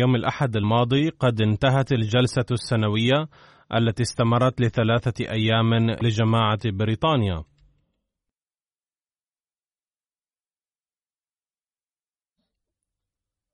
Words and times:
يوم 0.00 0.14
الأحد 0.14 0.56
الماضي 0.56 1.08
قد 1.08 1.40
انتهت 1.40 1.92
الجلسة 1.92 2.46
السنوية 2.50 3.28
التي 3.74 4.02
استمرت 4.02 4.60
لثلاثة 4.60 5.24
أيام 5.32 5.74
لجماعة 6.02 6.58
بريطانيا. 6.64 7.44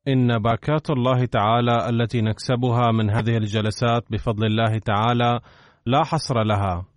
إن 0.09 0.39
بركات 0.39 0.91
الله 0.91 1.25
تعالى 1.25 1.89
التي 1.89 2.21
نكسبها 2.21 2.93
من 2.93 3.11
هذه 3.11 3.37
الجلسات 3.37 4.05
بفضل 4.11 4.47
الله 4.47 4.79
تعالى 4.79 5.41
لا 5.87 6.05
حصر 6.05 6.43
لها. 6.43 6.96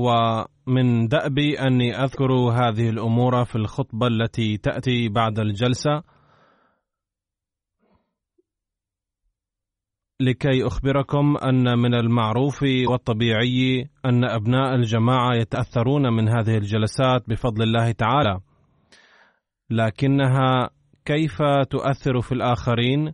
ومن 0.00 1.08
دأبي 1.08 1.58
أني 1.60 1.96
أذكر 2.04 2.32
هذه 2.32 2.88
الأمور 2.88 3.44
في 3.44 3.56
الخطبة 3.56 4.06
التي 4.06 4.56
تأتي 4.56 5.08
بعد 5.08 5.38
الجلسة. 5.38 6.02
لكي 10.20 10.66
أخبركم 10.66 11.36
أن 11.36 11.78
من 11.78 11.94
المعروف 11.94 12.62
والطبيعي 12.62 13.90
أن 14.04 14.24
أبناء 14.24 14.74
الجماعة 14.74 15.34
يتأثرون 15.34 16.12
من 16.12 16.28
هذه 16.28 16.56
الجلسات 16.56 17.28
بفضل 17.28 17.62
الله 17.62 17.92
تعالى. 17.92 18.40
لكنها 19.70 20.70
كيف 21.04 21.42
تؤثر 21.70 22.20
في 22.20 22.32
الآخرين؟ 22.32 23.12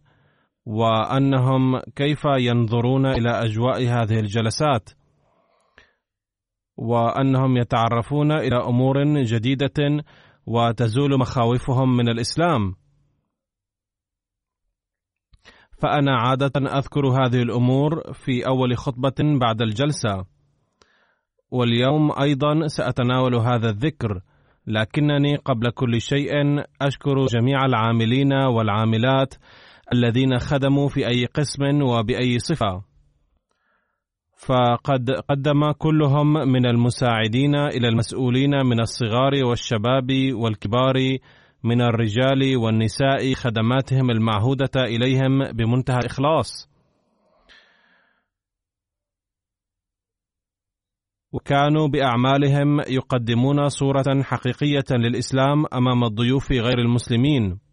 وأنهم 0.66 1.78
كيف 1.96 2.25
ينظرون 2.25 3.06
إلى 3.06 3.30
أجواء 3.30 3.82
هذه 3.82 4.20
الجلسات؟ 4.20 4.91
وأنهم 6.76 7.56
يتعرفون 7.56 8.32
إلى 8.32 8.56
أمور 8.56 9.22
جديدة 9.22 10.04
وتزول 10.47 11.19
مخاوفهم 11.19 11.97
من 11.97 12.09
الإسلام. 12.09 12.75
فأنا 15.82 16.16
عادة 16.16 16.78
أذكر 16.78 17.06
هذه 17.06 17.42
الأمور 17.42 18.12
في 18.12 18.47
أول 18.47 18.76
خطبة 18.76 19.38
بعد 19.41 19.62
الجلسة. 19.62 20.25
واليوم 21.50 22.10
أيضا 22.20 22.66
سأتناول 22.66 23.34
هذا 23.34 23.70
الذكر 23.70 24.20
لكنني 24.66 25.37
قبل 25.37 25.70
كل 25.70 26.00
شيء 26.00 26.31
أشكر 26.81 27.26
جميع 27.26 27.64
العاملين 27.64 28.32
والعاملات 28.32 29.34
الذين 29.93 30.38
خدموا 30.38 30.88
في 30.88 31.06
أي 31.06 31.25
قسم 31.25 31.82
وبأي 31.82 32.38
صفة. 32.38 32.95
فقد 34.46 35.10
قدم 35.10 35.72
كلهم 35.72 36.32
من 36.32 36.66
المساعدين 36.66 37.54
إلى 37.54 37.88
المسؤولين 37.88 38.50
من 38.50 38.80
الصغار 38.80 39.44
والشباب 39.44 40.08
والكبار 40.32 40.94
من 41.64 41.80
الرجال 41.80 42.56
والنساء 42.56 43.34
خدماتهم 43.34 44.10
المعهودة 44.10 44.70
إليهم 44.76 45.52
بمنتهى 45.52 45.98
الإخلاص. 45.98 46.70
وكانوا 51.32 51.88
بأعمالهم 51.88 52.80
يقدمون 52.80 53.68
صورة 53.68 54.22
حقيقية 54.22 54.84
للإسلام 54.90 55.64
أمام 55.72 56.04
الضيوف 56.04 56.52
غير 56.52 56.78
المسلمين. 56.78 57.66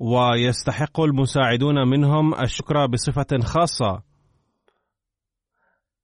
ويستحق 0.00 1.00
المساعدون 1.00 1.88
منهم 1.88 2.34
الشكر 2.34 2.86
بصفة 2.86 3.38
خاصة. 3.44 4.02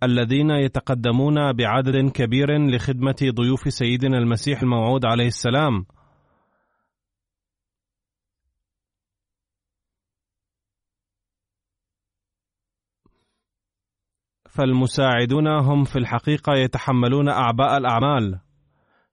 الذين 0.03 0.51
يتقدمون 0.51 1.53
بعدد 1.53 2.11
كبير 2.11 2.69
لخدمة 2.71 3.17
ضيوف 3.35 3.73
سيدنا 3.73 4.19
المسيح 4.19 4.63
الموعود 4.63 5.07
عليه 5.07 5.27
السلام. 5.27 5.87
فالمساعدون 14.51 15.49
هم 15.49 15.85
في 15.85 15.99
الحقيقة 15.99 16.53
يتحملون 16.53 17.29
أعباء 17.29 17.77
الأعمال. 17.77 18.41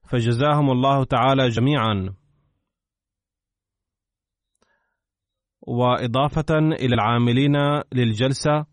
فجزاهم 0.10 0.72
الله 0.72 1.04
تعالى 1.04 1.48
جميعا. 1.50 2.23
وإضافة 5.68 6.58
إلى 6.60 6.96
العاملين 6.96 7.56
للجلسة 7.94 8.66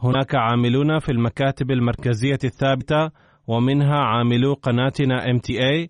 هناك 0.00 0.34
عاملون 0.34 0.98
في 0.98 1.12
المكاتب 1.12 1.70
المركزية 1.70 2.38
الثابتة 2.44 3.10
ومنها 3.46 3.96
عاملو 3.96 4.54
قناتنا 4.54 5.20
MTA 5.32 5.88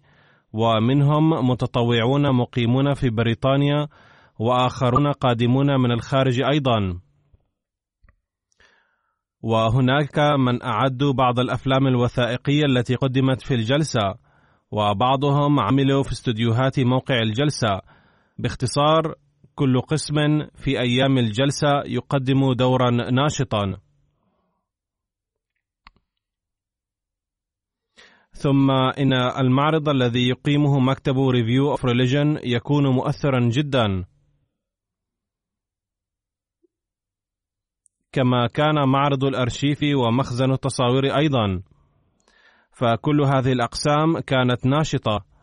ومنهم 0.52 1.50
متطوعون 1.50 2.37
مقيمون 2.37 2.94
في 2.94 3.10
بريطانيا 3.10 3.88
وآخرون 4.38 5.12
قادمون 5.12 5.81
من 5.81 5.93
الخارج 5.93 6.43
أيضا. 6.43 7.00
وهناك 9.43 10.19
من 10.19 10.62
أعدوا 10.62 11.12
بعض 11.12 11.38
الأفلام 11.40 11.87
الوثائقية 11.87 12.64
التي 12.64 12.94
قدمت 12.94 13.43
في 13.43 13.54
الجلسة 13.54 14.14
وبعضهم 14.70 15.60
عملوا 15.60 16.02
في 16.02 16.12
استديوهات 16.12 16.81
موقع 16.81 17.19
الجلسة 17.19 17.81
باختصار 18.38 19.14
كل 19.54 19.80
قسم 19.80 20.14
في 20.54 20.80
أيام 20.80 21.18
الجلسة 21.18 21.82
يقدم 21.86 22.52
دورا 22.52 22.90
ناشطا. 22.90 23.76
ثم 28.32 28.70
إن 28.70 29.12
المعرض 29.12 29.88
الذي 29.88 30.28
يقيمه 30.28 30.78
مكتب 30.78 31.18
Review 31.19 31.70
of 31.70 31.84
Religions 31.84 32.38
يكون 32.44 32.86
مؤثرا 32.86 33.48
جدا. 33.48 34.04
كما 38.12 38.46
كان 38.46 38.88
معرض 38.88 39.24
الأرشيف 39.24 39.78
ومخزن 39.94 40.52
التصاوير 40.52 41.16
أيضا. 41.16 41.62
فكل 42.72 43.20
هذه 43.22 43.52
الأقسام 43.52 44.18
كانت 44.18 44.66
ناشطة. 44.66 45.33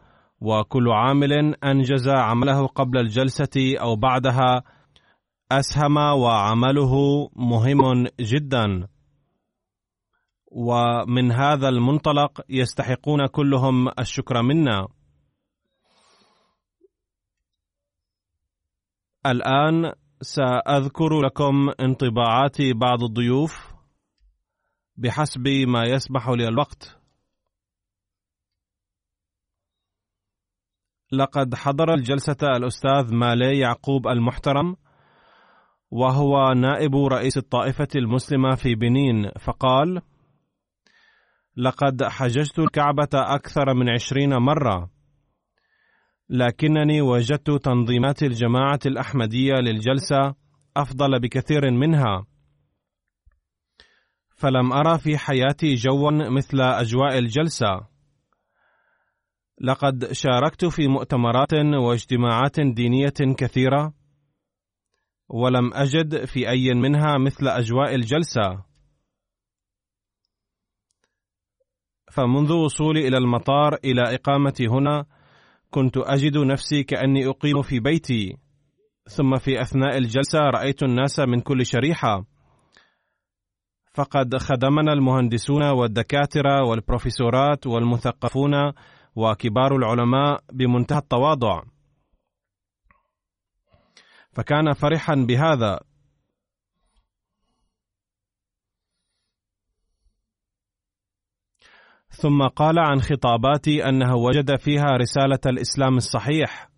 وكل 0.41 0.89
عامل 0.89 1.55
أنجز 1.63 2.09
عمله 2.09 2.67
قبل 2.67 2.97
الجلسة 2.97 3.77
أو 3.81 3.95
بعدها 3.95 4.63
أسهم 5.51 5.97
وعمله 5.97 6.93
مهم 7.35 8.07
جدا. 8.19 8.87
ومن 10.51 11.31
هذا 11.31 11.69
المنطلق 11.69 12.41
يستحقون 12.49 13.27
كلهم 13.27 13.87
الشكر 13.99 14.41
منا. 14.41 14.87
الآن 19.25 19.93
سأذكر 20.21 21.21
لكم 21.21 21.69
انطباعات 21.79 22.61
بعض 22.61 23.03
الضيوف 23.03 23.73
بحسب 24.97 25.47
ما 25.67 25.83
يسمح 25.83 26.29
لي 26.29 26.47
الوقت. 26.47 27.00
لقد 31.11 31.55
حضر 31.55 31.93
الجلسة 31.93 32.37
الأستاذ 32.43 33.13
مالي 33.13 33.59
يعقوب 33.59 34.07
المحترم 34.07 34.75
وهو 35.91 36.53
نائب 36.53 36.95
رئيس 36.95 37.37
الطائفة 37.37 37.87
المسلمة 37.95 38.55
في 38.55 38.75
بنين 38.75 39.31
فقال: 39.39 40.01
لقد 41.57 42.03
حججت 42.03 42.59
الكعبة 42.59 43.09
أكثر 43.13 43.73
من 43.73 43.89
عشرين 43.89 44.33
مرة 44.33 44.89
لكنني 46.29 47.01
وجدت 47.01 47.51
تنظيمات 47.51 48.23
الجماعة 48.23 48.79
الأحمدية 48.85 49.53
للجلسة 49.53 50.35
أفضل 50.77 51.19
بكثير 51.19 51.71
منها 51.71 52.25
فلم 54.35 54.73
أرى 54.73 54.97
في 54.97 55.17
حياتي 55.17 55.73
جوا 55.73 56.11
مثل 56.11 56.61
أجواء 56.61 57.17
الجلسة. 57.17 57.90
لقد 59.63 60.11
شاركت 60.11 60.65
في 60.65 60.87
مؤتمرات 60.87 61.53
واجتماعات 61.53 62.59
دينية 62.59 63.35
كثيرة 63.37 63.93
ولم 65.29 65.73
أجد 65.73 66.25
في 66.25 66.49
أي 66.49 66.73
منها 66.73 67.17
مثل 67.17 67.47
أجواء 67.47 67.95
الجلسة. 67.95 68.63
فمنذ 72.11 72.53
وصولي 72.53 73.07
إلى 73.07 73.17
المطار 73.17 73.77
إلى 73.85 74.15
إقامتي 74.15 74.67
هنا 74.67 75.05
كنت 75.71 75.97
أجد 75.97 76.37
نفسي 76.37 76.83
كأني 76.83 77.27
أقيم 77.27 77.61
في 77.61 77.79
بيتي. 77.79 78.37
ثم 79.09 79.37
في 79.37 79.61
أثناء 79.61 79.97
الجلسة 79.97 80.39
رأيت 80.39 80.83
الناس 80.83 81.19
من 81.19 81.41
كل 81.41 81.65
شريحة. 81.65 82.25
فقد 83.93 84.37
خدمنا 84.37 84.93
المهندسون 84.93 85.63
والدكاترة 85.63 86.65
والبروفيسورات 86.65 87.67
والمثقفون 87.67 88.53
وكبار 89.15 89.75
العلماء 89.75 90.43
بمنتهى 90.53 90.97
التواضع. 90.97 91.63
فكان 94.31 94.73
فرحا 94.73 95.15
بهذا. 95.15 95.79
ثم 102.09 102.47
قال 102.47 102.79
عن 102.79 103.01
خطاباتي 103.01 103.89
أنه 103.89 104.15
وجد 104.15 104.55
فيها 104.55 104.97
رسالة 104.97 105.39
الإسلام 105.45 105.97
الصحيح. 105.97 106.69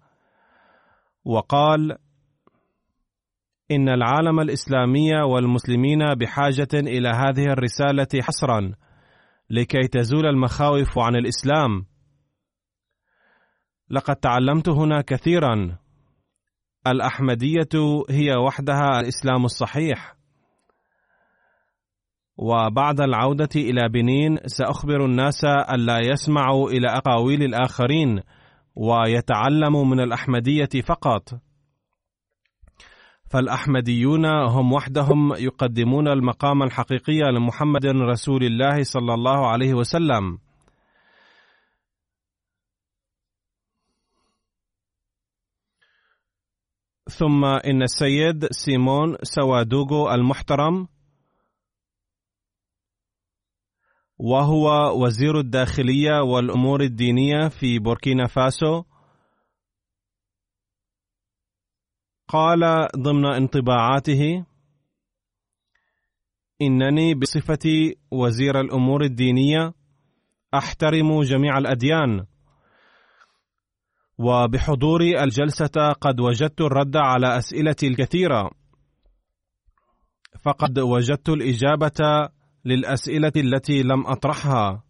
وقال 1.25 1.97
إن 3.71 3.89
العالم 3.89 4.39
الإسلامي 4.39 5.21
والمسلمين 5.21 6.13
بحاجة 6.13 6.67
إلى 6.73 7.09
هذه 7.09 7.45
الرسالة 7.45 8.21
حصرا 8.21 8.73
لكي 9.49 9.87
تزول 9.87 10.25
المخاوف 10.25 10.99
عن 10.99 11.15
الإسلام. 11.15 11.92
لقد 13.89 14.15
تعلمت 14.15 14.69
هنا 14.69 15.01
كثيرا. 15.01 15.77
الأحمدية 16.87 18.03
هي 18.09 18.35
وحدها 18.35 18.99
الإسلام 18.99 19.45
الصحيح. 19.45 20.15
وبعد 22.37 23.01
العودة 23.01 23.49
إلى 23.55 23.89
بنين 23.89 24.37
سأخبر 24.45 25.05
الناس 25.05 25.45
ألا 25.45 25.99
يسمعوا 25.99 26.69
إلى 26.69 26.87
أقاويل 26.87 27.43
الآخرين 27.43 28.21
ويتعلموا 28.75 29.85
من 29.85 29.99
الأحمدية 29.99 30.81
فقط. 30.85 31.29
فالأحمديون 33.31 34.25
هم 34.25 34.73
وحدهم 34.73 35.33
يقدمون 35.33 36.07
المقام 36.07 36.63
الحقيقي 36.63 37.19
لمحمد 37.35 37.85
رسول 37.85 38.43
الله 38.43 38.83
صلى 38.83 39.13
الله 39.13 39.47
عليه 39.47 39.73
وسلم. 39.73 40.42
ثم 47.09 47.45
إن 47.45 47.81
السيد 47.81 48.47
سيمون 48.51 49.15
سوادوغو 49.23 50.11
المحترم 50.11 50.87
وهو 54.17 54.67
وزير 55.03 55.39
الداخلية 55.39 56.21
والأمور 56.21 56.81
الدينية 56.81 57.47
في 57.47 57.79
بوركينا 57.79 58.27
فاسو 58.27 58.83
قال 62.27 62.87
ضمن 62.97 63.25
انطباعاته 63.25 64.45
إنني 66.61 67.15
بصفتي 67.15 67.95
وزير 68.11 68.59
الأمور 68.59 69.03
الدينية 69.03 69.73
أحترم 70.53 71.21
جميع 71.21 71.57
الأديان 71.57 72.25
وبحضوري 74.17 75.23
الجلسة 75.23 75.91
قد 76.01 76.19
وجدت 76.19 76.61
الرد 76.61 76.97
على 76.97 77.37
أسئلتي 77.37 77.87
الكثيرة. 77.87 78.51
فقد 80.41 80.79
وجدت 80.79 81.29
الإجابة 81.29 82.29
للأسئلة 82.65 83.31
التي 83.35 83.83
لم 83.83 84.07
أطرحها. 84.07 84.83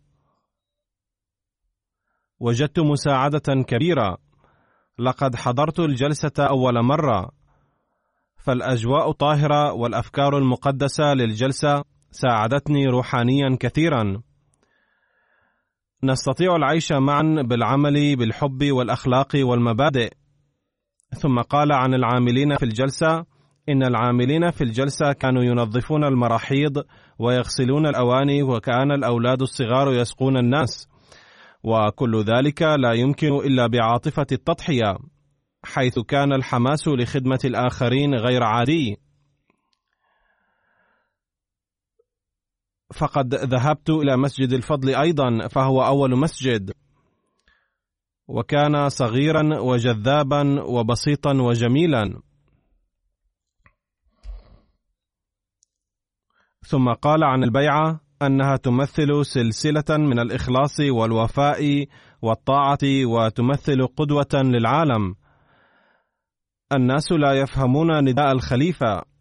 وجدت 2.39 2.79
مساعدة 2.79 3.63
كبيرة. 3.67 4.17
لقد 4.99 5.35
حضرت 5.35 5.79
الجلسة 5.79 6.31
أول 6.39 6.83
مرة. 6.83 7.31
فالأجواء 8.37 9.11
طاهرة 9.11 9.73
والأفكار 9.73 10.37
المقدسة 10.37 11.13
للجلسة 11.13 11.83
ساعدتني 12.11 12.87
روحانيا 12.87 13.57
كثيرا. 13.59 14.21
نستطيع 16.03 16.55
العيش 16.55 16.91
معا 16.91 17.43
بالعمل 17.45 18.15
بالحب 18.15 18.63
والأخلاق 18.71 19.27
والمبادئ. 19.35 20.09
ثم 21.09 21.41
قال 21.41 21.71
عن 21.71 21.93
العاملين 21.93 22.57
في 22.57 22.65
الجلسة 22.65 23.25
إن 23.69 23.83
العاملين 23.83 24.51
في 24.51 24.63
الجلسة 24.63 25.13
كانوا 25.13 25.43
ينظفون 25.43 26.03
المراحيض 26.03 26.83
ويغسلون 27.19 27.85
الأواني 27.85 28.43
وكان 28.43 28.91
الأولاد 28.91 29.41
الصغار 29.41 29.93
يسقون 29.93 30.37
الناس. 30.37 30.87
وكل 31.63 32.23
ذلك 32.23 32.61
لا 32.61 32.93
يمكن 32.93 33.35
إلا 33.35 33.67
بعاطفة 33.67 34.27
التضحية 34.31 34.97
حيث 35.65 35.99
كان 35.99 36.33
الحماس 36.33 36.87
لخدمة 36.87 37.39
الآخرين 37.45 38.15
غير 38.15 38.43
عادي. 38.43 38.97
فقد 42.93 43.35
ذهبت 43.35 43.89
إلى 43.89 44.17
مسجد 44.17 44.53
الفضل 44.53 44.95
أيضا 44.95 45.47
فهو 45.47 45.85
أول 45.85 46.19
مسجد. 46.19 46.71
وكان 48.27 48.89
صغيرا 48.89 49.59
وجذابا 49.59 50.61
وبسيطا 50.63 51.33
وجميلا. 51.33 52.21
ثم 56.65 56.93
قال 56.93 57.23
عن 57.23 57.43
البيعة 57.43 57.99
أنها 58.21 58.55
تمثل 58.55 59.25
سلسلة 59.25 59.97
من 59.97 60.19
الإخلاص 60.19 60.79
والوفاء 60.79 61.85
والطاعة 62.21 63.05
وتمثل 63.05 63.87
قدوة 63.87 64.33
للعالم. 64.33 65.15
الناس 66.73 67.11
لا 67.11 67.33
يفهمون 67.33 68.09
نداء 68.09 68.31
الخليفة. 68.31 69.12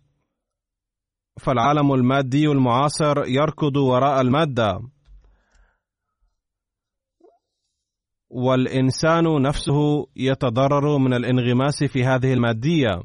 فالعالم 1.40 1.92
المادي 1.92 2.46
المعاصر 2.46 3.24
يركض 3.26 3.76
وراء 3.76 4.20
المادة. 4.20 4.80
والإنسان 8.30 9.42
نفسه 9.42 10.06
يتضرر 10.16 10.98
من 10.98 11.14
الانغماس 11.14 11.84
في 11.84 12.04
هذه 12.04 12.32
المادية. 12.32 13.02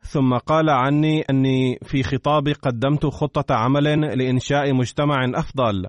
ثم 0.00 0.38
قال 0.38 0.70
عني 0.70 1.20
أني 1.30 1.78
في 1.82 2.02
خطابي 2.02 2.52
قدمت 2.52 3.06
خطة 3.06 3.54
عمل 3.54 4.00
لإنشاء 4.18 4.72
مجتمع 4.74 5.24
أفضل. 5.34 5.86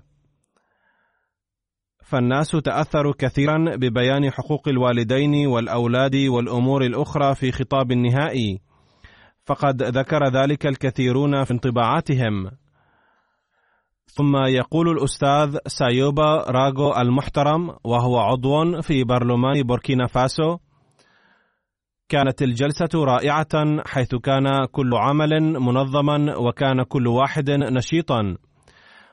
فالناس 2.04 2.52
تأثروا 2.52 3.14
كثيرا 3.18 3.76
ببيان 3.76 4.32
حقوق 4.32 4.68
الوالدين 4.68 5.48
والأولاد 5.48 6.16
والأمور 6.16 6.86
الأخرى 6.86 7.36
في 7.36 7.52
خطاب 7.52 7.92
النهائي. 7.92 8.62
فقد 9.46 9.84
ذكر 9.84 10.28
ذلك 10.28 10.66
الكثيرون 10.66 11.44
في 11.44 11.52
انطباعاتهم. 11.52 12.52
ثم 14.06 14.36
يقول 14.36 14.90
الأستاذ 14.90 15.58
سايوبا 15.68 16.44
راغو 16.48 16.98
المحترم 16.98 17.76
وهو 17.84 18.20
عضو 18.20 18.82
في 18.82 19.04
برلمان 19.04 19.64
بوركينا 19.64 20.08
فاسو 20.08 20.58
كانت 22.12 22.42
الجلسة 22.42 22.90
رائعة 22.96 23.84
حيث 23.88 24.16
كان 24.16 24.66
كل 24.72 24.90
عمل 24.94 25.60
منظما 25.60 26.38
وكان 26.38 26.84
كل 26.84 27.08
واحد 27.08 27.50
نشيطا. 27.50 28.38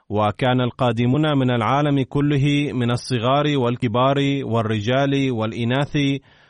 وكان 0.09 0.61
القادمون 0.61 1.39
من 1.39 1.51
العالم 1.51 2.03
كله 2.03 2.73
من 2.73 2.91
الصغار 2.91 3.59
والكبار 3.59 4.17
والرجال 4.45 5.31
والإناث 5.31 5.97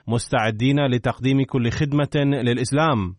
مستعدين 0.08 0.86
لتقديم 0.86 1.44
كل 1.44 1.70
خدمة 1.70 2.14
للإسلام. 2.16 3.14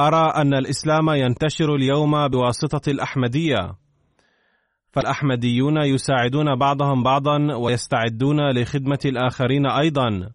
أرى 0.00 0.32
أن 0.36 0.54
الإسلام 0.54 1.10
ينتشر 1.10 1.74
اليوم 1.74 2.28
بواسطة 2.28 2.90
الأحمدية. 2.90 3.74
فالأحمديون 4.92 5.76
يساعدون 5.76 6.58
بعضهم 6.58 7.02
بعضا 7.02 7.56
ويستعدون 7.56 8.50
لخدمة 8.50 8.98
الآخرين 9.04 9.66
أيضا. 9.66 10.30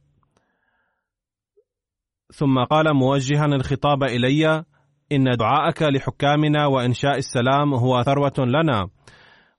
ثم 2.34 2.64
قال 2.64 2.94
موجها 2.94 3.46
الخطاب 3.46 4.04
إلي 4.04 4.64
إن 5.12 5.38
دعاءك 5.40 5.82
لحكامنا 5.82 6.66
وإنشاء 6.66 7.18
السلام 7.18 7.74
هو 7.74 8.04
ثروة 8.04 8.34
لنا. 8.40 8.88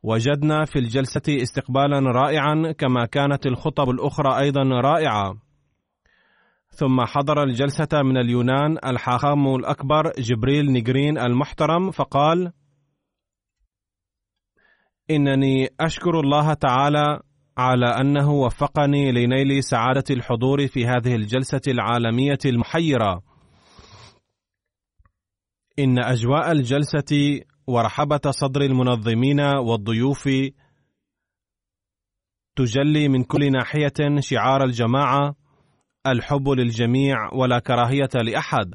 وجدنا 0.03 0.65
في 0.65 0.79
الجلسة 0.79 1.43
استقبالا 1.43 1.99
رائعا 1.99 2.73
كما 2.79 3.07
كانت 3.07 3.47
الخطب 3.47 3.91
الأخرى 3.91 4.39
أيضا 4.39 4.63
رائعة. 4.63 5.44
ثم 6.75 7.05
حضر 7.05 7.43
الجلسة 7.43 8.03
من 8.05 8.17
اليونان 8.17 8.79
الحاخام 8.87 9.55
الأكبر 9.55 10.13
جبريل 10.19 10.73
نيجرين 10.73 11.19
المحترم 11.19 11.91
فقال: 11.91 12.53
إنني 15.11 15.69
أشكر 15.81 16.21
الله 16.21 16.55
تعالى 16.55 17.21
على 17.59 17.87
أنه 17.87 18.33
وفقني 18.33 19.13
لنيل 19.13 19.65
سعادة 19.65 20.05
الحضور 20.11 20.67
في 20.67 20.87
هذه 20.87 21.15
الجلسة 21.15 21.61
العالمية 21.69 22.39
المحيرة. 22.45 23.23
إن 25.79 25.99
أجواء 25.99 26.53
الجلسة 26.53 27.41
ورحبة 27.67 28.31
صدر 28.31 28.61
المنظمين 28.61 29.41
والضيوف 29.41 30.29
تجلي 32.57 33.09
من 33.09 33.25
كل 33.25 33.53
ناحية 33.53 34.21
شعار 34.21 34.65
الجماعة 34.65 35.44
الحب 36.07 36.49
للجميع 36.49 37.35
ولا 37.35 37.59
كراهية 37.59 38.11
لأحد. 38.15 38.75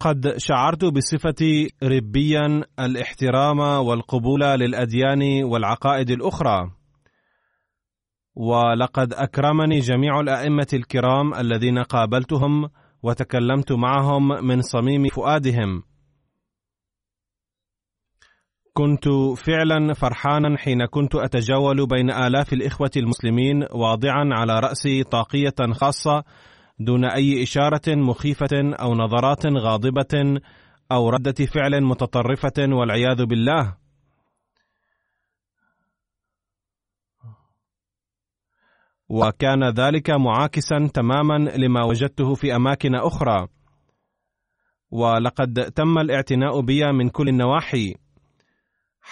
قد 0.00 0.34
شعرت 0.36 0.84
بصفتي 0.84 1.68
ربيا 1.82 2.64
الاحترام 2.78 3.58
والقبول 3.58 4.40
للأديان 4.40 5.44
والعقائد 5.44 6.10
الأخرى. 6.10 6.70
ولقد 8.34 9.12
أكرمني 9.12 9.78
جميع 9.78 10.20
الأئمة 10.20 10.66
الكرام 10.72 11.34
الذين 11.34 11.78
قابلتهم 11.78 12.70
وتكلمت 13.02 13.72
معهم 13.72 14.28
من 14.46 14.62
صميم 14.62 15.08
فؤادهم. 15.08 15.82
كنت 18.76 19.08
فعلا 19.36 19.94
فرحانا 19.94 20.58
حين 20.58 20.86
كنت 20.86 21.14
أتجول 21.14 21.86
بين 21.86 22.10
آلاف 22.10 22.52
الإخوة 22.52 22.90
المسلمين 22.96 23.66
واضعا 23.72 24.28
على 24.32 24.60
رأسي 24.60 25.02
طاقية 25.02 25.72
خاصة 25.72 26.24
دون 26.78 27.04
أي 27.04 27.42
إشارة 27.42 27.94
مخيفة 27.94 28.48
أو 28.54 28.94
نظرات 28.94 29.46
غاضبة 29.46 30.40
أو 30.92 31.08
ردة 31.08 31.46
فعل 31.46 31.84
متطرفة 31.84 32.52
والعياذ 32.58 33.24
بالله. 33.24 33.76
وكان 39.08 39.68
ذلك 39.68 40.10
معاكسا 40.10 40.90
تماما 40.94 41.38
لما 41.38 41.84
وجدته 41.84 42.34
في 42.34 42.56
أماكن 42.56 42.94
أخرى. 42.94 43.48
ولقد 44.90 45.72
تم 45.76 45.98
الاعتناء 45.98 46.60
بي 46.60 46.92
من 46.92 47.08
كل 47.08 47.28
النواحي. 47.28 48.03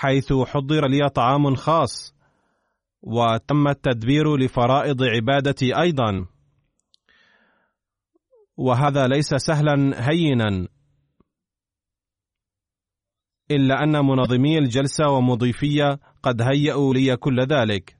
حيث 0.02 0.32
حضر 0.32 0.86
لي 0.88 1.08
طعام 1.08 1.54
خاص 1.54 2.14
وتم 3.02 3.68
التدبير 3.68 4.36
لفرائض 4.36 5.02
عبادتي 5.02 5.80
أيضا. 5.80 6.26
وهذا 8.56 9.06
ليس 9.06 9.34
سهلا 9.34 10.08
هينا. 10.10 10.68
إلا 13.50 13.82
أن 13.82 14.04
منظمي 14.06 14.58
الجلسة 14.58 15.08
ومضيفي 15.08 15.98
قد 16.22 16.42
هيئوا 16.42 16.94
لي 16.94 17.16
كل 17.16 17.40
ذلك. 17.40 17.96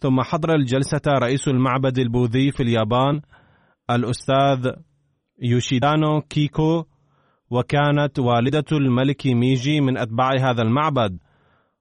ثم 0.00 0.22
حضر 0.22 0.54
الجلسة 0.54 1.02
رئيس 1.08 1.48
المعبد 1.48 1.98
البوذي 1.98 2.50
في 2.50 2.62
اليابان 2.62 3.20
الأستاذ 3.90 4.72
يوشيدانو 5.42 6.20
كيكو 6.20 6.84
وكانت 7.50 8.18
والدة 8.18 8.64
الملك 8.72 9.26
ميجي 9.26 9.80
من 9.80 9.98
أتباع 9.98 10.30
هذا 10.50 10.62
المعبد 10.62 11.18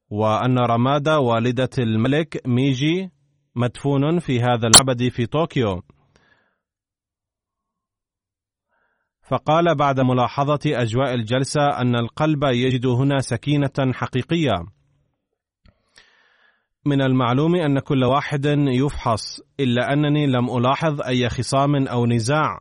وأن 0.10 0.60
رمادا 0.60 1.16
والدة 1.16 1.70
الملك 1.80 2.48
ميجي 2.48 3.12
مدفون 3.56 4.20
في 4.20 4.42
هذا 4.42 4.68
المعبد 4.68 5.10
في 5.10 5.26
طوكيو. 5.26 5.82
فقال 9.28 9.76
بعد 9.76 10.00
ملاحظة 10.00 10.60
أجواء 10.66 11.14
الجلسة 11.14 11.82
أن 11.82 11.96
القلب 11.96 12.44
يجد 12.44 12.86
هنا 12.86 13.20
سكينة 13.20 13.94
حقيقية. 13.94 14.66
من 16.86 17.02
المعلوم 17.02 17.56
أن 17.56 17.80
كل 17.80 18.04
واحد 18.04 18.46
يفحص 18.68 19.40
إلا 19.60 19.94
أنني 19.94 20.28
لم 20.28 20.58
ألاحظ 20.58 21.02
أي 21.02 21.30
خصام 21.30 21.88
أو 21.88 22.06
نزاع. 22.06 22.60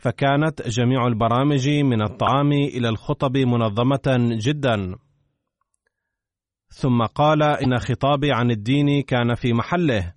فكانت 0.00 0.68
جميع 0.68 1.06
البرامج 1.06 1.68
من 1.68 2.02
الطعام 2.02 2.52
إلى 2.52 2.88
الخطب 2.88 3.36
منظمة 3.36 4.28
جدا. 4.30 4.96
ثم 6.68 7.02
قال 7.02 7.42
إن 7.42 7.78
خطابي 7.78 8.32
عن 8.32 8.50
الدين 8.50 9.02
كان 9.02 9.34
في 9.34 9.52
محله. 9.52 10.14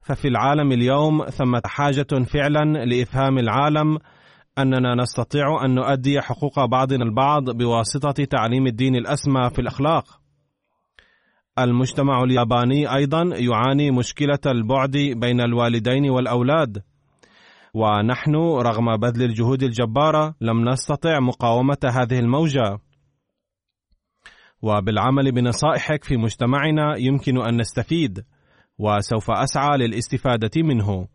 ففي 0.00 0.28
العالم 0.28 0.72
اليوم 0.72 1.24
ثمة 1.24 1.62
حاجة 1.64 2.24
فعلا 2.32 2.84
لإفهام 2.84 3.38
العالم 3.38 3.98
أننا 4.58 4.94
نستطيع 4.94 5.64
أن 5.64 5.74
نؤدي 5.74 6.20
حقوق 6.20 6.64
بعضنا 6.64 7.04
البعض 7.04 7.50
بواسطة 7.50 8.24
تعليم 8.24 8.66
الدين 8.66 8.96
الأسمى 8.96 9.50
في 9.50 9.58
الأخلاق. 9.58 10.20
المجتمع 11.58 12.22
الياباني 12.22 12.94
أيضا 12.94 13.22
يعاني 13.22 13.90
مشكلة 13.90 14.40
البعد 14.46 14.96
بين 14.96 15.40
الوالدين 15.40 16.10
والأولاد. 16.10 16.82
ونحن 17.74 18.34
رغم 18.36 18.96
بذل 18.96 19.22
الجهود 19.22 19.62
الجبارة 19.62 20.34
لم 20.40 20.68
نستطع 20.68 21.20
مقاومة 21.20 21.78
هذه 21.84 22.18
الموجة. 22.18 22.78
وبالعمل 24.62 25.32
بنصائحك 25.32 26.04
في 26.04 26.16
مجتمعنا 26.16 26.96
يمكن 26.98 27.38
أن 27.38 27.60
نستفيد 27.60 28.24
وسوف 28.78 29.30
أسعى 29.30 29.78
للاستفادة 29.78 30.62
منه. 30.62 31.08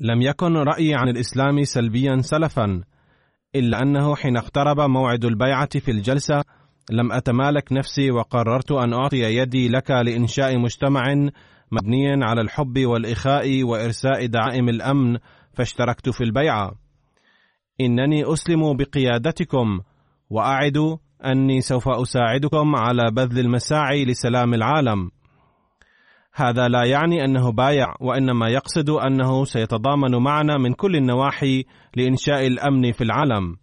لم 0.00 0.22
يكن 0.22 0.56
رأيي 0.56 0.94
عن 0.94 1.08
الإسلام 1.08 1.64
سلبيا 1.64 2.16
سلفا 2.20 2.82
إلا 3.54 3.82
أنه 3.82 4.16
حين 4.16 4.36
اقترب 4.36 4.80
موعد 4.80 5.24
البيعة 5.24 5.78
في 5.78 5.90
الجلسة 5.90 6.44
لم 6.90 7.12
أتمالك 7.12 7.72
نفسي 7.72 8.10
وقررت 8.10 8.72
أن 8.72 8.92
أعطي 8.92 9.22
يدي 9.22 9.68
لك 9.68 9.90
لإنشاء 9.90 10.58
مجتمع 10.58 11.30
مبنيا 11.72 12.18
على 12.22 12.40
الحب 12.40 12.78
والإخاء 12.78 13.62
وإرساء 13.62 14.26
دعائم 14.26 14.68
الأمن 14.68 15.18
فاشتركت 15.52 16.08
في 16.08 16.24
البيعه 16.24 16.72
إنني 17.80 18.32
أسلم 18.32 18.76
بقيادتكم 18.76 19.80
وأعد 20.30 20.98
أني 21.24 21.60
سوف 21.60 21.88
أساعدكم 21.88 22.76
على 22.76 23.10
بذل 23.12 23.38
المساعي 23.38 24.04
لسلام 24.04 24.54
العالم. 24.54 25.10
هذا 26.34 26.68
لا 26.68 26.84
يعني 26.84 27.24
أنه 27.24 27.52
بايع 27.52 27.94
وإنما 28.00 28.48
يقصد 28.48 28.90
أنه 28.90 29.44
سيتضامن 29.44 30.16
معنا 30.16 30.58
من 30.58 30.72
كل 30.72 30.96
النواحي 30.96 31.64
لإنشاء 31.96 32.46
الأمن 32.46 32.92
في 32.92 33.04
العالم. 33.04 33.56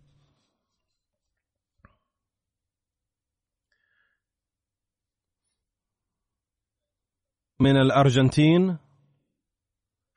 من 7.59 7.77
الأرجنتين 7.77 8.77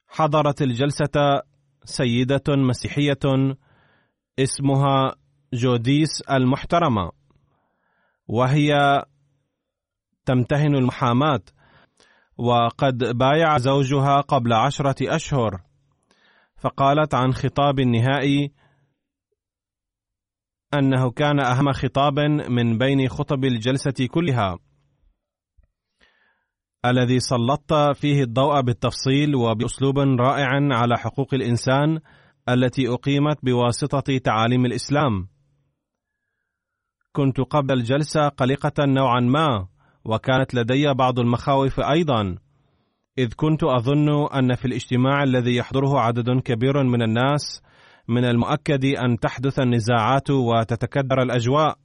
حضرت 0.09 0.63
الجلسة 0.63 1.43
سيدة 1.85 2.43
مسيحية 2.49 3.55
اسمها 4.39 5.15
جوديس 5.53 6.23
المحترمة 6.31 7.11
وهي 8.29 9.03
تمتهن 10.27 10.75
المحاماة 10.75 11.41
وقد 12.39 12.99
بايع 12.99 13.59
زوجها 13.59 14.21
قبل 14.21 14.53
عشرة 14.53 15.15
أشهر 15.15 15.61
فقالت 16.57 17.15
عن 17.15 17.35
خطاب 17.35 17.79
النهائي 17.79 18.53
أنه 20.75 21.11
كان 21.11 21.41
أهم 21.41 21.73
خطاب 21.73 22.19
من 22.51 22.79
بين 22.79 23.09
خطب 23.09 23.45
الجلسة 23.45 24.07
كلها. 24.11 24.59
الذي 26.87 27.21
سلطت 27.21 27.97
فيه 27.97 28.23
الضوء 28.23 28.61
بالتفصيل 28.61 29.35
وبأسلوب 29.35 29.99
رائع 29.99 30.49
على 30.51 30.99
حقوق 30.99 31.35
الإنسان 31.35 32.01
التي 32.49 32.89
أقيمت 32.89 33.39
بواسطة 33.43 34.19
تعاليم 34.19 34.67
الإسلام. 34.67 35.29
كنت 37.13 37.41
قبل 37.41 37.73
الجلسة 37.73 38.29
قلقة 38.29 38.85
نوعا 38.85 39.21
ما 39.21 39.67
وكانت 40.05 40.55
لدي 40.55 40.95
بعض 40.95 41.19
المخاوف 41.19 41.81
أيضا 41.81 42.37
إذ 43.19 43.33
كنت 43.37 43.65
أظن 43.65 44.27
أن 44.27 44.55
في 44.55 44.65
الاجتماع 44.65 45.23
الذي 45.23 45.57
يحضره 45.57 46.01
عدد 46.01 46.41
كبير 46.41 46.83
من 46.83 47.03
الناس 47.03 47.63
من 48.09 48.25
المؤكد 48.25 48.85
أن 48.85 49.19
تحدث 49.19 49.61
النزاعات 49.61 50.31
وتتكدر 50.31 51.23
الأجواء. 51.23 51.79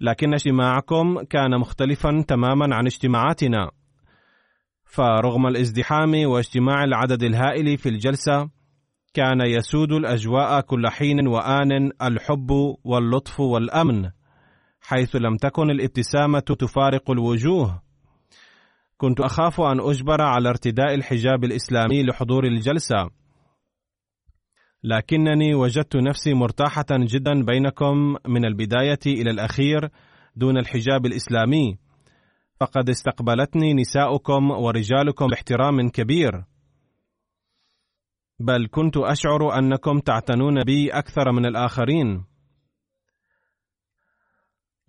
لكن 0.00 0.34
اجتماعكم 0.34 1.22
كان 1.22 1.60
مختلفا 1.60 2.24
تماما 2.28 2.74
عن 2.74 2.86
اجتماعاتنا. 2.86 3.70
فرغم 4.84 5.46
الازدحام 5.46 6.26
واجتماع 6.26 6.84
العدد 6.84 7.22
الهائل 7.22 7.78
في 7.78 7.88
الجلسة 7.88 8.50
كان 9.14 9.40
يسود 9.40 9.92
الأجواء 9.92 10.60
كل 10.60 10.88
حين 10.88 11.26
وآن 11.26 11.90
الحب 12.02 12.50
واللطف 12.84 13.40
والأمن 13.40 14.10
حيث 14.80 15.16
لم 15.16 15.36
تكن 15.36 15.70
الابتسامة 15.70 16.38
تفارق 16.40 17.10
الوجوه. 17.10 17.82
كنت 18.96 19.20
أخاف 19.20 19.60
أن 19.60 19.80
أجبر 19.80 20.22
على 20.22 20.48
ارتداء 20.48 20.94
الحجاب 20.94 21.44
الإسلامي 21.44 22.02
لحضور 22.02 22.44
الجلسة. 22.44 23.10
لكنني 24.84 25.54
وجدت 25.54 25.96
نفسي 25.96 26.34
مرتاحة 26.34 26.86
جدا 26.90 27.44
بينكم 27.44 28.16
من 28.28 28.44
البداية 28.44 28.98
إلى 29.06 29.30
الأخير 29.30 29.88
دون 30.36 30.58
الحجاب 30.58 31.06
الإسلامي. 31.06 31.78
فقد 32.60 32.88
استقبلتني 32.88 33.74
نساؤكم 33.74 34.50
ورجالكم 34.50 35.26
باحترام 35.26 35.88
كبير. 35.88 36.44
بل 38.38 38.68
كنت 38.70 38.96
أشعر 38.96 39.58
أنكم 39.58 39.98
تعتنون 39.98 40.64
بي 40.64 40.90
أكثر 40.90 41.32
من 41.32 41.46
الآخرين. 41.46 42.24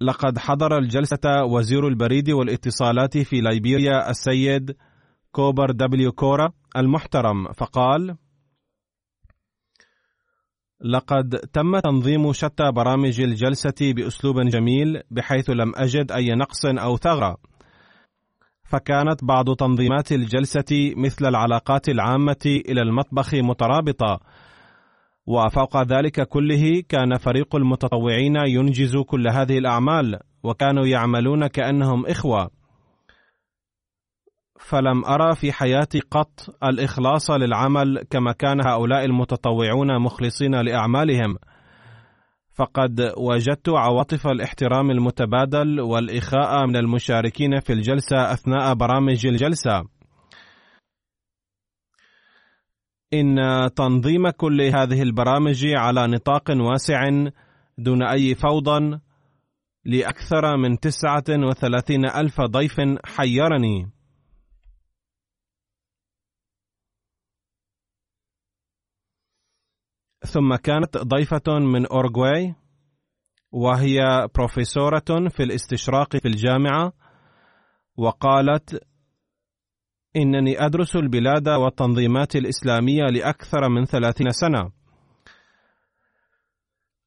لقد 0.01 0.38
حضر 0.38 0.77
الجلسة 0.77 1.44
وزير 1.44 1.88
البريد 1.88 2.29
والاتصالات 2.29 3.17
في 3.17 3.41
ليبيريا 3.41 4.10
السيد 4.10 4.75
كوبر 5.32 5.72
دبليو 5.72 6.12
كورا 6.12 6.50
المحترم 6.77 7.51
فقال 7.53 8.17
لقد 10.82 11.30
تم 11.54 11.80
تنظيم 11.80 12.34
شتى 12.34 12.72
برامج 12.72 13.22
الجلسة 13.22 13.94
بأسلوب 13.94 14.42
جميل 14.42 15.02
بحيث 15.12 15.50
لم 15.50 15.72
أجد 15.76 16.12
أي 16.12 16.36
نقص 16.36 16.66
أو 16.66 16.98
ثغرة. 16.98 17.38
فكانت 18.64 19.24
بعض 19.24 19.56
تنظيمات 19.56 20.12
الجلسة 20.12 20.94
مثل 20.98 21.26
العلاقات 21.26 21.90
العامة 21.90 22.46
إلى 22.46 22.82
المطبخ 22.82 23.34
مترابطة. 23.34 24.20
وفوق 25.28 25.82
ذلك 25.84 26.28
كله 26.28 26.84
كان 26.90 27.18
فريق 27.18 27.56
المتطوعين 27.56 28.36
ينجز 28.36 28.98
كل 28.98 29.28
هذه 29.28 29.58
الأعمال 29.58 30.20
وكانوا 30.44 30.86
يعملون 30.86 31.48
كأنهم 31.48 32.06
إخوة. 32.06 32.57
فلم 34.60 35.06
أرى 35.06 35.36
في 35.36 35.52
حياتي 35.52 36.00
قط 36.00 36.56
الإخلاص 36.64 37.32
للعمل 37.32 38.04
كما 38.10 38.32
كان 38.32 38.67
هؤلاء 38.67 39.06
المتطوعون 39.06 40.02
مخلصين 40.02 40.56
لأعمالهم. 40.56 41.38
فقد 42.56 43.13
وجدت 43.17 43.70
عواطف 43.70 44.28
الاحترام 44.28 44.91
المتبادل 44.91 45.82
والإخاء 45.82 46.67
من 46.67 46.76
المشاركين 46.76 47.60
في 47.60 47.74
الجلسة 47.74 48.34
أثناء 48.34 48.74
برامج 48.74 49.28
الجلسة. 49.28 49.84
إن 53.13 53.36
تنظيم 53.76 54.30
كل 54.30 54.62
هذه 54.62 55.02
البرامج 55.02 55.65
على 55.65 56.08
نطاق 56.08 56.52
واسع 56.52 57.10
دون 57.78 58.04
أي 58.04 58.36
فوضى 58.36 59.00
لأكثر 59.86 60.58
من 60.58 60.80
تسعة 60.80 61.24
وثلاثين 61.30 62.06
ألف 62.06 62.41
ضيف 62.41 62.76
حيرني. 63.06 63.97
ثم 70.28 70.56
كانت 70.56 70.98
ضيفة 70.98 71.60
من 71.60 71.86
أورغواي 71.86 72.56
وهي 73.52 74.28
بروفيسورة 74.36 75.30
في 75.30 75.44
الاستشراق 75.44 76.18
في 76.18 76.28
الجامعة 76.28 76.94
وقالت 77.98 78.84
إنني 80.16 80.66
أدرس 80.66 80.96
البلاد 80.96 81.50
والتنظيمات 81.50 82.36
الإسلامية 82.36 83.04
لأكثر 83.04 83.70
من 83.70 83.86
ثلاثين 83.86 84.30
سنة. 84.30 84.72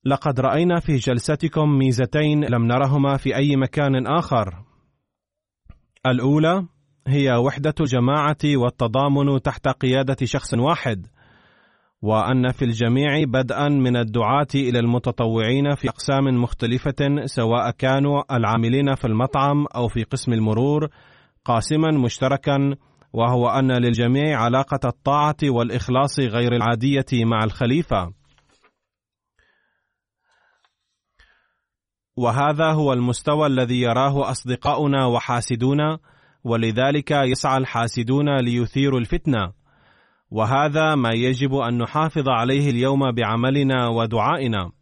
لقد 0.04 0.40
رأينا 0.40 0.80
في 0.80 0.96
جلستكم 0.96 1.78
ميزتين 1.78 2.44
لم 2.44 2.66
نرهما 2.66 3.16
في 3.16 3.37
أي 3.37 3.56
مكان 3.56 4.06
آخر. 4.06 4.64
الأولى 6.06 6.66
هي 7.06 7.33
وحدة 7.33 7.74
الجماعة 7.80 8.38
والتضامن 8.44 9.42
تحت 9.42 9.68
قيادة 9.68 10.16
شخص 10.26 10.54
واحد. 10.54 11.06
وأن 12.02 12.52
في 12.52 12.64
الجميع 12.64 13.24
بدءا 13.24 13.68
من 13.68 13.96
الدعاة 13.96 14.46
إلى 14.54 14.78
المتطوعين 14.78 15.74
في 15.74 15.88
أقسام 15.88 16.24
مختلفة 16.24 17.24
سواء 17.24 17.70
كانوا 17.70 18.36
العاملين 18.36 18.94
في 18.94 19.06
المطعم 19.06 19.66
أو 19.66 19.88
في 19.88 20.02
قسم 20.04 20.32
المرور 20.32 20.88
قاسما 21.44 21.90
مشتركا 21.90 22.74
وهو 23.12 23.48
أن 23.48 23.72
للجميع 23.72 24.40
علاقة 24.40 24.80
الطاعة 24.84 25.36
والإخلاص 25.42 26.20
غير 26.20 26.56
العادية 26.56 27.24
مع 27.24 27.44
الخليفة. 27.44 28.12
وهذا 32.16 32.72
هو 32.72 32.92
المستوى 32.92 33.46
الذي 33.46 33.80
يراه 33.80 34.30
أصدقاؤنا 34.30 35.06
وحاسدونا 35.06 35.98
ولذلك 36.44 37.10
يسعى 37.10 37.58
الحاسدون 37.58 38.36
ليثيروا 38.36 39.00
الفتنة 39.00 39.59
وهذا 40.30 40.94
ما 40.94 41.10
يجب 41.14 41.54
أن 41.54 41.78
نحافظ 41.78 42.28
عليه 42.28 42.70
اليوم 42.70 43.12
بعملنا 43.12 43.88
ودعائنا. 43.88 44.72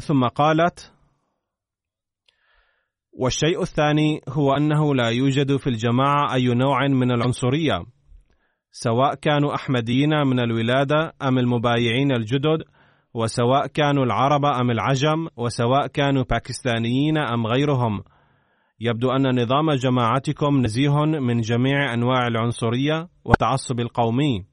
ثم 0.00 0.24
قالت 0.24 0.92
والشيء 3.12 3.62
الثاني 3.62 4.20
هو 4.28 4.52
أنه 4.52 4.94
لا 4.94 5.08
يوجد 5.08 5.56
في 5.56 5.66
الجماعة 5.66 6.34
أي 6.34 6.54
نوع 6.54 6.88
من 6.88 7.10
العنصرية 7.10 7.84
سواء 8.70 9.14
كانوا 9.14 9.54
أحمديين 9.54 10.10
من 10.26 10.40
الولادة 10.40 11.12
أم 11.22 11.38
المبايعين 11.38 12.12
الجدد 12.12 12.64
وسواء 13.14 13.66
كانوا 13.66 14.04
العرب 14.04 14.44
أم 14.44 14.70
العجم 14.70 15.28
وسواء 15.36 15.86
كانوا 15.86 16.24
باكستانيين 16.30 17.18
أم 17.18 17.46
غيرهم. 17.46 18.02
يبدو 18.84 19.10
أن 19.10 19.42
نظام 19.42 19.72
جماعتكم 19.72 20.62
نزيه 20.62 21.04
من 21.04 21.40
جميع 21.40 21.94
أنواع 21.94 22.26
العنصرية 22.26 23.08
والتعصب 23.24 23.80
القومي. 23.80 24.46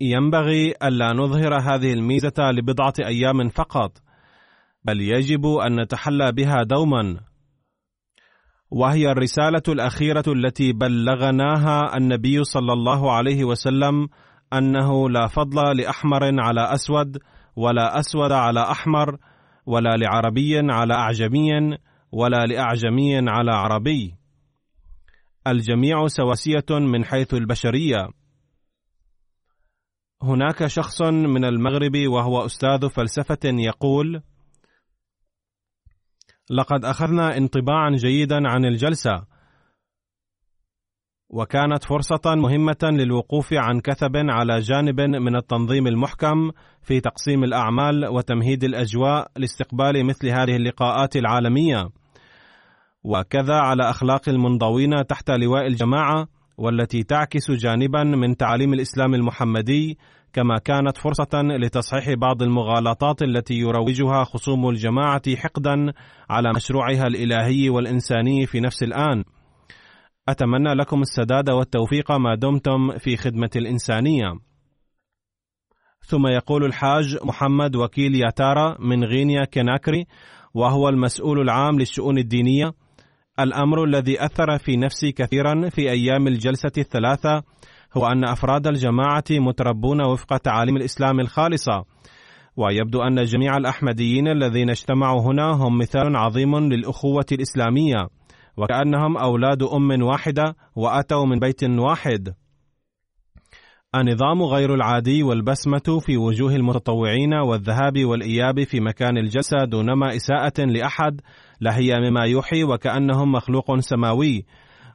ينبغي 0.00 0.74
ألا 0.82 1.12
نظهر 1.12 1.54
هذه 1.54 1.92
الميزة 1.92 2.50
لبضعة 2.52 2.94
أيام 3.04 3.48
فقط، 3.48 3.98
بل 4.84 5.00
يجب 5.00 5.46
أن 5.46 5.80
نتحلى 5.80 6.32
بها 6.32 6.62
دوما. 6.62 7.20
وهي 8.70 9.10
الرسالة 9.10 9.62
الأخيرة 9.68 10.24
التي 10.28 10.72
بلغناها 10.72 11.96
النبي 11.96 12.44
صلى 12.44 12.72
الله 12.72 13.12
عليه 13.12 13.44
وسلم 13.44 14.08
أنه 14.52 15.10
لا 15.10 15.26
فضل 15.26 15.76
لأحمر 15.76 16.40
على 16.40 16.74
أسود 16.74 17.18
ولا 17.56 17.98
أسود 17.98 18.32
على 18.32 18.60
أحمر 18.60 19.18
ولا 19.66 19.96
لعربي 19.96 20.72
على 20.72 20.94
أعجمي 20.94 21.78
ولا 22.12 22.46
لأعجمي 22.46 23.30
على 23.30 23.50
عربي. 23.50 24.14
الجميع 25.46 26.06
سواسية 26.06 26.66
من 26.70 27.04
حيث 27.04 27.34
البشرية. 27.34 28.08
هناك 30.22 30.66
شخص 30.66 31.02
من 31.02 31.44
المغرب 31.44 31.96
وهو 32.06 32.44
أستاذ 32.44 32.88
فلسفة 32.88 33.40
يقول 33.44 34.22
لقد 36.50 36.84
أخذنا 36.84 37.36
انطباعا 37.36 37.90
جيدا 37.90 38.48
عن 38.48 38.64
الجلسة 38.64 39.31
وكانت 41.32 41.84
فرصة 41.84 42.34
مهمة 42.34 42.76
للوقوف 42.82 43.52
عن 43.52 43.80
كثب 43.80 44.16
على 44.16 44.60
جانب 44.60 45.00
من 45.00 45.36
التنظيم 45.36 45.86
المحكم 45.86 46.50
في 46.82 47.00
تقسيم 47.00 47.44
الأعمال 47.44 48.06
وتمهيد 48.06 48.64
الأجواء 48.64 49.30
لاستقبال 49.36 50.06
مثل 50.06 50.28
هذه 50.28 50.56
اللقاءات 50.56 51.16
العالمية 51.16 51.88
وكذا 53.04 53.54
على 53.54 53.90
أخلاق 53.90 54.28
المنضوين 54.28 55.06
تحت 55.06 55.30
لواء 55.30 55.66
الجماعة 55.66 56.26
والتي 56.58 57.02
تعكس 57.02 57.50
جانبا 57.50 58.04
من 58.04 58.36
تعاليم 58.36 58.72
الإسلام 58.72 59.14
المحمدي 59.14 59.98
كما 60.32 60.58
كانت 60.58 60.96
فرصة 60.96 61.42
لتصحيح 61.42 62.14
بعض 62.14 62.42
المغالطات 62.42 63.22
التي 63.22 63.54
يروجها 63.54 64.24
خصوم 64.24 64.68
الجماعة 64.68 65.36
حقدا 65.36 65.92
على 66.30 66.52
مشروعها 66.56 67.06
الإلهي 67.06 67.70
والإنساني 67.70 68.46
في 68.46 68.60
نفس 68.60 68.82
الآن. 68.82 69.24
أتمنى 70.28 70.74
لكم 70.74 71.02
السداد 71.02 71.50
والتوفيق 71.50 72.12
ما 72.12 72.34
دمتم 72.34 72.98
في 72.98 73.16
خدمة 73.16 73.50
الإنسانية. 73.56 74.32
ثم 76.06 76.26
يقول 76.26 76.64
الحاج 76.64 77.18
محمد 77.24 77.76
وكيل 77.76 78.14
ياتارا 78.14 78.76
من 78.80 79.04
غينيا 79.04 79.44
كناكري 79.44 80.06
وهو 80.54 80.88
المسؤول 80.88 81.40
العام 81.40 81.78
للشؤون 81.78 82.18
الدينية 82.18 82.72
الأمر 83.40 83.84
الذي 83.84 84.24
أثر 84.24 84.58
في 84.58 84.76
نفسي 84.76 85.12
كثيرا 85.12 85.68
في 85.68 85.90
أيام 85.90 86.26
الجلسة 86.26 86.72
الثلاثة 86.78 87.42
هو 87.96 88.06
أن 88.06 88.24
أفراد 88.24 88.66
الجماعة 88.66 89.24
متربون 89.30 90.04
وفق 90.04 90.36
تعاليم 90.36 90.76
الإسلام 90.76 91.20
الخالصة 91.20 91.84
ويبدو 92.56 93.02
أن 93.02 93.24
جميع 93.24 93.56
الأحمديين 93.56 94.28
الذين 94.28 94.70
اجتمعوا 94.70 95.20
هنا 95.20 95.50
هم 95.50 95.78
مثال 95.78 96.16
عظيم 96.16 96.58
للأخوة 96.58 97.26
الإسلامية 97.32 98.08
وكأنهم 98.56 99.16
أولاد 99.16 99.62
أم 99.62 100.02
واحدة 100.02 100.56
وأتوا 100.76 101.26
من 101.26 101.38
بيت 101.38 101.64
واحد. 101.64 102.34
النظام 103.94 104.42
غير 104.42 104.74
العادي 104.74 105.22
والبسمة 105.22 106.00
في 106.00 106.16
وجوه 106.16 106.54
المتطوعين 106.56 107.34
والذهاب 107.34 108.04
والإياب 108.04 108.64
في 108.64 108.80
مكان 108.80 109.18
الجلسة 109.18 109.64
دونما 109.64 110.16
إساءة 110.16 110.64
لأحد 110.64 111.20
لهي 111.60 112.00
مما 112.00 112.24
يوحي 112.24 112.64
وكأنهم 112.64 113.32
مخلوق 113.32 113.78
سماوي. 113.78 114.44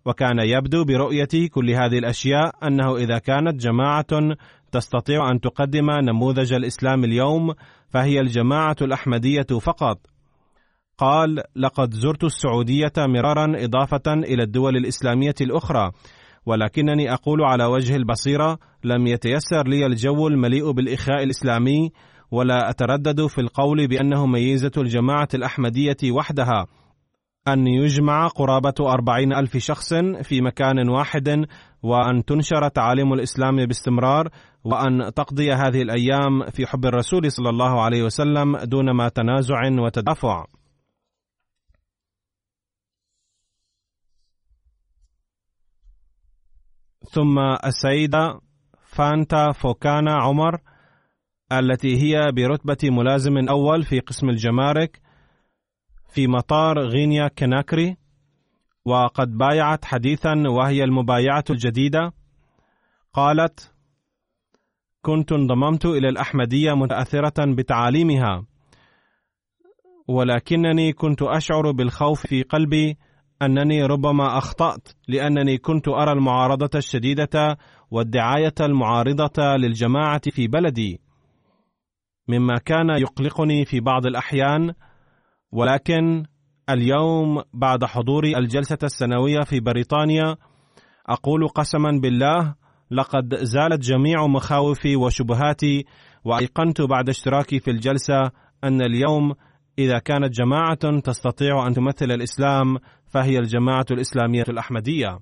وكان 0.06 0.40
يبدو 0.40 0.86
برؤية 0.86 1.50
كل 1.52 1.72
هذه 1.72 1.98
الأشياء 1.98 2.68
أنه 2.68 2.96
إذا 2.96 3.18
كانت 3.18 3.56
جماعة 3.62 4.06
تستطيع 4.72 5.32
أن 5.32 5.40
تقدم 5.40 5.92
نموذج 5.92 6.54
الإسلام 6.54 7.04
اليوم 7.04 7.54
فهي 7.90 8.20
الجماعة 8.20 8.76
الأحمدية 8.82 9.60
فقط. 9.62 10.17
قال 10.98 11.44
لقد 11.56 11.94
زرت 11.94 12.24
السعودية 12.24 12.94
مرارا 12.98 13.54
إضافة 13.56 14.14
إلى 14.14 14.44
الدول 14.44 14.78
الإسلامية 14.78 15.36
الأخرى 15.42 15.92
ولكنني 16.46 17.14
أقول 17.14 17.44
على 17.44 17.66
وجه 17.66 17.96
البصيرة 17.96 18.58
لم 18.84 19.08
يتيسر 19.08 19.68
لي 19.68 19.86
الجو 19.86 20.28
المليء 20.28 20.72
بالإخاء 20.72 21.24
الإسلامي 21.24 21.92
ولا 22.32 22.70
أتردد 22.70 23.26
في 23.26 23.42
القول 23.42 23.88
بأنه 23.88 24.26
ميزة 24.26 24.72
الجماعة 24.78 25.28
الأحمدية 25.34 26.12
وحدها. 26.12 26.66
أن 27.48 27.68
يجمع 27.68 28.28
قرابة 28.28 28.74
أربعين 28.82 29.34
ألف 29.34 29.58
شخص 29.58 29.94
في 30.22 30.42
مكان 30.42 30.90
واحد 30.90 31.46
وأن 31.84 32.26
تنشر 32.26 32.68
تعاليم 32.68 33.14
الإسلام 33.14 33.66
باستمرار 33.66 34.30
وأن 34.64 35.14
تقضي 35.14 35.52
هذه 35.52 35.82
الأيام 35.82 36.50
في 36.50 36.66
حب 36.66 36.86
الرسول 36.86 37.32
صلى 37.32 37.50
الله 37.50 37.82
عليه 37.82 38.04
وسلم 38.04 38.58
دون 38.58 38.92
ما 38.92 39.10
تنازع 39.10 39.62
وتدافع. 39.80 40.46
ثم 47.10 47.40
السيدة 47.40 48.40
فانتا 48.84 49.52
فوكانا 49.52 50.14
عمر 50.14 50.62
التي 51.52 51.98
هي 51.98 52.32
برتبة 52.32 52.78
ملازم 52.84 53.38
أول 53.50 53.84
في 53.84 54.00
قسم 54.00 54.30
الجمارك 54.30 55.02
في 56.10 56.28
مطار 56.28 56.80
غينيا 56.80 57.28
كناكري. 57.28 57.98
وقد 58.86 59.38
بايعت 59.38 59.86
حديثا 59.86 60.44
وهي 60.48 60.84
المبايعة 60.84 61.44
الجديدة. 61.50 62.14
قالت 63.14 63.74
كنت 65.02 65.32
انضممت 65.32 65.86
إلى 65.86 66.10
الأحمدية 66.10 66.74
متأثرة 66.74 67.56
بتعاليمها 67.56 68.46
ولكنني 70.08 70.94
كنت 70.94 71.22
أشعر 71.22 71.72
بالخوف 71.72 72.28
في 72.28 72.44
قلبي 72.44 72.98
أنني 73.42 73.86
ربما 73.86 74.38
أخطأت 74.38 74.88
لأنني 75.08 75.58
كنت 75.58 75.88
أرى 75.88 76.12
المعارضة 76.12 76.70
الشديدة 76.76 77.58
والدعاية 77.92 78.54
المعارضة 78.62 79.56
للجماعة 79.58 80.22
في 80.30 80.48
بلدي. 80.48 81.02
مما 82.28 82.58
كان 82.58 82.90
يقلقني 82.90 83.66
في 83.66 83.80
بعض 83.80 84.06
الأحيان 84.06 84.74
ولكن 85.52 86.24
اليوم 86.70 87.42
بعد 87.54 87.86
حضوري 87.86 88.38
الجلسة 88.38 88.78
السنوية 88.84 89.42
في 89.42 89.60
بريطانيا 89.60 90.36
أقول 91.10 91.48
قسما 91.48 92.00
بالله 92.02 92.56
لقد 92.92 93.36
زالت 93.36 93.82
جميع 93.82 94.28
مخاوفي 94.28 94.96
وشبهاتي 94.96 95.86
وأيقنت 96.26 96.82
بعد 96.82 97.10
اشتراكي 97.10 97.60
في 97.60 97.72
الجلسة 97.72 98.32
أن 98.64 98.82
اليوم 98.82 99.34
إذا 99.80 100.00
كانت 100.00 100.34
جماعة 100.34 101.00
تستطيع 101.04 101.68
أن 101.68 101.74
تمثل 101.74 102.12
الإسلام 102.12 102.78
فهي 103.08 103.40
الجماعة 103.40 103.86
الإسلامية 103.92 104.46
الأحمدية. 104.50 105.20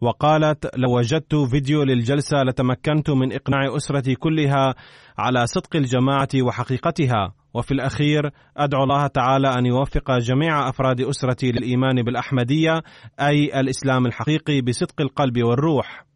وقالت: 0.00 0.76
لو 0.76 0.96
وجدت 0.98 1.34
فيديو 1.34 1.82
للجلسة 1.82 2.42
لتمكنت 2.42 3.10
من 3.10 3.32
إقناع 3.32 3.76
أسرتي 3.76 4.14
كلها 4.14 4.74
على 5.18 5.46
صدق 5.46 5.76
الجماعة 5.76 6.28
وحقيقتها، 6.42 7.34
وفي 7.54 7.70
الأخير 7.74 8.30
أدعو 8.56 8.82
الله 8.82 9.06
تعالى 9.06 9.48
أن 9.58 9.66
يوفق 9.66 10.18
جميع 10.18 10.68
أفراد 10.68 11.00
أسرتي 11.00 11.52
للإيمان 11.52 12.02
بالأحمدية 12.02 12.82
أي 13.20 13.60
الإسلام 13.60 14.06
الحقيقي 14.06 14.60
بصدق 14.60 15.00
القلب 15.00 15.42
والروح. 15.42 16.06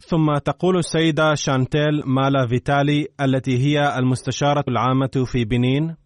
ثم 0.00 0.38
تقول 0.38 0.78
السيدة 0.78 1.34
شانتيل 1.34 2.02
مالا 2.06 2.46
فيتالي 2.46 3.06
التي 3.20 3.58
هي 3.58 3.98
المستشارة 3.98 4.64
العامة 4.68 5.24
في 5.26 5.44
بنين 5.44 5.96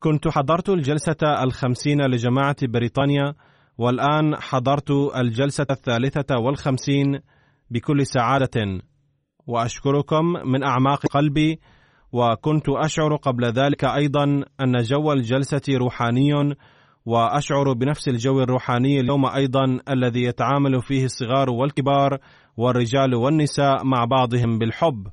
كنت 0.00 0.28
حضرت 0.28 0.68
الجلسة 0.68 1.42
الخمسين 1.42 2.00
لجماعة 2.00 2.56
بريطانيا 2.62 3.34
والآن 3.78 4.36
حضرت 4.36 4.90
الجلسة 5.16 5.66
الثالثة 5.70 6.38
والخمسين 6.38 7.20
بكل 7.70 8.06
سعادة. 8.06 8.82
وأشكركم 9.46 10.24
من 10.24 10.64
أعماق 10.64 11.06
قلبي 11.06 11.60
وكنت 12.12 12.68
أشعر 12.68 13.16
قبل 13.16 13.44
ذلك 13.44 13.84
أيضا 13.84 14.24
أن 14.60 14.82
جو 14.82 15.12
الجلسة 15.12 15.62
روحاني 15.68 16.54
وأشعر 17.06 17.72
بنفس 17.72 18.08
الجو 18.08 18.40
الروحاني 18.40 19.00
اليوم 19.00 19.26
أيضا 19.26 19.78
الذي 19.88 20.22
يتعامل 20.22 20.82
فيه 20.82 21.04
الصغار 21.04 21.50
والكبار 21.50 22.18
والرجال 22.56 23.14
والنساء 23.14 23.84
مع 23.84 24.04
بعضهم 24.04 24.58
بالحب. 24.58 25.08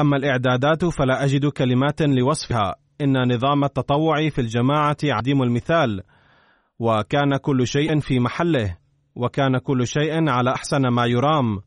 أما 0.00 0.16
الإعدادات 0.16 0.84
فلا 0.84 1.24
أجد 1.24 1.46
كلمات 1.46 2.02
لوصفها. 2.02 2.74
إن 3.00 3.34
نظام 3.34 3.64
التطوع 3.64 4.28
في 4.28 4.40
الجماعة 4.40 4.96
عديم 5.04 5.42
المثال 5.42 6.02
وكان 6.78 7.36
كل 7.36 7.66
شيء 7.66 8.00
في 8.00 8.20
محله 8.20 8.76
وكان 9.16 9.58
كل 9.58 9.86
شيء 9.86 10.28
على 10.28 10.50
أحسن 10.50 10.88
ما 10.88 11.06
يرام 11.06 11.60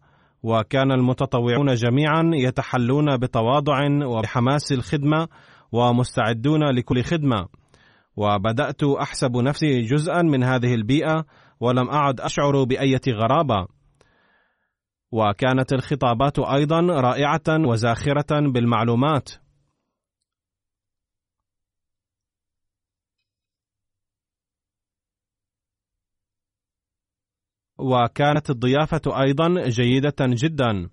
وكان 0.43 0.91
المتطوعون 0.91 1.73
جميعا 1.73 2.31
يتحلون 2.33 3.17
بتواضع 3.17 3.79
وبحماس 4.05 4.71
الخدمة 4.71 5.27
ومستعدون 5.71 6.63
لكل 6.63 7.03
خدمة. 7.03 7.47
وبدأت 8.15 8.83
أحسب 8.83 9.37
نفسي 9.37 9.81
جزءا 9.81 10.21
من 10.21 10.43
هذه 10.43 10.73
البيئة 10.73 11.25
ولم 11.59 11.89
أعد 11.89 12.21
أشعر 12.21 12.63
بأية 12.63 13.01
غرابة. 13.07 13.67
وكانت 15.13 15.73
الخطابات 15.73 16.39
أيضا 16.39 16.79
رائعة 16.79 17.67
وزاخرة 17.67 18.51
بالمعلومات. 18.51 19.29
وكانت 27.77 28.49
الضيافة 28.49 29.21
أيضا 29.21 29.69
جيدة 29.69 30.15
جدا. 30.21 30.89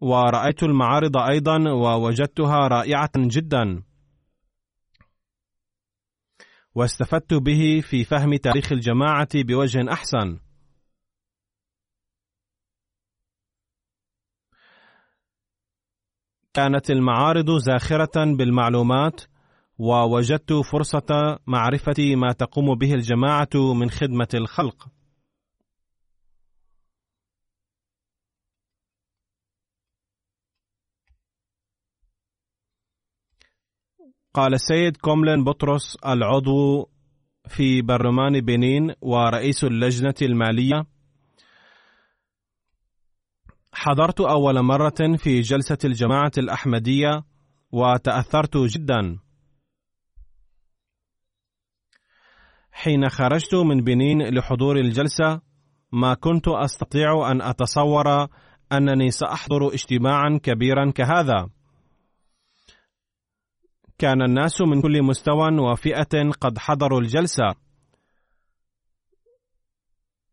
ورأيت 0.00 0.62
المعارض 0.62 1.16
أيضا 1.16 1.70
ووجدتها 1.70 2.68
رائعة 2.68 3.12
جدا. 3.16 3.82
واستفدت 6.74 7.34
به 7.34 7.80
في 7.80 8.04
فهم 8.04 8.36
تاريخ 8.36 8.72
الجماعة 8.72 9.28
بوجه 9.34 9.92
أحسن. 9.92 10.43
كانت 16.54 16.90
المعارض 16.90 17.50
زاخرة 17.58 18.24
بالمعلومات 18.24 19.20
ووجدت 19.78 20.52
فرصة 20.52 21.38
معرفة 21.46 22.14
ما 22.16 22.32
تقوم 22.32 22.74
به 22.74 22.94
الجماعة 22.94 23.48
من 23.54 23.90
خدمة 23.90 24.28
الخلق. 24.34 24.88
قال 34.34 34.54
السيد 34.54 34.96
كوملين 34.96 35.44
بطرس 35.44 35.96
العضو 36.06 36.88
في 37.48 37.82
برلمان 37.82 38.40
بنين 38.40 38.94
ورئيس 39.00 39.64
اللجنة 39.64 40.14
المالية 40.22 40.86
حضرت 43.74 44.20
أول 44.20 44.62
مرة 44.62 45.16
في 45.16 45.40
جلسة 45.40 45.78
الجماعة 45.84 46.32
الأحمدية 46.38 47.24
وتأثرت 47.72 48.56
جدا. 48.56 49.18
حين 52.72 53.08
خرجت 53.08 53.54
من 53.54 53.84
بنين 53.84 54.22
لحضور 54.22 54.76
الجلسة 54.76 55.40
ما 55.92 56.14
كنت 56.14 56.48
أستطيع 56.48 57.30
أن 57.30 57.42
أتصور 57.42 58.28
أنني 58.72 59.10
سأحضر 59.10 59.74
اجتماعا 59.74 60.40
كبيرا 60.42 60.90
كهذا. 60.90 61.50
كان 63.98 64.22
الناس 64.22 64.60
من 64.60 64.82
كل 64.82 65.02
مستوى 65.02 65.58
وفئة 65.58 66.30
قد 66.40 66.58
حضروا 66.58 67.00
الجلسة. 67.00 67.54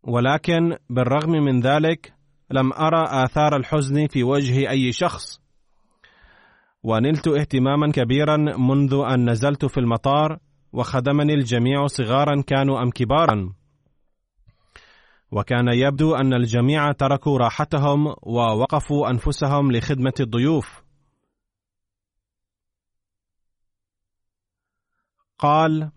ولكن 0.04 0.78
بالرغم 0.90 1.32
من 1.32 1.62
ذلك 1.62 2.21
لم 2.52 2.74
أرى 2.74 3.06
آثار 3.24 3.56
الحزن 3.56 4.08
في 4.08 4.24
وجه 4.24 4.70
أي 4.70 4.92
شخص. 4.92 5.42
ونلت 6.84 7.28
اهتماما 7.28 7.92
كبيرا 7.92 8.38
منذ 8.58 8.94
أن 8.94 9.30
نزلت 9.30 9.66
في 9.66 9.80
المطار 9.80 10.40
وخدمني 10.74 11.34
الجميع 11.34 11.88
صغارا 11.88 12.42
كانوا 12.42 12.84
أم 12.84 12.90
كبارا. 12.90 13.54
وكان 15.32 15.68
يبدو 15.68 16.16
أن 16.16 16.34
الجميع 16.34 16.92
تركوا 16.92 17.38
راحتهم 17.38 18.08
ووقفوا 18.22 19.10
أنفسهم 19.10 19.72
لخدمة 19.72 20.14
الضيوف. 20.20 20.82
قال 25.40 25.92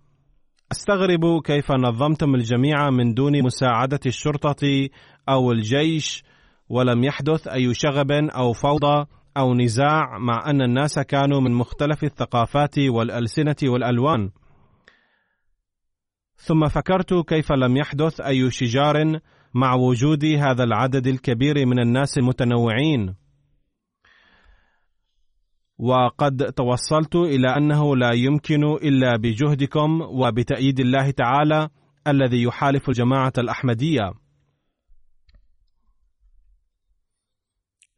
أستغرب 0.73 1.43
كيف 1.43 1.73
نظمتم 1.73 2.35
الجميع 2.35 2.91
من 2.91 3.15
دون 3.15 3.43
مساعدة 3.43 4.01
الشرطة 4.07 4.89
أو 5.29 5.53
الجيش 5.53 6.25
ولم 6.69 7.05
يحدث 7.05 7.49
أي 7.49 7.75
شغب 7.75 8.11
أو 8.13 8.53
فوضى 8.53 9.07
أو 9.37 9.55
نزاع 9.55 10.19
مع 10.19 10.51
أن 10.51 10.63
الناس 10.63 10.99
كانوا 10.99 11.41
من 11.41 11.53
مختلف 11.53 12.05
الثقافات 12.05 12.79
والألسنة 12.79 13.57
والألوان. 13.63 14.31
ثم 16.37 16.69
فكرت 16.69 17.15
كيف 17.15 17.53
لم 17.53 17.77
يحدث 17.77 18.21
أي 18.21 18.51
شجار 18.51 19.21
مع 19.55 19.75
وجود 19.75 20.25
هذا 20.25 20.65
العدد 20.65 21.07
الكبير 21.07 21.67
من 21.67 21.79
الناس 21.79 22.19
المتنوعين. 22.19 23.15
وقد 25.79 26.53
توصلت 26.57 27.17
إلى 27.17 27.57
أنه 27.57 27.97
لا 27.97 28.11
يمكن 28.15 28.65
إلا 28.65 29.17
بجهدكم 29.17 30.01
وبتأييد 30.01 30.81
الله 30.81 31.11
تعالى 31.11 31.69
الذي 32.07 32.43
يحالف 32.43 32.89
الجماعة 32.89 33.33
الأحمدية. 33.39 34.24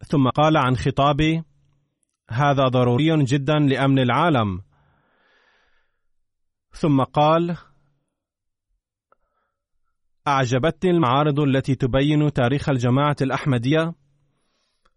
ثم 0.05 0.29
قال 0.29 0.57
عن 0.57 0.77
خطابي 0.77 1.43
هذا 2.31 2.69
ضروري 2.69 3.25
جدا 3.25 3.59
لأمن 3.59 3.99
العالم. 3.99 4.63
ثم 6.73 7.03
قال 7.03 7.57
أعجبتني 10.29 10.91
المعارض 10.91 11.41
التي 11.41 11.75
تبين 11.75 12.33
تاريخ 12.33 12.69
الجماعة 12.69 13.17
الأحمدية 13.23 13.95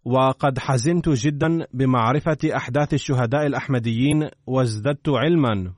وقد 0.06 0.60
حزنت 0.60 1.10
جدا 1.10 1.68
بمعرفة 1.74 2.38
أحداث 2.56 2.94
الشهداء 2.94 3.46
الأحمديين 3.46 4.30
وازددت 4.46 5.10
علما. 5.10 5.74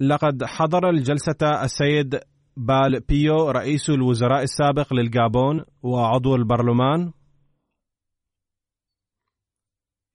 لقد 0.00 0.44
حضر 0.44 0.90
الجلسة 0.90 1.64
السيد 1.64 2.20
بال 2.56 3.00
بيو 3.00 3.50
رئيس 3.50 3.90
الوزراء 3.90 4.42
السابق 4.42 4.92
للجابون 4.92 5.64
وعضو 5.82 6.34
البرلمان. 6.34 7.12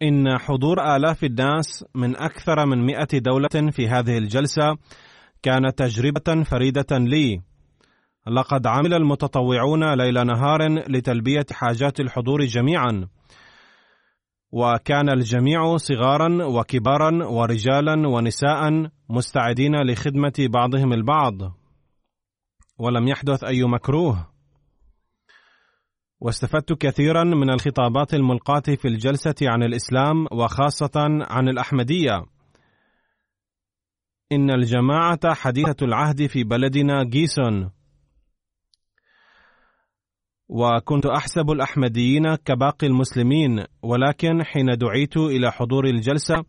إن 0.02 0.38
حضور 0.38 0.95
آلاف 0.95 1.23
الناس 1.23 1.86
من 1.95 2.15
أكثر 2.15 2.65
من 2.65 2.86
مئة 2.86 3.17
دولة 3.17 3.71
في 3.71 3.88
هذه 3.88 4.17
الجلسة 4.17 4.78
كانت 5.43 5.78
تجربة 5.78 6.43
فريدة 6.43 6.97
لي. 6.97 7.41
لقد 8.28 8.67
عمل 8.67 8.93
المتطوعون 8.93 9.93
ليل 9.93 10.26
نهار 10.28 10.60
لتلبية 10.89 11.45
حاجات 11.52 12.00
الحضور 12.00 12.45
جميعا. 12.45 13.08
وكان 14.52 15.10
الجميع 15.10 15.78
صغارا 15.78 16.45
وكبارا 16.45 17.26
ورجالا 17.26 18.08
ونساء 18.08 18.89
مستعدين 19.10 19.76
لخدمة 19.76 20.47
بعضهم 20.54 20.93
البعض. 20.93 21.34
ولم 22.78 23.08
يحدث 23.08 23.44
أي 23.44 23.63
مكروه. 23.63 24.28
واستفدت 26.20 26.74
كثيرا 26.74 27.24
من 27.24 27.50
الخطابات 27.50 28.13
الملقاة 28.13 28.63
في 28.78 28.88
الجلسة 28.88 29.36
عن 29.42 29.63
الإسلام 29.63 30.28
وخاصة 30.32 31.26
عن 31.30 31.50
الأحمدية. 31.50 32.26
إن 34.32 34.52
الجماعة 34.52 35.34
حديثة 35.34 35.76
العهد 35.82 36.26
في 36.28 36.44
بلدنا 36.44 37.04
جيسون. 37.04 37.72
وكنت 40.50 41.06
أحسب 41.06 41.52
الأحمديين 41.52 42.36
كباقي 42.36 42.88
المسلمين 42.88 43.66
ولكن 43.84 44.44
حين 44.44 44.78
دعيت 44.78 45.18
إلى 45.18 45.52
حضور 45.52 45.86
الجلسة 45.86 46.44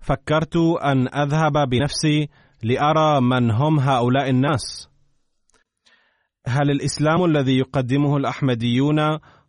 فكرت 0.00 0.56
أن 0.82 1.08
أذهب 1.08 1.68
بنفسي 1.68 2.28
لأرى 2.62 3.20
من 3.20 3.50
هم 3.50 3.80
هؤلاء 3.80 4.30
الناس. 4.30 4.93
هل 6.46 6.70
الإسلام 6.70 7.24
الذي 7.24 7.58
يقدمه 7.58 8.16
الأحمديون 8.16 9.00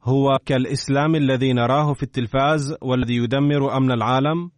هو 0.04 0.40
كالإسلام 0.46 1.16
الذي 1.16 1.54
نراه 1.54 1.94
في 1.94 2.04
التلفاز 2.04 2.76
والذي 2.82 3.16
يدمر 3.16 3.78
أمن 3.78 3.92
العالم؟ 3.92 4.52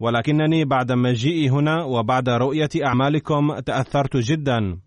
ولكنني 0.00 0.64
بعد 0.64 0.92
مجيئي 0.92 1.50
هنا 1.50 1.84
وبعد 1.84 2.28
رؤية 2.28 2.68
أعمالكم 2.84 3.58
تأثرت 3.58 4.16
جدا. 4.16 4.80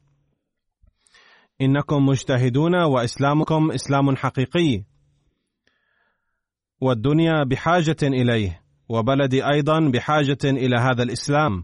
إنكم 1.62 2.06
مجتهدون 2.06 2.76
وإسلامكم 2.76 3.72
إسلام 3.72 4.16
حقيقي. 4.16 4.84
والدنيا 6.82 7.44
بحاجة 7.44 7.98
إليه 8.04 8.62
وبلدي 8.90 9.48
أيضا 9.48 9.80
بحاجة 9.80 10.38
إلى 10.44 10.76
هذا 10.78 11.04
الإسلام. 11.04 11.64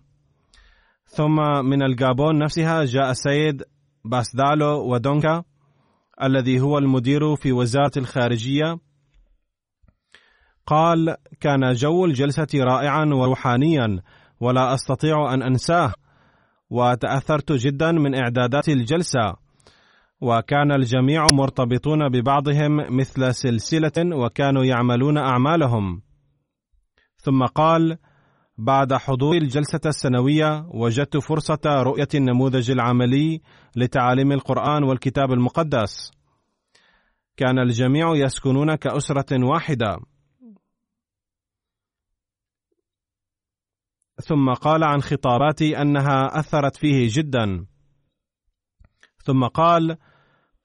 ثم 1.06 1.66
من 1.66 1.84
الجابون 1.84 2.38
نفسها 2.38 2.86
جاء 2.86 3.12
السيد 3.12 3.64
باسدالو 4.06 4.94
ودونكا 4.94 5.44
الذي 6.24 6.60
هو 6.62 6.78
المدير 6.78 7.36
في 7.36 7.52
وزارة 7.52 7.92
الخارجية 7.98 8.78
قال 10.66 11.16
كان 11.40 11.74
جو 11.74 12.06
الجلسة 12.06 12.48
رائعا 12.56 13.06
وروحانيا 13.06 14.02
ولا 14.40 14.74
أستطيع 14.74 15.34
أن 15.34 15.44
أنساه 15.44 15.94
وتأثرت 16.70 17.52
جدا 17.52 17.92
من 17.92 18.16
إعدادات 18.16 18.70
الجلسة 18.70 19.36
وكان 20.22 20.72
الجميع 20.72 21.26
مرتبطون 21.34 22.10
ببعضهم 22.10 22.98
مثل 22.98 23.34
سلسلة 23.34 24.16
وكانوا 24.16 24.66
يعملون 24.66 25.18
أعمالهم. 25.18 26.02
ثم 27.18 27.46
قال 27.46 27.98
بعد 28.60 28.94
حضور 28.94 29.36
الجلسة 29.36 29.80
السنوية 29.86 30.66
وجدت 30.68 31.18
فرصة 31.18 31.60
رؤية 31.66 32.08
النموذج 32.16 32.72
العملي 32.72 33.42
لتعاليم 33.76 34.32
القرآن 34.32 34.84
والكتاب 34.84 35.32
المقدس. 35.32 36.12
كان 37.38 37.60
الجميع 37.60 38.16
يسكنون 38.16 38.76
كأسرة 38.76 39.46
واحدة. 39.46 40.00
ثم 44.22 44.54
قال 44.54 44.84
عن 44.84 45.02
خطاباتي 45.02 45.82
أنها 45.82 46.40
أثرت 46.40 46.76
فيه 46.76 47.08
جدا. 47.12 47.66
ثم 49.24 49.46
قال 49.46 49.98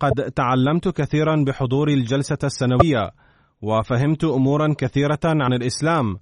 قد 0.00 0.32
تعلمت 0.36 0.88
كثيرا 0.88 1.44
بحضور 1.46 1.88
الجلسة 1.88 2.38
السنوية 2.44 3.10
وفهمت 3.62 4.24
امورا 4.24 4.74
كثيرة 4.78 5.20
عن 5.24 5.52
الإسلام 5.52 6.16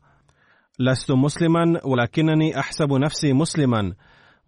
لست 0.91 1.11
مسلما 1.11 1.81
ولكنني 1.85 2.59
أحسب 2.59 2.93
نفسي 2.93 3.33
مسلما. 3.33 3.95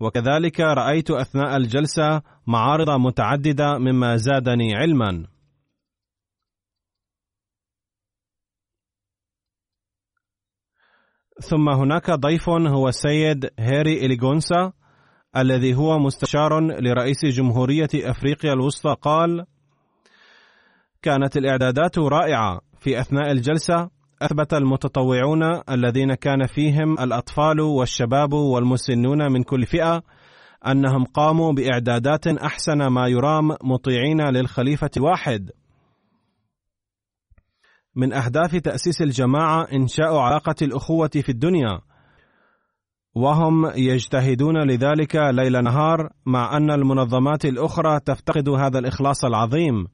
وكذلك 0.00 0.60
رأيت 0.60 1.10
أثناء 1.10 1.56
الجلسة 1.56 2.22
معارض 2.46 2.90
متعددة 2.90 3.78
مما 3.78 4.16
زادني 4.16 4.74
علما. 4.74 5.26
ثم 11.40 11.68
هناك 11.68 12.10
ضيف 12.10 12.48
هو 12.48 12.88
السيد 12.88 13.50
هيري 13.58 14.06
إليغونسا 14.06 14.72
الذي 15.36 15.74
هو 15.74 15.98
مستشار 15.98 16.60
لرئيس 16.60 17.24
جمهورية 17.24 17.88
أفريقيا 17.94 18.52
الوسطى 18.52 18.96
قال 19.02 19.46
كانت 21.02 21.36
الإعدادات 21.36 21.98
رائعة 21.98 22.60
في 22.78 23.00
أثناء 23.00 23.30
الجلسة 23.32 23.90
أثبت 24.24 24.54
المتطوعون 24.54 25.42
الذين 25.70 26.14
كان 26.14 26.46
فيهم 26.46 26.98
الأطفال 27.00 27.60
والشباب 27.60 28.32
والمسنون 28.32 29.32
من 29.32 29.42
كل 29.42 29.66
فئة 29.66 30.02
أنهم 30.66 31.04
قاموا 31.04 31.52
بإعدادات 31.52 32.26
أحسن 32.26 32.86
ما 32.86 33.08
يرام 33.08 33.48
مطيعين 33.62 34.20
للخليفة 34.20 34.90
الواحد 34.96 35.50
من 37.96 38.12
أهداف 38.12 38.56
تأسيس 38.56 39.02
الجماعة 39.02 39.66
إنشاء 39.72 40.16
علاقة 40.16 40.54
الأخوة 40.62 41.10
في 41.14 41.28
الدنيا. 41.28 41.80
وهم 43.14 43.66
يجتهدون 43.76 44.70
لذلك 44.70 45.16
ليل 45.16 45.62
نهار 45.64 46.08
مع 46.26 46.56
أن 46.56 46.70
المنظمات 46.70 47.44
الأخرى 47.44 48.00
تفتقد 48.00 48.48
هذا 48.48 48.78
الإخلاص 48.78 49.24
العظيم. 49.24 49.86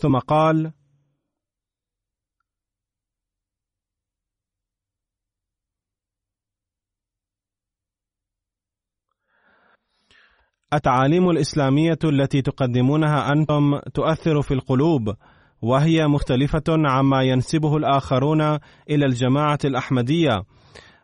ثم 0.00 0.18
قال 0.18 0.72
التعاليم 10.72 11.30
الإسلامية 11.30 11.98
التي 12.04 12.42
تقدمونها 12.42 13.32
أنتم 13.32 13.78
تؤثر 13.94 14.42
في 14.42 14.54
القلوب 14.54 15.14
وهي 15.62 16.06
مختلفة 16.06 16.64
عما 16.68 17.22
ينسبه 17.22 17.76
الآخرون 17.76 18.40
إلى 18.90 19.06
الجماعة 19.06 19.58
الأحمدية 19.64 20.42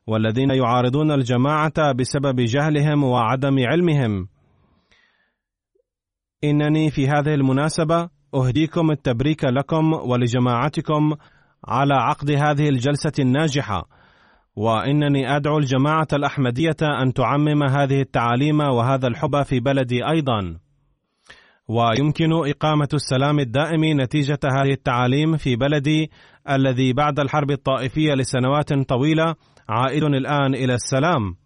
والذين 0.06 0.50
يعارضون 0.50 1.10
الجماعة 1.10 1.92
بسبب 1.92 2.40
جهلهم 2.40 3.04
وعدم 3.04 3.56
علمهم. 3.58 4.28
إنني 6.44 6.90
في 6.90 7.08
هذه 7.08 7.34
المناسبة 7.34 8.13
أهديكم 8.34 8.90
التبريك 8.90 9.44
لكم 9.44 9.92
ولجماعتكم 9.92 11.14
على 11.68 11.94
عقد 11.94 12.30
هذه 12.30 12.68
الجلسة 12.68 13.12
الناجحة. 13.18 13.88
وإنني 14.56 15.36
أدعو 15.36 15.58
الجماعة 15.58 16.08
الأحمدية 16.12 16.76
أن 17.02 17.12
تعمم 17.12 17.62
هذه 17.62 18.00
التعاليم 18.00 18.60
وهذا 18.60 19.06
الحب 19.06 19.42
في 19.42 19.60
بلدي 19.60 20.08
أيضا. 20.08 20.58
ويمكن 21.68 22.32
إقامة 22.32 22.88
السلام 22.94 23.38
الدائم 23.38 24.00
نتيجة 24.00 24.38
هذه 24.44 24.72
التعاليم 24.72 25.36
في 25.36 25.56
بلدي 25.56 26.10
الذي 26.50 26.92
بعد 26.92 27.20
الحرب 27.20 27.50
الطائفية 27.50 28.14
لسنوات 28.14 28.72
طويلة. 28.72 29.34
عائد 29.68 30.02
الآن 30.02 30.54
إلى 30.54 30.74
السلام. 30.74 31.43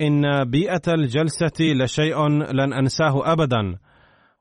إن 0.00 0.44
بيئة 0.44 0.82
الجلسة 0.88 1.60
لشيء 1.60 2.28
لن 2.28 2.72
أنساه 2.72 3.32
ابدا 3.32 3.78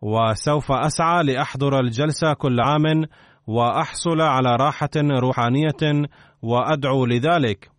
وسوف 0.01 0.71
أسعى 0.71 1.23
لأحضر 1.23 1.79
الجلسة 1.79 2.33
كل 2.33 2.59
عام 2.59 3.05
وأحصل 3.47 4.21
على 4.21 4.55
راحة 4.55 4.89
روحانية 4.95 6.07
وأدعو 6.41 7.05
لذلك. 7.05 7.71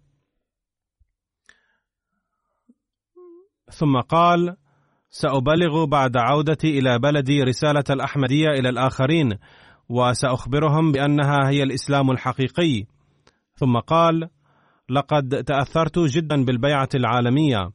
ثم 3.70 4.00
قال 4.00 4.56
سأبلغ 5.10 5.84
بعد 5.84 6.16
عودتي 6.16 6.78
إلى 6.78 6.98
بلدي 6.98 7.42
رسالة 7.42 7.84
الأحمدية 7.90 8.48
إلى 8.48 8.68
الآخرين 8.68 9.38
وسأخبرهم 9.88 10.92
بأنها 10.92 11.48
هي 11.48 11.62
الإسلام 11.62 12.10
الحقيقي. 12.10 12.84
ثم 13.54 13.78
قال 13.78 14.28
لقد 14.90 15.44
تأثرت 15.44 15.98
جدا 15.98 16.44
بالبيعة 16.44 16.88
العالمية. 16.94 17.70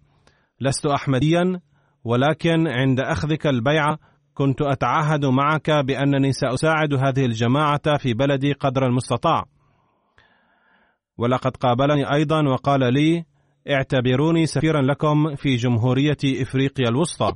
لست 0.62 0.86
احمديا 0.86 1.62
ولكن 2.04 2.68
عند 2.68 3.00
أخذك 3.00 3.48
البيعة 3.48 4.00
كنت 4.34 4.62
أتعهد 4.62 5.26
معك 5.26 5.72
بأنني 5.72 6.32
سأساعد 6.32 6.94
هذه 6.94 7.26
الجماعة 7.26 7.98
في 7.98 8.14
بلدي 8.14 8.54
قدر 8.54 8.86
المستطاع. 8.86 9.46
ولقد 11.18 11.58
قابلني 11.58 12.14
أيضا 12.14 12.50
وقال 12.50 12.94
لي 12.94 13.26
اعتبروني 13.70 14.46
سفيرا 14.46 14.82
لكم 14.82 15.36
في 15.36 15.56
جمهورية 15.56 16.18
إفريقيا 16.42 16.90
الوسطى. 16.90 17.36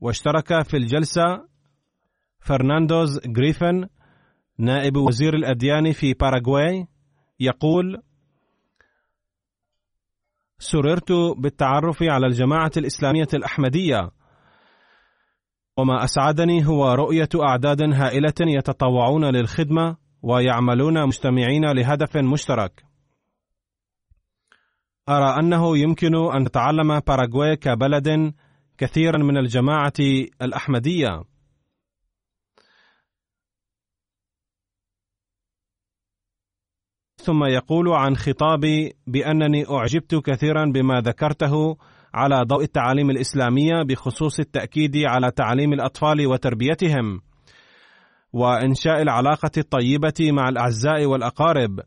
واشترك 0.00 0.62
في 0.62 0.76
الجلسة 0.76 1.48
فرناندوز 2.40 3.20
غريفن 3.36 3.88
نائب 4.58 4.96
وزير 4.96 5.34
الأديان 5.34 5.92
في 5.92 6.14
باراغواي 6.14 6.86
يقول 7.40 8.02
سررت 10.58 11.12
بالتعرف 11.38 12.02
على 12.02 12.26
الجماعة 12.26 12.70
الإسلامية 12.76 13.28
الأحمدية 13.34 14.10
وما 15.76 16.04
أسعدني 16.04 16.66
هو 16.66 16.92
رؤية 16.92 17.28
أعداد 17.48 17.82
هائلة 17.82 18.34
يتطوعون 18.40 19.24
للخدمة 19.24 19.96
ويعملون 20.22 21.06
مجتمعين 21.06 21.64
لهدف 21.64 22.16
مشترك. 22.16 22.84
أرى 25.08 25.40
أنه 25.40 25.78
يمكن 25.78 26.14
أن 26.34 26.44
تتعلم 26.44 27.00
باراغواي 27.00 27.56
كبلد 27.56 28.34
كثيرا 28.78 29.18
من 29.18 29.36
الجماعة 29.36 29.92
الأحمدية. 30.42 31.22
ثم 37.26 37.44
يقول 37.44 37.88
عن 37.88 38.16
خطابي 38.16 38.92
بأنني 39.06 39.64
أعجبت 39.70 40.14
كثيرا 40.14 40.64
بما 40.64 41.00
ذكرته 41.00 41.76
على 42.14 42.44
ضوء 42.44 42.62
التعاليم 42.62 43.10
الإسلامية 43.10 43.82
بخصوص 43.82 44.40
التأكيد 44.40 44.96
على 44.96 45.30
تعليم 45.30 45.72
الأطفال 45.72 46.26
وتربيتهم 46.26 47.20
وإنشاء 48.32 49.02
العلاقة 49.02 49.50
الطيبة 49.58 50.32
مع 50.32 50.48
الأعزاء 50.48 51.06
والأقارب 51.06 51.80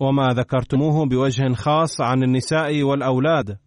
وما 0.00 0.28
ذكرتموه 0.28 1.06
بوجه 1.06 1.54
خاص 1.54 2.00
عن 2.00 2.22
النساء 2.22 2.82
والأولاد. 2.82 3.58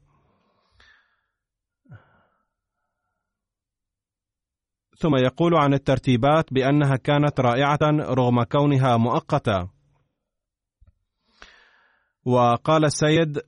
ثم 4.97 5.15
يقول 5.15 5.55
عن 5.55 5.73
الترتيبات 5.73 6.53
بأنها 6.53 6.95
كانت 6.95 7.39
رائعة 7.39 7.79
رغم 8.09 8.43
كونها 8.43 8.97
مؤقتة. 8.97 9.74
وقال 12.25 12.85
السيد 12.85 13.39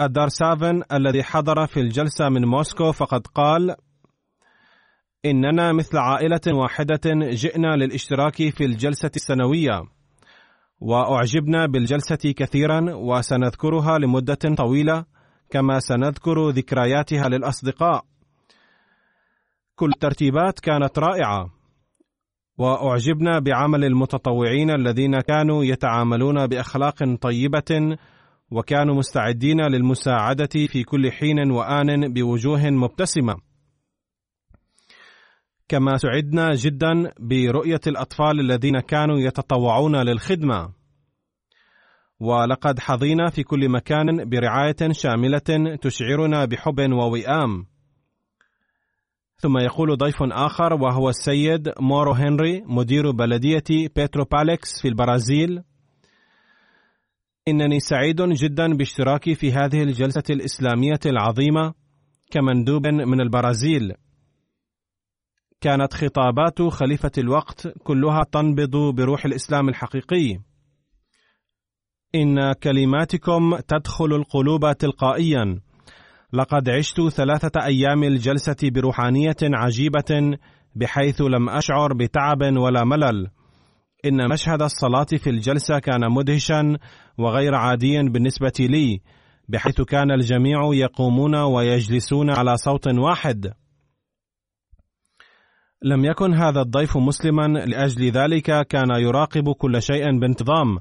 الدارسافن 0.00 0.82
الذي 0.92 1.22
حضر 1.22 1.66
في 1.66 1.80
الجلسة 1.80 2.28
من 2.28 2.44
موسكو 2.44 2.92
فقد 2.92 3.26
قال 3.26 3.76
إننا 5.24 5.72
مثل 5.72 5.98
عائلة 5.98 6.40
واحدة 6.46 7.00
جئنا 7.30 7.76
للاشتراك 7.76 8.34
في 8.34 8.64
الجلسة 8.64 9.10
السنوية 9.16 9.82
وأعجبنا 10.80 11.66
بالجلسة 11.66 12.32
كثيرا 12.36 12.94
وسنذكرها 12.94 13.98
لمدة 13.98 14.38
طويلة 14.56 15.04
كما 15.50 15.78
سنذكر 15.78 16.48
ذكرياتها 16.48 17.28
للأصدقاء. 17.28 18.04
كل 19.76 19.90
الترتيبات 19.94 20.60
كانت 20.60 20.98
رائعة. 20.98 21.50
وأعجبنا 22.58 23.38
بعمل 23.38 23.84
المتطوعين 23.84 24.70
الذين 24.70 25.20
كانوا 25.20 25.64
يتعاملون 25.64 26.46
بأخلاق 26.46 27.14
طيبة 27.20 27.96
وكانوا 28.50 28.94
مستعدين 28.94 29.60
للمساعدة 29.60 30.66
في 30.68 30.84
كل 30.84 31.12
حين 31.12 31.50
وآن 31.50 32.12
بوجوه 32.12 32.70
مبتسمة. 32.70 33.36
كما 35.68 35.96
سعدنا 35.96 36.54
جدا 36.54 37.12
برؤية 37.20 37.80
الأطفال 37.86 38.40
الذين 38.40 38.80
كانوا 38.80 39.18
يتطوعون 39.18 39.96
للخدمة. 39.96 40.72
ولقد 42.20 42.78
حظينا 42.78 43.30
في 43.30 43.42
كل 43.42 43.68
مكان 43.68 44.28
برعاية 44.28 44.92
شاملة 44.92 45.76
تشعرنا 45.82 46.44
بحب 46.44 46.92
ووئام. 46.92 47.66
ثم 49.36 49.58
يقول 49.58 49.96
ضيف 49.96 50.16
آخر 50.22 50.74
وهو 50.74 51.08
السيد 51.08 51.72
مورو 51.80 52.12
هنري 52.12 52.62
مدير 52.66 53.10
بلدية 53.10 53.88
بيتروبوليس 53.96 54.82
في 54.82 54.88
البرازيل. 54.88 55.62
إنني 57.48 57.80
سعيد 57.80 58.22
جدا 58.22 58.74
باشتراكي 58.76 59.34
في 59.34 59.52
هذه 59.52 59.82
الجلسة 59.82 60.22
الإسلامية 60.30 61.00
العظيمة 61.06 61.74
كمندوب 62.30 62.86
من 62.86 63.20
البرازيل. 63.20 63.92
كانت 65.60 65.92
خطابات 65.92 66.62
خليفة 66.62 67.12
الوقت 67.18 67.68
كلها 67.68 68.24
تنبض 68.32 68.76
بروح 68.76 69.24
الإسلام 69.24 69.68
الحقيقي. 69.68 70.38
إن 72.14 72.52
كلماتكم 72.52 73.56
تدخل 73.56 74.14
القلوب 74.14 74.72
تلقائيا. 74.72 75.60
لقد 76.34 76.70
عشت 76.70 77.00
ثلاثة 77.00 77.64
أيام 77.64 78.04
الجلسة 78.04 78.56
بروحانية 78.62 79.36
عجيبة 79.42 80.38
بحيث 80.74 81.20
لم 81.20 81.48
أشعر 81.48 81.92
بتعب 81.92 82.42
ولا 82.42 82.84
ملل. 82.84 83.30
إن 84.04 84.30
مشهد 84.30 84.62
الصلاة 84.62 85.06
في 85.18 85.30
الجلسة 85.30 85.78
كان 85.78 86.10
مدهشا 86.10 86.78
وغير 87.18 87.54
عاديا 87.54 88.02
بالنسبة 88.02 88.52
لي 88.60 89.00
بحيث 89.48 89.80
كان 89.80 90.10
الجميع 90.10 90.60
يقومون 90.72 91.34
ويجلسون 91.36 92.30
على 92.30 92.56
صوت 92.56 92.88
واحد. 92.88 93.52
لم 95.82 96.04
يكن 96.04 96.34
هذا 96.34 96.60
الضيف 96.60 96.96
مسلما 96.96 97.46
لأجل 97.46 98.10
ذلك 98.10 98.66
كان 98.66 98.90
يراقب 98.90 99.52
كل 99.52 99.82
شيء 99.82 100.18
بانتظام. 100.18 100.78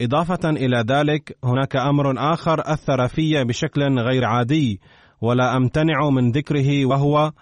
إضافة 0.00 0.50
إلى 0.50 0.84
ذلك 0.88 1.38
هناك 1.44 1.76
أمر 1.76 2.32
آخر 2.32 2.60
أثر 2.72 3.08
في 3.08 3.44
بشكل 3.44 3.82
غير 3.98 4.24
عادي 4.24 4.80
ولا 5.20 5.56
أمتنع 5.56 6.10
من 6.10 6.30
ذكره 6.30 6.86
وهو 6.86 7.32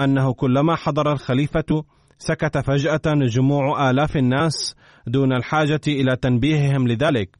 أنه 0.00 0.32
كلما 0.32 0.76
حضر 0.76 1.12
الخليفة 1.12 1.84
سكت 2.18 2.58
فجأة 2.58 3.26
جموع 3.26 3.90
آلاف 3.90 4.16
الناس 4.16 4.74
دون 5.06 5.32
الحاجة 5.32 5.80
إلى 5.86 6.16
تنبيههم 6.16 6.88
لذلك. 6.88 7.38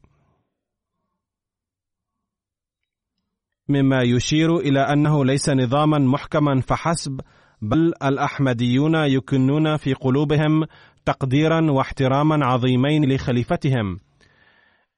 مما 3.69 4.01
يشير 4.01 4.57
إلى 4.57 4.79
أنه 4.79 5.25
ليس 5.25 5.49
نظاما 5.49 5.99
محكما 5.99 6.61
فحسب 6.61 7.21
بل 7.61 7.93
الأحمديون 8.03 8.95
يكنون 8.95 9.77
في 9.77 9.93
قلوبهم 9.93 10.65
تقديرا 11.05 11.71
واحتراما 11.71 12.45
عظيمين 12.45 13.13
لخليفتهم. 13.13 13.99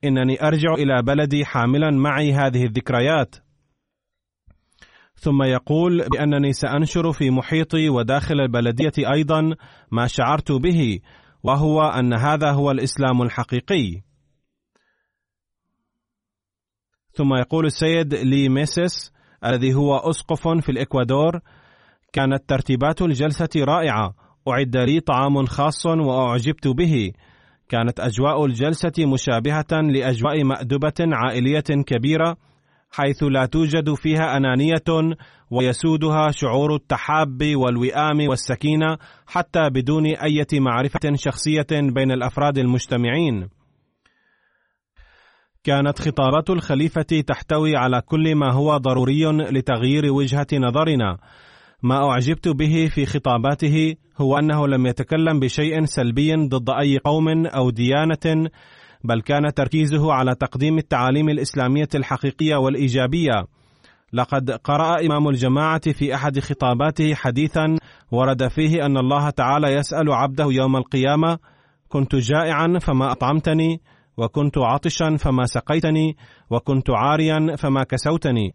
إنني 0.03 0.47
أرجع 0.47 0.73
إلى 0.73 1.01
بلدي 1.01 1.45
حاملا 1.45 1.91
معي 1.91 2.33
هذه 2.33 2.65
الذكريات. 2.65 3.35
ثم 5.15 5.43
يقول 5.43 6.09
بأنني 6.09 6.53
سأنشر 6.53 7.11
في 7.11 7.29
محيطي 7.29 7.89
وداخل 7.89 8.41
البلدية 8.41 9.11
أيضا 9.13 9.55
ما 9.91 10.07
شعرت 10.07 10.51
به 10.51 10.99
وهو 11.43 11.81
أن 11.81 12.13
هذا 12.13 12.51
هو 12.51 12.71
الإسلام 12.71 13.21
الحقيقي. 13.21 14.01
ثم 17.11 17.35
يقول 17.35 17.65
السيد 17.65 18.13
لي 18.13 18.49
ميسيس 18.49 19.11
الذي 19.45 19.73
هو 19.73 19.95
أسقف 19.97 20.47
في 20.47 20.69
الإكوادور 20.71 21.39
كانت 22.13 22.49
ترتيبات 22.49 23.01
الجلسة 23.01 23.49
رائعة 23.55 24.15
أعد 24.47 24.77
لي 24.77 24.99
طعام 24.99 25.45
خاص 25.45 25.85
وأعجبت 25.85 26.67
به. 26.67 27.11
كانت 27.69 27.99
أجواء 27.99 28.45
الجلسة 28.45 28.93
مشابهة 28.99 29.71
لأجواء 29.71 30.43
مأدبة 30.43 30.93
عائلية 30.99 31.83
كبيرة 31.87 32.37
حيث 32.91 33.23
لا 33.23 33.45
توجد 33.45 33.93
فيها 33.93 34.37
أنانية 34.37 35.15
ويسودها 35.51 36.31
شعور 36.31 36.75
التحاب 36.75 37.43
والوئام 37.55 38.27
والسكينة 38.29 38.97
حتى 39.27 39.69
بدون 39.69 40.05
أي 40.05 40.45
معرفة 40.53 41.15
شخصية 41.15 41.67
بين 41.71 42.11
الأفراد 42.11 42.57
المجتمعين. 42.57 43.49
كانت 45.63 45.99
خطابات 45.99 46.49
الخليفة 46.49 47.21
تحتوي 47.27 47.75
على 47.75 48.01
كل 48.01 48.35
ما 48.35 48.53
هو 48.53 48.77
ضروري 48.77 49.25
لتغيير 49.31 50.13
وجهة 50.13 50.47
نظرنا 50.53 51.17
ما 51.85 52.09
أعجبت 52.09 52.47
به 52.47 52.89
في 52.93 53.05
خطاباته 53.05 53.95
هو 54.17 54.37
أنه 54.37 54.67
لم 54.67 54.85
يتكلم 54.85 55.39
بشيء 55.39 55.85
سلبي 55.85 56.35
ضد 56.35 56.69
أي 56.69 56.97
قوم 56.97 57.45
أو 57.45 57.69
ديانة 57.69 58.49
بل 59.03 59.21
كان 59.21 59.53
تركيزه 59.53 60.13
على 60.13 60.35
تقديم 60.35 60.77
التعاليم 60.77 61.29
الإسلامية 61.29 61.87
الحقيقية 61.95 62.55
والإيجابية. 62.55 63.45
لقد 64.13 64.51
قرأ 64.51 65.05
إمام 65.05 65.29
الجماعة 65.29 65.91
في 65.91 66.15
أحد 66.15 66.39
خطاباته 66.39 67.15
حديثا 67.15 67.75
ورد 68.11 68.47
فيه 68.47 68.85
أن 68.85 68.97
الله 68.97 69.29
تعالى 69.29 69.73
يسأل 69.73 70.11
عبده 70.11 70.45
يوم 70.49 70.75
القيامة 70.75 71.37
كنت 71.89 72.15
جائعا 72.15 72.79
فما 72.81 73.11
أطعمتني 73.11 73.81
وكنت 74.17 74.57
عطشا 74.57 75.15
فما 75.17 75.45
سقيتني 75.45 76.17
وكنت 76.49 76.89
عاريا 76.89 77.55
فما 77.55 77.83
كسوتني. 77.83 78.53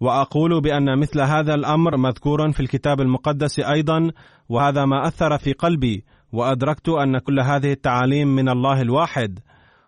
وأقول 0.00 0.60
بأن 0.60 0.98
مثل 0.98 1.20
هذا 1.20 1.54
الأمر 1.54 1.96
مذكور 1.96 2.52
في 2.52 2.60
الكتاب 2.60 3.00
المقدس 3.00 3.60
أيضا 3.60 4.10
وهذا 4.48 4.84
ما 4.84 5.06
أثر 5.06 5.38
في 5.38 5.52
قلبي 5.52 6.04
وأدركت 6.32 6.88
أن 6.88 7.18
كل 7.18 7.40
هذه 7.40 7.72
التعاليم 7.72 8.28
من 8.28 8.48
الله 8.48 8.82
الواحد. 8.82 9.38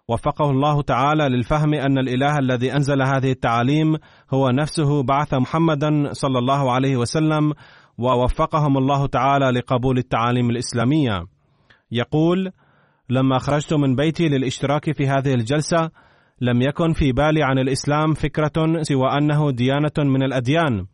وفقه 0.09 0.51
الله 0.51 0.83
تعالى 0.83 1.29
للفهم 1.29 1.75
أن 1.75 1.99
الإله 1.99 2.39
الذي 2.39 2.77
أنزل 2.77 3.03
هذه 3.03 3.31
التعاليم 3.31 3.97
هو 4.35 4.51
نفسه 4.51 5.03
بعث 5.03 5.35
محمدا 5.35 6.13
صلى 6.13 6.39
الله 6.39 6.73
عليه 6.73 6.97
وسلم 6.97 7.53
ووفقهم 7.99 8.79
الله 8.79 9.07
تعالى 9.07 9.51
لقبول 9.51 9.99
التعاليم 9.99 10.51
الإسلامية. 10.51 11.27
يقول 11.93 12.53
لما 13.09 13.39
خرجت 13.39 13.75
من 13.75 13.97
بيتي 13.97 14.29
للإشتراك 14.29 14.97
في 14.97 15.09
هذه 15.09 15.35
الجلسة 15.35 15.91
لم 16.41 16.63
يكن 16.63 16.93
في 16.93 17.13
بالي 17.13 17.43
عن 17.43 17.59
الإسلام 17.59 18.15
فكرة 18.15 18.83
سوى 18.83 19.09
أنه 19.19 19.51
ديانة 19.51 19.93
من 19.99 20.23
الأديان. 20.23 20.87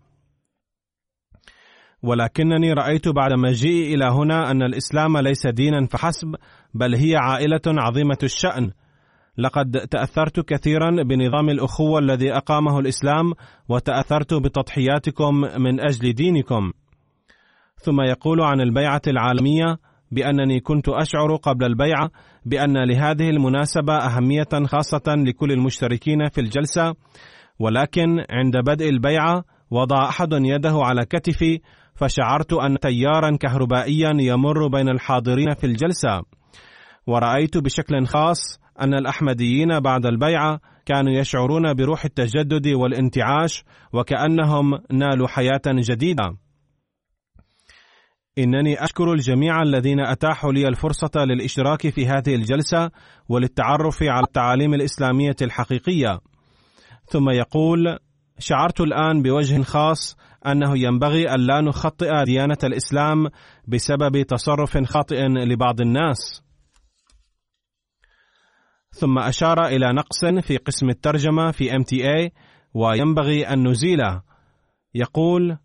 ولكنني 2.03 2.73
رأيت 2.73 3.09
بعد 3.09 3.33
مجيئي 3.33 3.95
إلى 3.95 4.05
هنا 4.05 4.51
أن 4.51 4.63
الإسلام 4.63 5.19
ليس 5.19 5.47
دينا 5.47 5.87
فحسب 5.87 6.35
بل 6.75 6.95
هي 6.95 7.17
عائلة 7.17 7.61
عظيمة 7.67 8.19
الشأن. 8.23 8.71
لقد 9.39 9.71
تأثرت 9.91 10.41
كثيرا 10.41 11.03
بنظام 11.03 11.49
الأخوة 11.49 11.99
الذي 11.99 12.33
أقامه 12.33 12.79
الإسلام 12.79 13.33
وتأثرت 13.69 14.35
بتضحياتكم 14.35 15.35
من 15.35 15.81
أجل 15.81 16.13
دينكم. 16.13 16.73
ثم 17.77 18.01
يقول 18.01 18.41
عن 18.41 18.61
البيعة 18.61 19.03
العالمية 19.07 19.79
بأنني 20.11 20.61
كنت 20.61 20.89
أشعر 20.89 21.37
قبل 21.37 21.65
البيعه 21.65 22.11
بأن 22.45 22.85
لهذه 22.89 23.31
المناسبة 23.31 23.97
أهمية 23.97 24.65
خاصة 24.67 25.03
لكل 25.07 25.53
المشتركين 25.53 26.29
في 26.29 26.41
الجلسة 26.41 26.95
ولكن 27.59 28.25
عند 28.31 28.57
بدء 28.57 28.89
البيعه 28.89 29.45
وضع 29.71 30.09
أحد 30.09 30.33
يده 30.33 30.75
على 30.75 31.05
كتفي 31.05 31.61
فشعرت 31.95 32.53
أن 32.53 32.79
تيارا 32.79 33.37
كهربائيا 33.37 34.13
يمر 34.21 34.67
بين 34.67 34.89
الحاضرين 34.89 35.55
في 35.55 35.67
الجلسة. 35.67 36.23
ورأيت 37.07 37.59
بشكل 37.59 38.07
خاص 38.07 38.39
أن 38.81 38.95
الأحمديين 38.95 39.81
بعد 39.81 40.07
البيعه 40.07 40.61
كانوا 40.87 41.13
يشعرون 41.13 41.75
بروح 41.75 42.05
التجدد 42.05 42.69
والانتعاش 42.69 43.65
وكأنهم 43.93 44.79
نالوا 44.93 45.29
حياة 45.29 45.63
جديدة. 45.67 46.37
إنني 48.39 48.85
أشكر 48.85 49.13
الجميع 49.13 49.63
الذين 49.63 50.01
أتاحوا 50.01 50.53
لي 50.53 50.69
الفرصة 50.69 51.11
للاشتراك 51.17 51.89
في 51.89 52.07
هذه 52.07 52.35
الجلسة 52.35 52.91
وللتعرف 53.29 54.03
على 54.03 54.25
التعاليم 54.25 54.75
الإسلامية 54.75 55.37
الحقيقية. 55.43 56.21
ثم 57.05 57.31
يقول 57.31 57.99
شعرت 58.39 58.81
الآن 58.81 59.23
بوجه 59.23 59.63
خاص 59.63 60.17
أنه 60.47 60.79
ينبغي 60.79 61.35
الا 61.35 61.61
نخطئ 61.61 62.25
ديانة 62.25 62.59
الإسلام 62.65 63.29
بسبب 63.69 64.23
تصرف 64.23 64.79
خاطئ 64.79 65.23
لبعض 65.27 65.81
الناس. 65.81 66.43
ثم 68.91 69.19
أشار 69.19 69.67
إلى 69.67 69.93
نقص 69.93 70.25
في 70.47 70.57
قسم 70.57 70.89
الترجمة 70.89 71.51
في 71.51 71.71
MTA 71.71 72.33
وينبغي 72.75 73.47
أن 73.47 73.69
نزيله. 73.69 74.23
يقول 74.95 75.59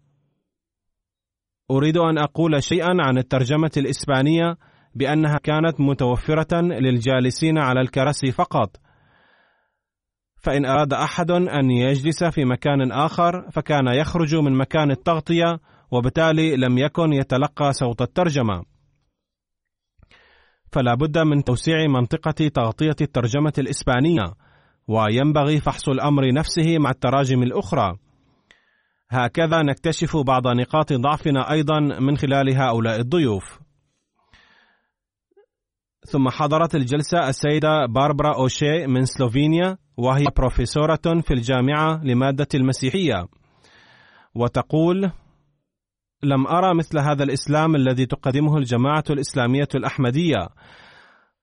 أريد 1.72 1.98
أن 1.98 2.18
أقول 2.18 2.64
شيئا 2.64 2.98
عن 3.00 3.18
الترجمة 3.18 3.72
الإسبانية 3.78 4.58
بأنها 4.96 5.38
كانت 5.38 5.82
متوفرة 5.82 6.62
للجالسين 6.62 7.58
على 7.58 7.82
الكراسي 7.82 8.32
فقط. 8.32 8.78
فإن 10.44 10.66
أراد 10.66 10.94
أحد 10.94 11.32
أن 11.32 11.72
يجلس 11.72 12.24
في 12.24 12.46
مكان 12.46 12.92
آخر 12.92 13.52
فكان 13.52 13.88
يخرج 13.88 14.36
من 14.36 14.58
مكان 14.58 14.92
التغطية 14.92 15.60
وبالتالي 15.92 16.56
لم 16.56 16.78
يكن 16.78 17.14
يتلقى 17.14 17.74
صوت 17.74 18.02
الترجمة. 18.02 18.64
فلا 20.72 20.94
بد 20.94 21.18
من 21.18 21.44
توسيع 21.44 21.88
منطقة 21.88 22.48
تغطية 22.48 22.96
الترجمة 23.02 23.54
الإسبانية 23.58 24.34
وينبغي 24.88 25.60
فحص 25.60 25.90
الأمر 25.90 26.34
نفسه 26.34 26.78
مع 26.78 26.90
التراجم 26.90 27.44
الأخرى. 27.44 27.98
هكذا 29.14 29.62
نكتشف 29.62 30.18
بعض 30.18 30.48
نقاط 30.48 30.94
ضعفنا 30.94 31.52
أيضا 31.52 31.80
من 31.80 32.18
خلال 32.18 32.58
هؤلاء 32.58 33.00
الضيوف. 33.00 33.60
ثم 36.06 36.30
حضرت 36.30 36.76
الجلسة 36.76 37.30
السيدة 37.30 37.86
باربرا 37.86 38.36
أوشي 38.36 38.88
من 38.88 39.06
سلوفينيا 39.06 39.78
وهي 39.98 40.26
بروفيسورة 40.38 41.22
في 41.22 41.34
الجامعة 41.34 42.04
لمادة 42.04 42.48
المسيحية. 42.56 43.28
وتقول 44.36 45.12
لم 46.24 46.48
أرى 46.48 46.76
مثل 46.76 47.00
هذا 47.00 47.24
الإسلام 47.24 47.76
الذي 47.76 48.06
تقدمه 48.06 48.58
الجماعة 48.58 49.04
الإسلامية 49.10 49.70
الأحمدية. 49.76 50.50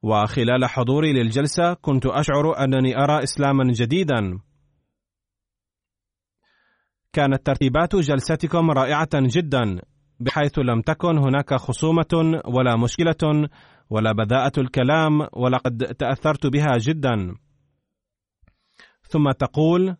وخلال 0.02 0.64
حضوري 0.64 1.12
للجلسة 1.12 1.74
كنت 1.74 2.06
أشعر 2.06 2.64
أنني 2.64 2.98
أرى 2.98 3.22
إسلاما 3.22 3.64
جديدا. 3.72 4.38
كانت 7.12 7.46
ترتيبات 7.46 7.96
جلستكم 7.96 8.70
رائعة 8.70 9.08
جدا 9.14 9.80
بحيث 10.20 10.58
لم 10.58 10.80
تكن 10.80 11.18
هناك 11.18 11.54
خصومة 11.54 12.40
ولا 12.44 12.76
مشكلة 12.76 13.48
ولا 13.90 14.12
بذاءة 14.12 14.52
الكلام 14.60 15.28
ولقد 15.32 15.78
تأثرت 15.98 16.46
بها 16.46 16.78
جدا 16.78 17.34
ثم 19.02 19.30
تقول 19.30 19.96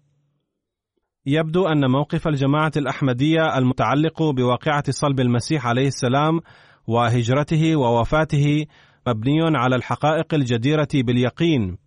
يبدو 1.26 1.66
أن 1.66 1.90
موقف 1.90 2.28
الجماعة 2.28 2.72
الأحمدية 2.76 3.59
المتعلق 3.59 4.22
بواقعة 4.22 4.84
صلب 4.90 5.20
المسيح 5.20 5.66
عليه 5.66 5.86
السلام 5.86 6.40
وهجرته 6.86 7.76
ووفاته 7.76 8.66
مبني 9.06 9.59
على 9.59 9.76
الحقائق 9.76 10.34
الجديرة 10.34 10.88
باليقين. 10.94 11.78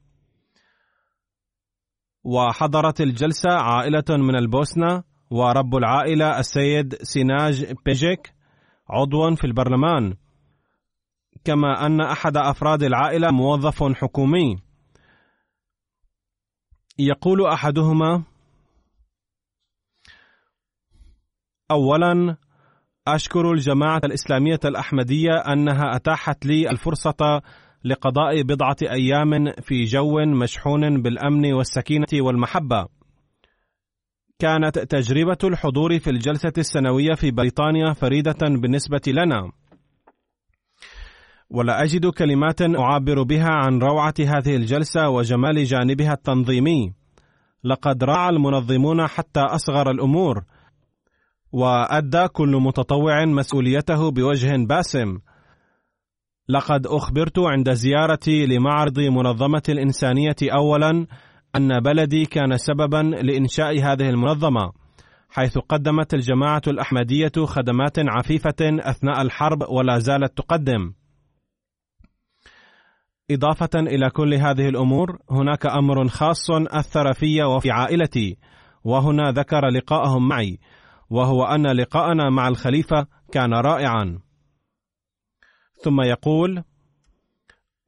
وحضرت 2.23 3.01
الجلسة 3.01 3.49
عائلة 3.49 4.03
من 4.09 4.35
البوسنة 4.35 5.03
ورب 5.31 5.75
العائلة 5.75 6.39
السيد 6.39 6.95
سيناج 6.95 7.73
بيجيك 7.85 8.33
عضو 8.89 9.35
في 9.35 9.43
البرلمان 9.47 10.13
كما 11.43 11.85
أن 11.85 12.01
أحد 12.01 12.37
أفراد 12.37 12.83
العائلة 12.83 13.31
موظف 13.31 13.83
حكومي 13.83 14.55
يقول 16.99 17.45
أحدهما 17.45 18.23
أولا 21.71 22.37
أشكر 23.07 23.51
الجماعة 23.51 24.01
الإسلامية 24.03 24.59
الأحمدية 24.65 25.31
أنها 25.31 25.95
أتاحت 25.95 26.45
لي 26.45 26.69
الفرصة 26.69 27.41
لقضاء 27.83 28.41
بضعة 28.41 28.75
أيام 28.81 29.51
في 29.61 29.83
جو 29.83 30.25
مشحون 30.25 31.01
بالأمن 31.01 31.53
والسكينة 31.53 32.07
والمحبة. 32.13 33.00
كانت 34.41 34.79
تجربة 34.79 35.37
الحضور 35.43 35.99
في 35.99 36.09
الجلسة 36.09 36.53
السنوية 36.57 37.13
في 37.15 37.31
بريطانيا 37.31 37.93
فريدة 37.93 38.37
بالنسبة 38.41 39.01
لنا. 39.07 39.51
ولا 41.49 41.83
أجد 41.83 42.05
كلمات 42.05 42.61
أعبر 42.61 43.23
بها 43.23 43.49
عن 43.49 43.79
روعة 43.79 44.13
هذه 44.19 44.55
الجلسة 44.55 45.09
وجمال 45.09 45.63
جانبها 45.63 46.13
التنظيمي. 46.13 46.93
لقد 47.63 48.03
راعى 48.03 48.29
المنظمون 48.29 49.07
حتى 49.07 49.39
أصغر 49.39 49.91
الأمور، 49.91 50.43
وأدى 51.51 52.27
كل 52.27 52.55
متطوع 52.61 53.25
مسؤوليته 53.25 54.11
بوجه 54.11 54.65
باسم. 54.65 55.17
لقد 56.49 56.87
أخبرت 56.87 57.39
عند 57.39 57.73
زيارتي 57.73 58.45
لمعرض 58.45 58.99
منظمة 58.99 59.63
الإنسانية 59.69 60.35
أولاً 60.43 61.07
أن 61.55 61.79
بلدي 61.79 62.25
كان 62.25 62.57
سببا 62.57 62.97
لإنشاء 62.97 63.79
هذه 63.79 64.09
المنظمة، 64.09 64.71
حيث 65.29 65.57
قدمت 65.57 66.13
الجماعة 66.13 66.61
الأحمدية 66.67 67.31
خدمات 67.45 67.99
عفيفة 67.99 68.55
أثناء 68.61 69.21
الحرب 69.21 69.69
ولا 69.69 69.99
زالت 69.99 70.37
تقدم. 70.37 70.93
إضافة 73.31 73.79
إلى 73.79 74.09
كل 74.09 74.33
هذه 74.33 74.69
الأمور، 74.69 75.17
هناك 75.31 75.65
أمر 75.65 76.07
خاص 76.07 76.51
أثر 76.51 77.13
في 77.13 77.43
وفي 77.43 77.71
عائلتي، 77.71 78.37
وهنا 78.83 79.31
ذكر 79.31 79.67
لقاءهم 79.67 80.27
معي، 80.27 80.59
وهو 81.09 81.43
أن 81.43 81.67
لقاءنا 81.67 82.29
مع 82.29 82.47
الخليفة 82.47 83.07
كان 83.31 83.53
رائعا. 83.53 84.19
ثم 85.83 86.01
يقول: 86.01 86.63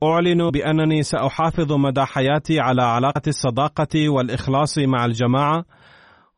أعلن 0.07 0.49
بأنني 0.49 1.03
سأحافظ 1.03 1.73
مدى 1.73 2.01
حياتي 2.01 2.59
على 2.59 2.81
علاقة 2.81 3.21
الصداقة 3.27 4.09
والإخلاص 4.09 4.77
مع 4.79 5.05
الجماعة، 5.05 5.65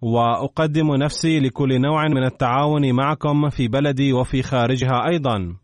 وأقدم 0.02 0.96
نفسي 0.96 1.40
لكل 1.40 1.82
نوع 1.82 2.08
من 2.08 2.24
التعاون 2.24 2.94
معكم 2.94 3.50
في 3.50 3.68
بلدي 3.68 4.14
وفي 4.14 4.44
خارجها 4.44 5.08
أيضا. 5.08 5.56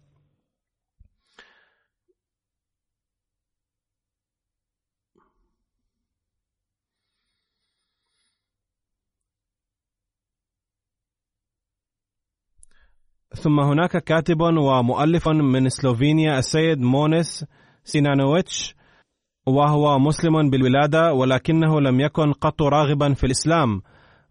ثم 13.35 13.59
هناك 13.59 13.97
كاتب 13.97 14.41
ومؤلف 14.41 15.27
من 15.27 15.69
سلوفينيا 15.69 16.39
السيد 16.39 16.79
مونس 16.79 17.45
سينانويتش 17.83 18.75
وهو 19.47 19.99
مسلم 19.99 20.49
بالولادة 20.49 21.13
ولكنه 21.13 21.81
لم 21.81 21.99
يكن 21.99 22.33
قط 22.33 22.61
راغبا 22.61 23.13
في 23.13 23.23
الإسلام 23.23 23.81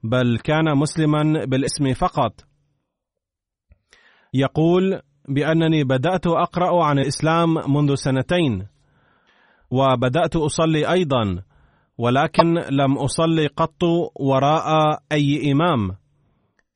بل 0.02 0.38
كان 0.38 0.78
مسلما 0.78 1.44
بالاسم 1.44 1.94
فقط. 1.94 2.32
يقول 4.34 5.00
بأنني 5.28 5.84
بدأت 5.84 6.26
أقرأ 6.26 6.84
عن 6.84 6.98
الإسلام 6.98 7.54
منذ 7.74 7.94
سنتين 7.94 8.66
وبدأت 9.70 10.36
أصلي 10.36 10.90
أيضا 10.92 11.42
ولكن 11.98 12.54
لم 12.70 12.98
أصلي 12.98 13.46
قط 13.46 13.82
وراء 14.20 14.98
أي 15.12 15.52
إمام. 15.52 15.96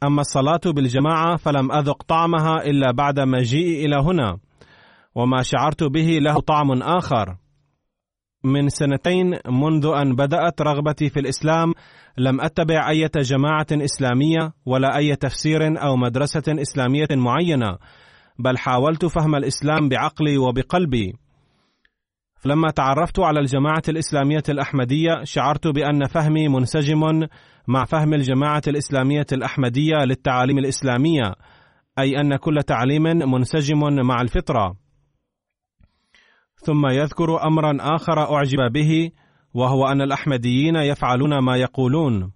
أما 0.02 0.20
الصلاة 0.20 0.60
بالجماعة 0.66 1.36
فلم 1.36 1.72
أذق 1.72 2.02
طعمها 2.02 2.56
إلا 2.56 2.90
بعد 2.90 3.20
مجيئي 3.20 3.86
إلى 3.86 3.96
هنا. 3.96 4.38
وما 5.14 5.42
شعرت 5.42 5.82
به 5.82 6.18
له 6.22 6.40
طعم 6.40 6.82
آخر. 6.82 7.36
من 8.44 8.68
سنتين 8.68 9.34
منذ 9.46 9.86
أن 9.86 10.14
بدأت 10.14 10.62
رغبتي 10.62 11.08
في 11.08 11.20
الإسلام 11.20 11.72
لم 12.18 12.40
أتبع 12.40 12.90
أي 12.90 13.08
جماعة 13.16 13.66
إسلامية 13.72 14.52
ولا 14.66 14.96
أي 14.96 15.16
تفسير 15.16 15.82
أو 15.82 15.96
مدرسة 15.96 16.42
إسلامية 16.48 17.08
معينة 17.12 17.78
بل 18.38 18.58
حاولت 18.58 19.04
فهم 19.04 19.34
الإسلام 19.34 19.88
بعقلي 19.88 20.38
وبقلبي. 20.38 21.12
لما 22.46 22.70
تعرفت 22.70 23.20
على 23.20 23.40
الجماعة 23.40 23.82
الإسلامية 23.88 24.42
الأحمدية 24.48 25.10
شعرت 25.24 25.66
بأن 25.66 26.06
فهمي 26.06 26.48
منسجم 26.48 27.00
مع 27.68 27.84
فهم 27.84 28.14
الجماعة 28.14 28.62
الإسلامية 28.68 29.26
الأحمدية 29.32 29.96
للتعاليم 30.04 30.58
الإسلامية 30.58 31.34
أي 31.98 32.20
أن 32.20 32.36
كل 32.36 32.62
تعليم 32.62 33.02
منسجم 33.02 33.78
مع 34.06 34.20
الفطرة. 34.20 34.83
ثم 36.64 36.86
يذكر 36.86 37.46
أمرا 37.46 37.76
آخر 37.80 38.34
أعجب 38.34 38.72
به 38.72 39.10
وهو 39.54 39.86
أن 39.86 40.00
الأحمديين 40.00 40.76
يفعلون 40.76 41.38
ما 41.38 41.56
يقولون. 41.56 42.32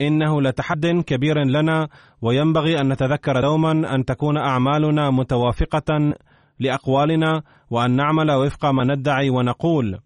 إنه 0.00 0.42
لتحد 0.42 0.86
كبير 0.86 1.38
لنا 1.44 1.88
وينبغي 2.22 2.80
أن 2.80 2.92
نتذكر 2.92 3.40
دوما 3.40 3.94
أن 3.94 4.04
تكون 4.04 4.36
أعمالنا 4.36 5.10
متوافقة 5.10 6.14
لأقوالنا 6.60 7.42
وأن 7.70 7.96
نعمل 7.96 8.30
وفق 8.30 8.66
ما 8.66 8.84
ندعي 8.94 9.30
ونقول. 9.30 9.98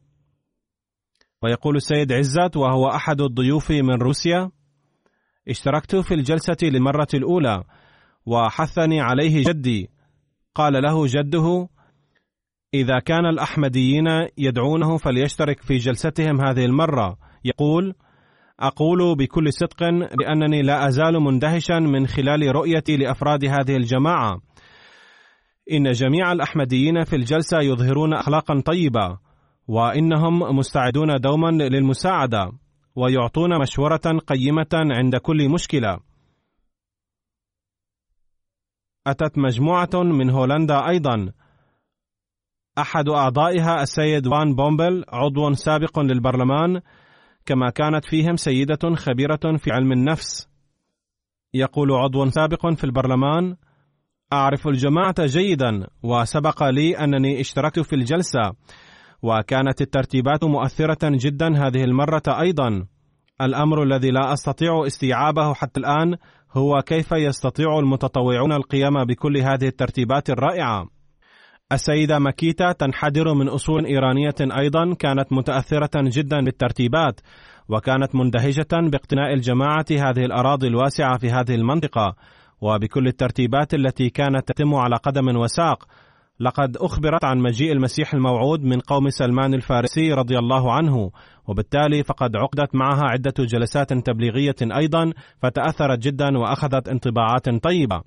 ويقول 1.43 1.77
السيد 1.77 2.13
عزت 2.13 2.57
وهو 2.57 2.89
أحد 2.89 3.21
الضيوف 3.21 3.71
من 3.71 3.95
روسيا 3.95 4.51
اشتركت 5.49 5.97
في 5.97 6.15
الجلسة 6.15 6.57
للمرة 6.63 7.09
الأولى 7.15 7.65
وحثني 8.27 9.01
عليه 9.01 9.45
جدي 9.45 9.91
قال 10.55 10.83
له 10.83 11.07
جده 11.07 11.69
إذا 12.75 12.99
كان 12.99 13.27
الأحمديين 13.27 14.07
يدعونه 14.39 14.97
فليشترك 14.97 15.63
في 15.63 15.77
جلستهم 15.77 16.41
هذه 16.41 16.65
المرة. 16.65 17.17
يقول 17.45 17.95
أقول 18.61 19.17
بكل 19.17 19.53
صدق 19.53 19.85
بأنني 20.19 20.63
لا 20.63 20.89
أزال 20.89 21.21
مندهشا 21.23 21.75
من 21.75 22.07
خلال 22.07 22.55
رؤيتي 22.57 22.97
لأفراد 22.97 23.45
هذه 23.45 23.77
الجماعة. 23.77 24.41
إن 25.73 25.91
جميع 25.91 26.33
الأحمديين 26.33 27.05
في 27.05 27.17
الجلسة 27.17 27.61
يظهرون 27.61 28.15
أخلاقا 28.15 28.61
طيبة 28.61 29.19
وإنهم 29.69 30.39
مستعدون 30.57 31.21
دوما 31.21 31.51
للمساعدة 31.51 32.53
ويعطون 32.97 33.61
مشورة 33.61 34.19
قيمة 34.27 34.69
عند 34.75 35.17
كل 35.17 35.49
مشكلة. 35.49 36.12
أتت 39.07 39.39
مجموعة 39.39 39.91
من 39.95 40.31
هولندا 40.31 40.89
أيضا. 40.89 41.33
أحد 42.79 43.09
أعضائها 43.09 43.83
السيد 43.83 44.27
وان 44.27 44.55
بومبل 44.55 45.05
عضو 45.09 45.53
سابق 45.53 45.99
للبرلمان 45.99 46.81
كما 47.47 47.71
كانت 47.71 48.05
فيهم 48.05 48.37
سيدة 48.37 48.95
خبيرة 48.95 49.57
في 49.57 49.73
علم 49.73 49.93
النفس. 49.93 50.49
يقول 51.55 51.93
عضو 51.93 52.31
سابق 52.31 52.67
في 52.67 52.85
البرلمان 52.85 53.57
أعرف 54.33 54.69
الجماعة 54.69 55.15
جيدا 55.27 55.87
وسبق 56.03 56.63
لي 56.63 56.99
أنني 56.99 57.41
اشتركت 57.41 57.81
في 57.81 57.97
الجلسة 57.97 58.53
وكانت 59.23 59.81
الترتيبات 59.81 60.45
مؤثرة 60.45 60.99
جدا 61.03 61.67
هذه 61.67 61.85
المرة 61.85 62.23
أيضا. 62.29 62.87
الأمر 63.41 63.83
الذي 63.83 64.11
لا 64.11 64.33
أستطيع 64.33 64.87
استيعابه 64.87 65.55
حتى 65.55 65.81
الآن 65.81 66.17
هو 66.55 66.83
كيف 66.83 67.13
يستطيع 67.13 67.79
المتطوعون 67.79 68.53
القيام 68.53 69.05
بكل 69.05 69.37
هذه 69.37 69.67
الترتيبات 69.67 70.31
الرائعة؟ 70.31 70.87
السيدة 71.73 72.19
مكيتا 72.19 72.73
تنحدر 72.73 73.35
من 73.35 73.49
أصول 73.49 73.87
إيرانية 73.87 74.35
أيضا 74.41 74.95
كانت 74.95 75.33
متأثرة 75.33 75.91
جدا 75.95 76.45
بالترتيبات 76.45 77.21
وكانت 77.69 78.15
مندهشة 78.15 78.67
باقتناء 78.73 79.33
الجماعة 79.35 79.87
هذه 79.91 80.25
الأراضي 80.25 80.67
الواسعة 80.67 81.19
في 81.19 81.31
هذه 81.31 81.55
المنطقة 81.55 82.15
وبكل 82.61 83.07
الترتيبات 83.07 83.75
التي 83.75 84.11
كانت 84.11 84.49
تتم 84.49 84.75
على 84.75 84.97
قدم 84.97 85.37
وساق 85.37 85.85
لقد 86.43 86.77
أخبرت 86.77 87.25
عن 87.25 87.39
مجيء 87.39 87.73
المسيح 87.73 88.15
الموعود 88.15 88.65
من 88.65 88.81
قوم 88.81 89.11
سلمان 89.11 89.55
الفارسي 89.55 90.13
رضي 90.13 90.39
الله 90.39 90.73
عنه 90.73 91.11
وبالتالي 91.49 92.03
فقد 92.03 92.37
عقدت 92.37 92.75
معها 92.75 93.03
عدة 93.05 93.35
جلسات 93.39 93.93
تبليغية 93.93 94.55
أيضا 94.63 95.13
فتأثرت 95.43 95.99
جدا 95.99 96.39
وأخذت 96.39 96.89
انطباعات 96.89 97.49
طيبة. 97.63 98.03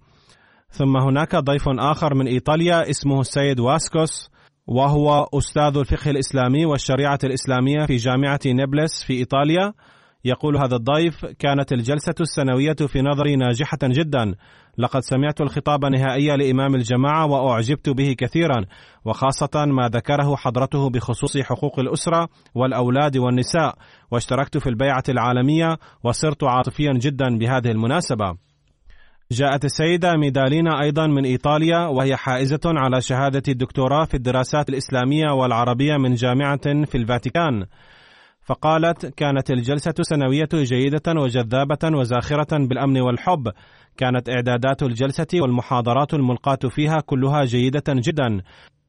ثم 0.69 0.97
هناك 0.97 1.36
ضيف 1.36 1.63
آخر 1.67 2.15
من 2.15 2.27
إيطاليا 2.27 2.89
اسمه 2.89 3.19
السيد 3.19 3.59
واسكوس 3.59 4.29
وهو 4.67 5.27
أستاذ 5.33 5.77
الفقه 5.77 6.11
الإسلامي 6.11 6.65
والشريعة 6.65 7.19
الإسلامية 7.23 7.86
في 7.86 7.95
جامعة 7.95 8.39
نابلس 8.45 9.03
في 9.03 9.13
إيطاليا. 9.13 9.73
يقول 10.25 10.57
هذا 10.57 10.75
الضيف 10.75 11.25
كانت 11.25 11.73
الجلسة 11.73 12.15
السنوية 12.21 12.75
في 12.88 13.01
نظري 13.01 13.36
ناجحة 13.36 13.77
جدا 13.83 14.36
لقد 14.78 14.99
سمعت 14.99 15.41
الخطاب 15.41 15.86
النهائي 15.86 16.38
لإمام 16.38 16.76
الجماعة 16.76 17.26
وأعجبت 17.26 17.89
به 17.89 18.15
كثيرا 18.17 18.65
وخاصة 19.05 19.65
ما 19.65 19.89
ذكره 19.89 20.36
حضرته 20.36 20.89
بخصوص 20.89 21.38
حقوق 21.38 21.80
الأسرة 21.80 22.28
والأولاد 22.55 23.17
والنساء 23.17 23.76
واشتركت 24.11 24.57
في 24.57 24.69
البيعة 24.69 25.03
العالمية 25.09 25.78
وصرت 26.03 26.43
عاطفيا 26.43 26.93
جدا 26.93 27.38
بهذه 27.38 27.71
المناسبة. 27.71 28.38
جاءت 29.32 29.65
السيدة 29.65 30.17
ميدالينا 30.17 30.82
أيضا 30.82 31.07
من 31.07 31.26
إيطاليا 31.26 31.88
وهي 31.88 32.15
حائزة 32.15 32.59
على 32.65 33.01
شهادة 33.01 33.43
الدكتوراه 33.47 34.05
في 34.05 34.13
الدراسات 34.13 34.69
الإسلامية 34.69 35.32
والعربية 35.32 35.97
من 35.97 36.13
جامعة 36.13 36.86
في 36.86 36.95
الفاتيكان. 36.95 37.65
فقالت 38.45 39.05
كانت 39.05 39.51
الجلسة 39.51 39.93
سنوية 40.01 40.49
جيدة 40.53 41.21
وجذابة 41.21 41.97
وزاخرة 41.97 42.57
بالأمن 42.67 43.01
والحب. 43.01 43.51
كانت 43.97 44.29
إعدادات 44.29 44.83
الجلسة 44.83 45.27
والمحاضرات 45.33 46.13
الملقاة 46.13 46.69
فيها 46.69 46.99
كلها 46.99 47.45
جيدة 47.45 47.83
جدا. 47.89 48.41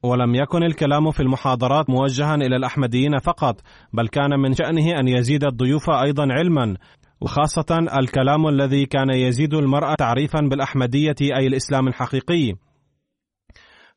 ولم 0.03 0.35
يكن 0.35 0.63
الكلام 0.63 1.11
في 1.11 1.19
المحاضرات 1.19 1.89
موجها 1.89 2.35
إلى 2.35 2.55
الأحمديين 2.55 3.17
فقط 3.19 3.61
بل 3.93 4.07
كان 4.07 4.39
من 4.39 4.53
شأنه 4.53 4.99
أن 4.99 5.07
يزيد 5.07 5.43
الضيوف 5.43 5.89
أيضا 5.89 6.27
علما. 6.31 6.75
وخاصة 7.21 7.87
الكلام 7.99 8.47
الذي 8.47 8.85
كان 8.85 9.09
يزيد 9.09 9.53
المرأة 9.53 9.95
تعريفا 9.95 10.39
بالأحمدية 10.41 11.15
أي 11.21 11.47
الإسلام 11.47 11.87
الحقيقي. 11.87 12.53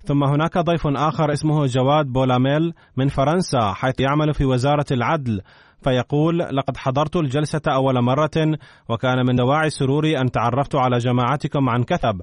ثم 0.04 0.24
هناك 0.24 0.58
ضيف 0.58 0.86
آخر 0.86 1.32
اسمه 1.32 1.66
جواد 1.66 2.06
بولاميل 2.06 2.72
من 2.96 3.08
فرنسا 3.08 3.72
حيث 3.72 4.00
يعمل 4.00 4.34
في 4.34 4.44
وزارة 4.44 4.86
العدل 4.90 5.40
فيقول 5.82 6.38
لقد 6.38 6.76
حضرت 6.76 7.16
الجلسة 7.16 7.60
أول 7.68 8.02
مرة 8.02 8.58
وكان 8.88 9.26
من 9.26 9.34
دواعي 9.36 9.70
سروري 9.70 10.18
أن 10.18 10.30
تعرفت 10.30 10.74
على 10.74 10.98
جماعتكم 10.98 11.68
عن 11.68 11.82
كثب 11.82 12.20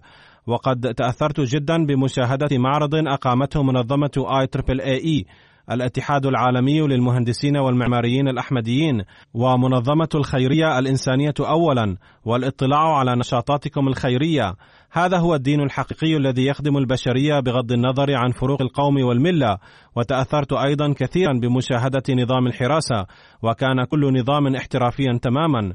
وقد 0.47 0.93
تأثرت 0.93 1.41
جدا 1.41 1.85
بمشاهدة 1.85 2.57
معرض 2.57 2.95
أقامته 2.95 3.63
منظمة 3.63 4.25
I 4.39 4.47
triple 4.47 4.81
A 4.81 4.97
E 4.97 5.25
الاتحاد 5.71 6.25
العالمي 6.25 6.79
للمهندسين 6.79 7.57
والمعماريين 7.57 8.27
الأحمديين 8.27 9.03
ومنظمة 9.33 10.09
الخيرية 10.15 10.79
الإنسانية 10.79 11.33
أولا 11.39 11.97
والاطلاع 12.25 12.97
على 12.97 13.15
نشاطاتكم 13.15 13.87
الخيرية. 13.87 14.53
هذا 14.91 15.17
هو 15.17 15.35
الدين 15.35 15.61
الحقيقي 15.61 16.17
الذي 16.17 16.45
يخدم 16.45 16.77
البشرية 16.77 17.39
بغض 17.39 17.71
النظر 17.71 18.15
عن 18.15 18.31
فروق 18.31 18.61
القوم 18.61 19.03
والملة 19.03 19.57
وتأثرت 19.95 20.53
أيضا 20.53 20.93
كثيرا 20.93 21.33
بمشاهدة 21.33 22.03
نظام 22.09 22.47
الحراسة 22.47 23.05
وكان 23.43 23.83
كل 23.83 24.19
نظام 24.19 24.55
احترافيا 24.55 25.19
تماما. 25.21 25.73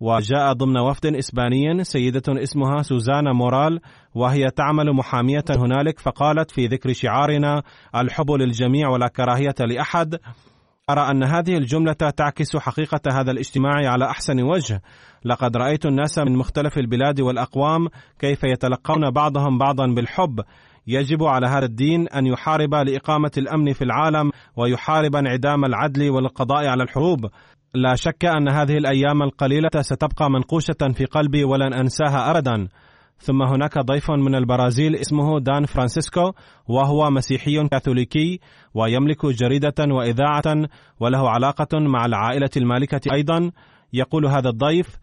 وجاء 0.00 0.52
ضمن 0.52 0.78
وفد 0.78 1.06
إسباني 1.06 1.84
سيدة 1.84 2.42
اسمها 2.42 2.82
سوزانا 2.82 3.32
مورال 3.32 3.80
وهي 4.14 4.50
تعمل 4.50 4.92
محامية 4.92 5.44
هنالك 5.50 5.98
فقالت 5.98 6.50
في 6.50 6.66
ذكر 6.66 6.92
شعارنا 6.92 7.62
الحب 7.96 8.30
للجميع 8.30 8.88
ولا 8.88 9.08
كراهية 9.08 9.54
لأحد. 9.60 10.18
أرى 10.90 11.10
أن 11.10 11.24
هذه 11.24 11.56
الجملة 11.56 11.92
تعكس 11.92 12.56
حقيقة 12.56 13.00
هذا 13.12 13.30
الاجتماع 13.30 13.90
على 13.90 14.04
أحسن 14.04 14.42
وجه. 14.42 14.82
لقد 15.24 15.56
رأيت 15.56 15.86
الناس 15.86 16.18
من 16.18 16.36
مختلف 16.36 16.78
البلاد 16.78 17.20
والأقوام 17.20 17.88
كيف 18.18 18.44
يتلقون 18.44 19.10
بعضهم 19.10 19.58
بعضا 19.58 19.86
بالحب. 19.86 20.40
يجب 20.86 21.22
على 21.22 21.46
هذا 21.46 21.64
الدين 21.64 22.08
أن 22.08 22.26
يحارب 22.26 22.74
لإقامة 22.74 23.30
الأمن 23.38 23.72
في 23.72 23.84
العالم 23.84 24.30
ويحارب 24.56 25.16
انعدام 25.16 25.64
العدل 25.64 26.10
والقضاء 26.10 26.66
على 26.66 26.82
الحروب. 26.82 27.26
لا 27.74 27.94
شك 27.94 28.24
أن 28.24 28.48
هذه 28.48 28.76
الأيام 28.76 29.22
القليلة 29.22 29.80
ستبقى 29.80 30.30
منقوشة 30.30 30.92
في 30.94 31.04
قلبي 31.04 31.44
ولن 31.44 31.74
أنساها 31.74 32.30
ابدا. 32.30 32.68
ثم 33.18 33.42
هناك 33.42 33.78
ضيف 33.78 34.10
من 34.10 34.34
البرازيل 34.34 34.96
اسمه 34.96 35.40
دان 35.40 35.66
فرانسيسكو 35.66 36.32
وهو 36.68 37.10
مسيحي 37.10 37.68
كاثوليكي 37.68 38.40
ويملك 38.74 39.26
جريدة 39.26 39.74
وإذاعة 39.80 40.68
وله 41.00 41.30
علاقة 41.30 41.78
مع 41.78 42.06
العائلة 42.06 42.50
المالكة 42.56 43.00
أيضا 43.12 43.50
يقول 43.92 44.26
هذا 44.26 44.48
الضيف 44.48 44.98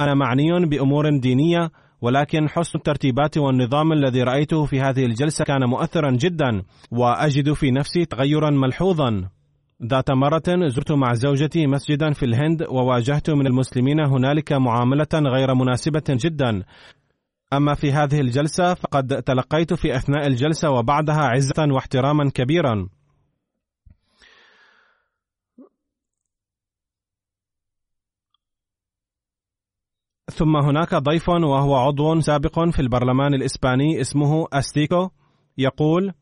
أنا 0.00 0.14
معني 0.14 0.66
بأمور 0.66 1.18
دينية 1.18 1.70
ولكن 2.00 2.48
حسن 2.48 2.78
الترتيبات 2.78 3.38
والنظام 3.38 3.92
الذي 3.92 4.22
رأيته 4.22 4.64
في 4.64 4.80
هذه 4.80 5.04
الجلسة 5.04 5.44
كان 5.44 5.64
مؤثرا 5.64 6.10
جدا 6.10 6.62
وأجد 6.90 7.52
في 7.52 7.70
نفسي 7.70 8.04
تغيرا 8.04 8.50
ملحوظا 8.50 9.28
ذات 9.82 10.10
مرة 10.10 10.66
زرت 10.66 10.92
مع 10.92 11.14
زوجتي 11.14 11.66
مسجدا 11.66 12.12
في 12.12 12.24
الهند 12.24 12.62
وواجهت 12.68 13.30
من 13.30 13.46
المسلمين 13.46 14.00
هنالك 14.00 14.52
معاملة 14.52 15.08
غير 15.14 15.54
مناسبة 15.54 16.02
جدا. 16.08 16.62
أما 17.56 17.74
في 17.74 17.92
هذه 17.92 18.20
الجلسة 18.20 18.74
فقد 18.74 19.22
تلقيت 19.22 19.74
في 19.74 19.96
أثناء 19.96 20.26
الجلسة 20.26 20.70
وبعدها 20.70 21.22
عزة 21.22 21.68
واحتراما 21.72 22.30
كبيرا. 22.30 22.88
ثم 30.30 30.56
هناك 30.56 30.94
ضيف 30.94 31.28
وهو 31.28 31.76
عضو 31.76 32.20
سابق 32.20 32.68
في 32.70 32.80
البرلمان 32.82 33.34
الإسباني 33.34 34.00
اسمه 34.00 34.46
أستيكو 34.52 35.10
يقول: 35.58 36.14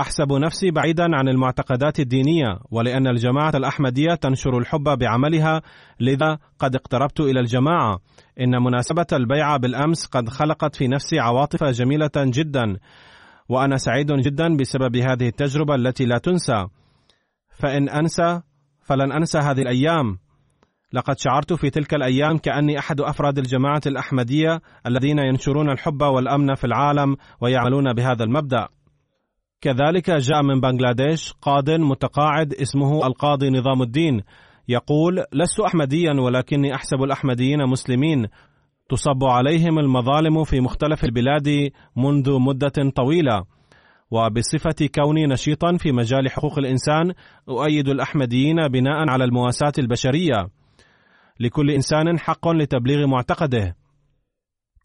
أحسب 0.00 0.32
نفسي 0.32 0.70
بعيدا 0.70 1.16
عن 1.16 1.28
المعتقدات 1.28 2.00
الدينية 2.00 2.58
ولأن 2.70 3.06
الجماعة 3.06 3.52
الأحمدية 3.54 4.14
تنشر 4.14 4.58
الحب 4.58 4.98
بعملها 4.98 5.62
لذا 6.00 6.38
قد 6.58 6.74
اقتربت 6.74 7.20
إلى 7.20 7.40
الجماعة. 7.40 7.98
إن 8.40 8.62
مناسبة 8.62 9.06
البيعة 9.12 9.56
بالأمس 9.58 10.06
قد 10.06 10.28
خلقت 10.28 10.76
في 10.76 10.88
نفسي 10.88 11.18
عواطف 11.18 11.64
جميلة 11.64 12.10
جدا 12.16 12.76
وأنا 13.48 13.76
سعيد 13.76 14.12
جدا 14.12 14.56
بسبب 14.56 14.96
هذه 14.96 15.28
التجربة 15.28 15.74
التي 15.74 16.04
لا 16.04 16.18
تنسى. 16.18 16.66
فإن 17.58 17.88
أنسى 17.88 18.40
فلن 18.82 19.12
أنسى 19.12 19.38
هذه 19.38 19.62
الأيام. 19.62 20.18
لقد 20.92 21.18
شعرت 21.18 21.52
في 21.52 21.70
تلك 21.70 21.94
الأيام 21.94 22.38
كأني 22.38 22.78
أحد 22.78 23.00
أفراد 23.00 23.38
الجماعة 23.38 23.80
الأحمدية 23.86 24.60
الذين 24.86 25.18
ينشرون 25.18 25.70
الحب 25.70 26.02
والأمن 26.02 26.54
في 26.54 26.64
العالم 26.64 27.16
ويعملون 27.40 27.92
بهذا 27.92 28.24
المبدأ. 28.24 28.68
كذلك 29.60 30.10
جاء 30.10 30.42
من 30.42 30.60
بنغلاديش 30.60 31.32
قاض 31.32 31.70
متقاعد 31.70 32.52
اسمه 32.52 33.06
القاضي 33.06 33.50
نظام 33.50 33.82
الدين. 33.82 34.22
يقول 34.68 35.24
لست 35.32 35.60
احمديا 35.60 36.12
ولكني 36.20 36.74
أحسب 36.74 37.02
الأحمديين 37.02 37.66
مسلمين. 37.66 38.26
تصب 38.88 39.24
عليهم 39.24 39.78
المظالم 39.78 40.44
في 40.44 40.60
مختلف 40.60 41.04
البلاد 41.04 41.70
منذ 41.96 42.38
مدة 42.38 42.90
طويلة. 42.96 43.44
وبصفة 44.10 44.88
كوني 44.94 45.26
نشيطا 45.26 45.76
في 45.76 45.92
مجال 45.92 46.30
حقوق 46.30 46.58
الإنسان 46.58 47.12
أؤيد 47.48 47.88
الأحمديين 47.88 48.68
بناء 48.68 49.10
على 49.10 49.24
المواساة 49.24 49.72
البشرية. 49.78 50.48
لكل 51.40 51.70
إنسان 51.70 52.18
حق 52.18 52.48
لتبليغ 52.48 53.06
معتقده. 53.06 53.76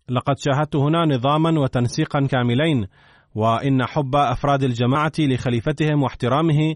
لقد 0.10 0.36
شاهدت 0.38 0.76
هنا 0.76 1.06
نظاما 1.06 1.60
وتنسيقا 1.60 2.28
كاملين. 2.28 2.88
وإن 3.36 3.86
حب 3.86 4.16
أفراد 4.16 4.64
الجماعة 4.64 5.12
لخليفتهم 5.20 6.04
واحترامه 6.04 6.76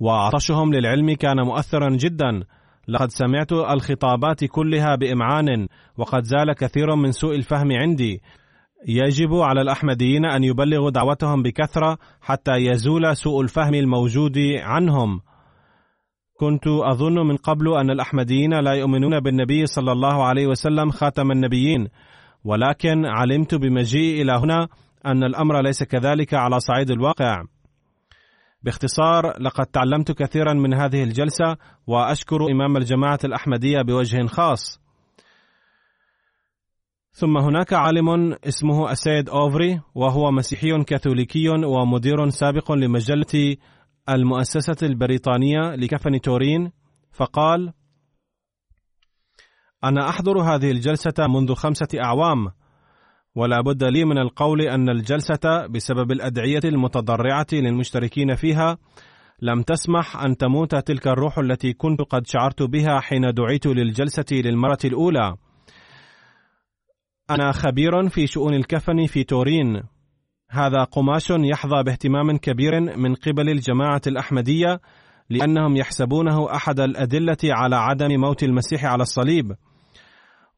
وعطشهم 0.00 0.74
للعلم 0.74 1.14
كان 1.14 1.40
مؤثرا 1.40 1.90
جدا. 1.90 2.42
لقد 2.88 3.10
سمعت 3.10 3.52
الخطابات 3.52 4.44
كلها 4.44 4.94
بإمعان 4.94 5.68
وقد 5.96 6.22
زال 6.22 6.52
كثير 6.52 6.94
من 6.96 7.12
سوء 7.12 7.34
الفهم 7.34 7.72
عندي. 7.72 8.22
يجب 8.88 9.34
على 9.34 9.60
الأحمديين 9.60 10.24
أن 10.24 10.44
يبلغوا 10.44 10.90
دعوتهم 10.90 11.42
بكثرة 11.42 11.98
حتى 12.20 12.52
يزول 12.52 13.16
سوء 13.16 13.40
الفهم 13.40 13.74
الموجود 13.74 14.38
عنهم. 14.58 15.20
كنت 16.40 16.66
أظن 16.66 17.26
من 17.26 17.36
قبل 17.36 17.74
أن 17.74 17.90
الأحمديين 17.90 18.54
لا 18.54 18.72
يؤمنون 18.72 19.20
بالنبي 19.20 19.66
صلى 19.66 19.92
الله 19.92 20.24
عليه 20.24 20.46
وسلم 20.46 20.90
خاتم 20.90 21.30
النبيين 21.30 21.88
ولكن 22.44 23.06
علمت 23.06 23.54
بمجيئي 23.54 24.22
إلى 24.22 24.32
هنا 24.32 24.68
أن 25.06 25.24
الأمر 25.24 25.60
ليس 25.62 25.82
كذلك 25.82 26.34
على 26.34 26.60
صعيد 26.60 26.90
الواقع. 26.90 27.44
باختصار 28.62 29.42
لقد 29.42 29.66
تعلمت 29.66 30.12
كثيرا 30.12 30.54
من 30.54 30.74
هذه 30.74 31.02
الجلسة 31.02 31.56
وأشكر 31.86 32.50
إمام 32.52 32.76
الجماعة 32.76 33.18
الأحمدية 33.24 33.82
بوجه 33.82 34.26
خاص. 34.26 34.80
ثم 37.12 37.38
هناك 37.38 37.72
عالم 37.72 38.36
اسمه 38.44 38.90
السيد 38.90 39.28
أوفري 39.28 39.80
وهو 39.94 40.30
مسيحي 40.30 40.84
كاثوليكي 40.84 41.48
ومدير 41.48 42.28
سابق 42.28 42.72
لمجلة 42.72 43.56
المؤسسة 44.08 44.76
البريطانية 44.86 45.74
لكفن 45.74 46.20
تورين 46.20 46.72
فقال 47.12 47.72
أنا 49.84 50.08
أحضر 50.08 50.38
هذه 50.38 50.70
الجلسة 50.70 51.26
منذ 51.28 51.54
خمسة 51.54 51.88
أعوام 52.04 52.50
ولا 53.36 53.60
بد 53.60 53.84
لي 53.84 54.04
من 54.04 54.18
القول 54.18 54.60
أن 54.60 54.88
الجلسة 54.88 55.66
بسبب 55.66 56.12
الأدعية 56.12 56.60
المتضرعة 56.64 57.46
للمشتركين 57.52 58.34
فيها 58.34 58.78
لم 59.42 59.62
تسمح 59.62 60.16
أن 60.16 60.36
تموت 60.36 60.74
تلك 60.74 61.08
الروح 61.08 61.38
التي 61.38 61.72
كنت 61.72 62.00
قد 62.00 62.26
شعرت 62.26 62.62
بها 62.62 63.00
حين 63.00 63.34
دعيت 63.34 63.66
للجلسة 63.66 64.24
للمرة 64.32 64.78
الأولى. 64.84 65.34
أنا 67.30 67.52
خبير 67.52 68.08
في 68.08 68.26
شؤون 68.26 68.54
الكفن 68.54 69.06
في 69.06 69.24
تورين. 69.24 69.82
هذا 70.50 70.84
قماش 70.84 71.30
يحظى 71.30 71.82
باهتمام 71.82 72.36
كبير 72.36 72.80
من 72.80 73.14
قبل 73.14 73.48
الجماعة 73.48 74.02
الأحمدية 74.06 74.80
لأنهم 75.30 75.76
يحسبونه 75.76 76.54
أحد 76.54 76.80
الأدلة 76.80 77.38
على 77.44 77.76
عدم 77.76 78.20
موت 78.20 78.42
المسيح 78.42 78.84
على 78.84 79.02
الصليب. 79.02 79.52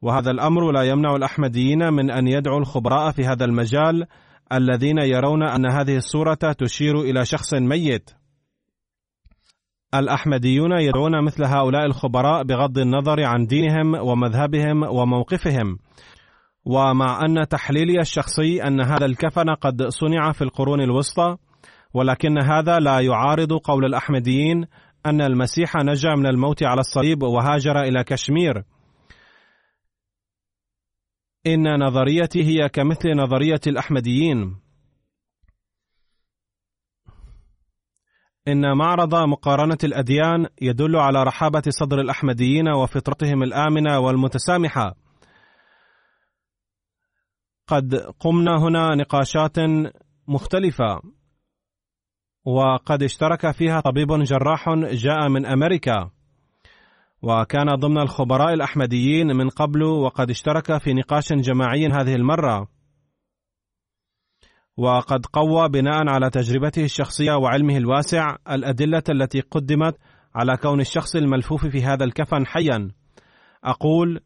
وهذا 0.03 0.31
الأمر 0.31 0.71
لا 0.71 0.83
يمنع 0.83 1.15
الأحمديين 1.15 1.93
من 1.93 2.11
أن 2.11 2.27
يدعوا 2.27 2.59
الخبراء 2.59 3.11
في 3.11 3.25
هذا 3.25 3.45
المجال 3.45 4.05
الذين 4.53 4.97
يرون 4.97 5.43
أن 5.43 5.65
هذه 5.65 5.95
الصورة 5.95 6.53
تشير 6.57 7.01
إلى 7.01 7.25
شخص 7.25 7.53
ميت. 7.53 8.09
الأحمديون 9.95 10.71
يدعون 10.71 11.25
مثل 11.25 11.43
هؤلاء 11.45 11.85
الخبراء 11.85 12.43
بغض 12.43 12.77
النظر 12.77 13.23
عن 13.23 13.45
دينهم 13.45 13.95
ومذهبهم 13.95 14.83
وموقفهم. 14.83 15.77
ومع 16.65 17.21
أن 17.25 17.47
تحليلي 17.47 17.99
الشخصي 17.99 18.63
أن 18.63 18.81
هذا 18.81 19.05
الكفن 19.05 19.49
قد 19.49 19.83
صنع 19.83 20.31
في 20.31 20.41
القرون 20.41 20.81
الوسطى 20.81 21.37
ولكن 21.93 22.37
هذا 22.43 22.79
لا 22.79 22.99
يعارض 22.99 23.53
قول 23.53 23.85
الأحمديين 23.85 24.65
أن 25.05 25.21
المسيح 25.21 25.75
نجا 25.75 26.15
من 26.15 26.27
الموت 26.27 26.63
على 26.63 26.79
الصليب 26.79 27.23
وهاجر 27.23 27.81
إلى 27.81 28.03
كشمير. 28.03 28.63
إن 31.47 31.79
نظريتي 31.79 32.43
هي 32.43 32.69
كمثل 32.69 33.15
نظرية 33.17 33.59
الأحمديين. 33.67 34.59
إن 38.47 38.77
معرض 38.77 39.15
مقارنة 39.15 39.77
الأديان 39.83 40.47
يدل 40.61 40.95
على 40.95 41.23
رحابة 41.23 41.63
صدر 41.69 42.01
الأحمديين 42.01 42.67
وفطرتهم 42.69 43.43
الآمنة 43.43 43.99
والمتسامحة. 43.99 44.95
قد 47.67 47.95
قمنا 47.95 48.57
هنا 48.57 48.95
نقاشات 48.95 49.55
مختلفة 50.27 51.01
وقد 52.45 53.03
اشترك 53.03 53.51
فيها 53.51 53.79
طبيب 53.79 54.07
جراح 54.23 54.69
جاء 54.91 55.29
من 55.29 55.45
أمريكا. 55.45 56.11
وكان 57.23 57.75
ضمن 57.75 57.97
الخبراء 57.97 58.53
الأحمديين 58.53 59.27
من 59.27 59.49
قبل 59.49 59.83
وقد 59.83 60.29
اشترك 60.29 60.77
في 60.77 60.93
نقاش 60.93 61.33
جماعي 61.33 61.87
هذه 61.87 62.15
المرة. 62.15 62.67
وقد 64.77 65.25
قوى 65.25 65.69
بناء 65.69 66.07
على 66.09 66.29
تجربته 66.29 66.83
الشخصية 66.83 67.33
وعلمه 67.33 67.77
الواسع 67.77 68.35
الأدلة 68.51 69.03
التي 69.09 69.39
قدمت 69.41 69.95
على 70.35 70.57
كون 70.57 70.81
الشخص 70.81 71.15
الملفوف 71.15 71.65
في 71.65 71.83
هذا 71.83 72.03
الكفن 72.03 72.45
حيا. 72.45 72.91
أقول 73.63 74.19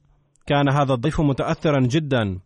كان 0.45 0.69
هذا 0.69 0.93
الضيف 0.93 1.21
متأثرا 1.21 1.79
جدا. 1.79 2.39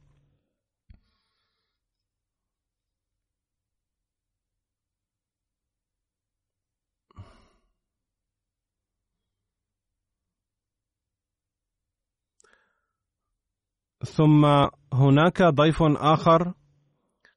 ثم 14.11 14.45
هناك 14.93 15.43
ضيف 15.43 15.83
آخر 15.83 16.53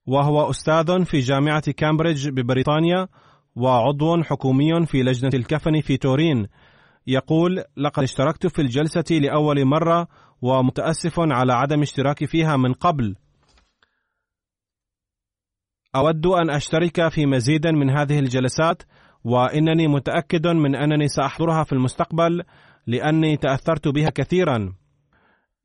وهو 0.07 0.51
أستاذ 0.51 1.05
في 1.05 1.19
جامعة 1.19 1.73
كامبريدج 1.73 2.29
ببريطانيا 2.29 3.09
وعضو 3.57 4.23
حكومي 4.23 4.87
في 4.87 5.03
لجنة 5.03 5.31
الكفن 5.35 5.81
في 5.81 5.97
تورين. 5.97 6.47
يقول 7.07 7.65
لقد 7.77 8.03
اشتركت 8.03 8.47
في 8.47 8.63
الجلسة 8.63 9.05
لأول 9.11 9.65
مرة 9.65 10.09
ومتأسف 10.43 11.15
على 11.19 11.53
عدم 11.53 11.83
اشتراكي 11.83 12.27
فيها 12.27 12.57
من 12.57 12.73
قبل. 12.73 13.17
أود 15.97 16.27
أن 16.27 16.51
أشترك 16.51 17.09
في 17.09 17.27
مزيد 17.27 17.67
من 17.67 17.91
هذه 17.91 18.19
الجلسات 18.19 18.83
وإنني 19.25 19.89
متأكد 19.89 20.47
من 20.47 20.75
أنني 20.77 21.09
سأحضرها 21.09 21.65
في 21.65 21.73
المستقبل 21.73 22.43
لأني 22.87 23.37
تأثرت 23.37 23.89
بها 23.89 24.11
كثيرا. 24.11 24.75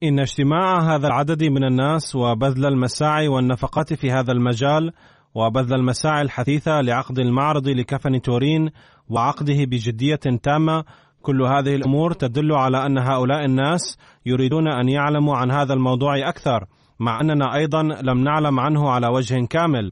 إن 0.04 0.20
اجتماع 0.20 0.96
هذا 0.96 1.08
العدد 1.08 1.44
من 1.44 1.64
الناس 1.64 2.16
وبذل 2.16 2.66
المساعي 2.66 3.28
والنفقات 3.28 3.94
في 3.94 4.12
هذا 4.12 4.32
المجال 4.32 4.92
وبذل 5.36 5.74
المساعي 5.74 6.22
الحثيثة 6.22 6.82
لعقد 6.82 7.20
المعرض 7.20 7.68
لكفن 7.68 8.22
تورين 8.22 8.70
وعقده 9.10 9.66
بجدية 9.66 10.20
تامة 10.44 10.84
كل 11.22 11.42
هذه 11.42 11.76
الأمور 11.76 12.14
تدل 12.14 12.52
على 12.52 12.86
أن 12.86 12.98
هؤلاء 12.98 13.46
الناس 13.46 13.98
يريدون 14.26 14.68
أن 14.68 14.90
يعلموا 14.90 15.38
عن 15.38 15.52
هذا 15.52 15.74
الموضوع 15.74 16.30
أكثر 16.30 16.66
مع 17.00 17.22
أننا 17.22 17.56
أيضا 17.56 17.84
لم 17.84 18.24
نعلم 18.24 18.60
عنه 18.60 18.90
على 18.90 19.08
وجه 19.08 19.46
كامل. 19.46 19.92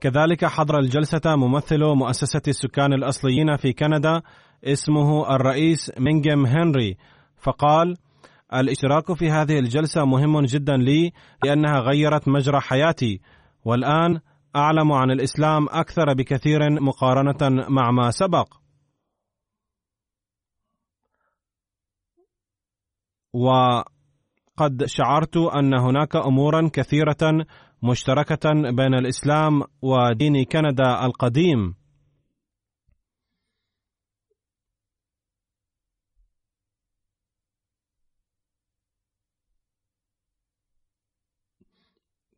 كذلك 0.00 0.44
حضر 0.44 0.78
الجلسة 0.78 1.36
ممثل 1.36 1.84
مؤسسة 1.84 2.42
السكان 2.48 2.92
الأصليين 2.92 3.56
في 3.56 3.72
كندا 3.72 4.22
اسمه 4.64 5.34
الرئيس 5.34 5.92
مينجم 5.98 6.46
هنري 6.46 6.96
فقال 7.42 7.96
الاشتراك 8.54 9.12
في 9.12 9.30
هذه 9.30 9.58
الجلسة 9.58 10.04
مهم 10.04 10.40
جدا 10.40 10.76
لي 10.76 11.12
لأنها 11.44 11.80
غيرت 11.80 12.28
مجرى 12.28 12.60
حياتي 12.60 13.20
والآن 13.64 14.20
أعلم 14.56 14.92
عن 14.92 15.10
الإسلام 15.10 15.66
أكثر 15.70 16.14
بكثير 16.14 16.80
مقارنة 16.80 17.66
مع 17.68 17.90
ما 17.90 18.10
سبق. 18.10 18.48
وقد 23.34 24.84
شعرت 24.86 25.36
أن 25.36 25.74
هناك 25.74 26.16
أمورا 26.16 26.70
كثيرة 26.72 27.46
مشتركة 27.82 28.52
بين 28.52 28.94
الإسلام 28.94 29.62
ودين 29.82 30.44
كندا 30.44 31.04
القديم. 31.04 31.81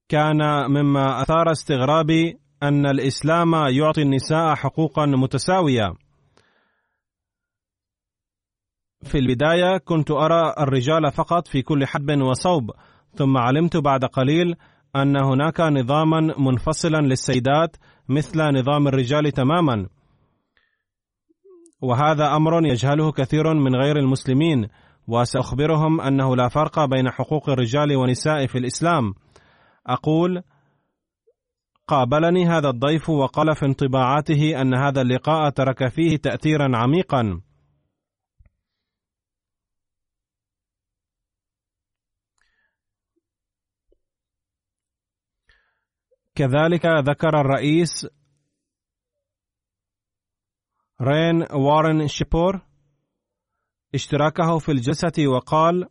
كان 0.08 0.70
مما 0.70 1.22
أثار 1.22 1.52
استغرابي 1.52 2.38
أن 2.62 2.86
الإسلام 2.86 3.54
يعطي 3.54 4.02
النساء 4.02 4.54
حقوقا 4.54 5.06
متساوية. 5.06 5.94
في 9.04 9.18
البداية 9.18 9.78
كنت 9.78 10.10
أرى 10.10 10.54
الرجال 10.58 11.12
فقط 11.12 11.48
في 11.48 11.62
كل 11.62 11.86
حدب 11.86 12.22
وصوب 12.22 12.70
ثم 13.14 13.36
علمت 13.36 13.76
بعد 13.76 14.04
قليل 14.04 14.56
أن 14.96 15.16
هناك 15.16 15.60
نظاما 15.60 16.34
منفصلا 16.38 17.00
للسيدات 17.00 17.76
مثل 18.08 18.42
نظام 18.42 18.88
الرجال 18.88 19.32
تماما. 19.32 19.88
وهذا 21.82 22.36
أمر 22.36 22.66
يجهله 22.66 23.12
كثير 23.12 23.54
من 23.54 23.76
غير 23.76 23.96
المسلمين 23.96 24.68
وسأخبرهم 25.08 26.00
أنه 26.00 26.36
لا 26.36 26.48
فرق 26.48 26.84
بين 26.84 27.10
حقوق 27.10 27.50
الرجال 27.50 27.96
والنساء 27.96 28.46
في 28.46 28.58
الإسلام. 28.58 29.14
أقول 29.86 30.42
قابلني 31.86 32.46
هذا 32.46 32.68
الضيف 32.68 33.10
وقال 33.10 33.56
في 33.56 33.66
انطباعاته 33.66 34.60
أن 34.60 34.74
هذا 34.74 35.00
اللقاء 35.00 35.50
ترك 35.50 35.88
فيه 35.88 36.16
تأثيرا 36.16 36.76
عميقا. 36.76 37.40
كذلك 46.34 46.86
ذكر 46.86 47.40
الرئيس 47.40 48.06
رين 51.00 51.46
وارن 51.52 52.08
شيبور 52.08 52.66
اشتراكه 53.94 54.58
في 54.58 54.72
الجلسة 54.72 55.28
وقال 55.28 55.88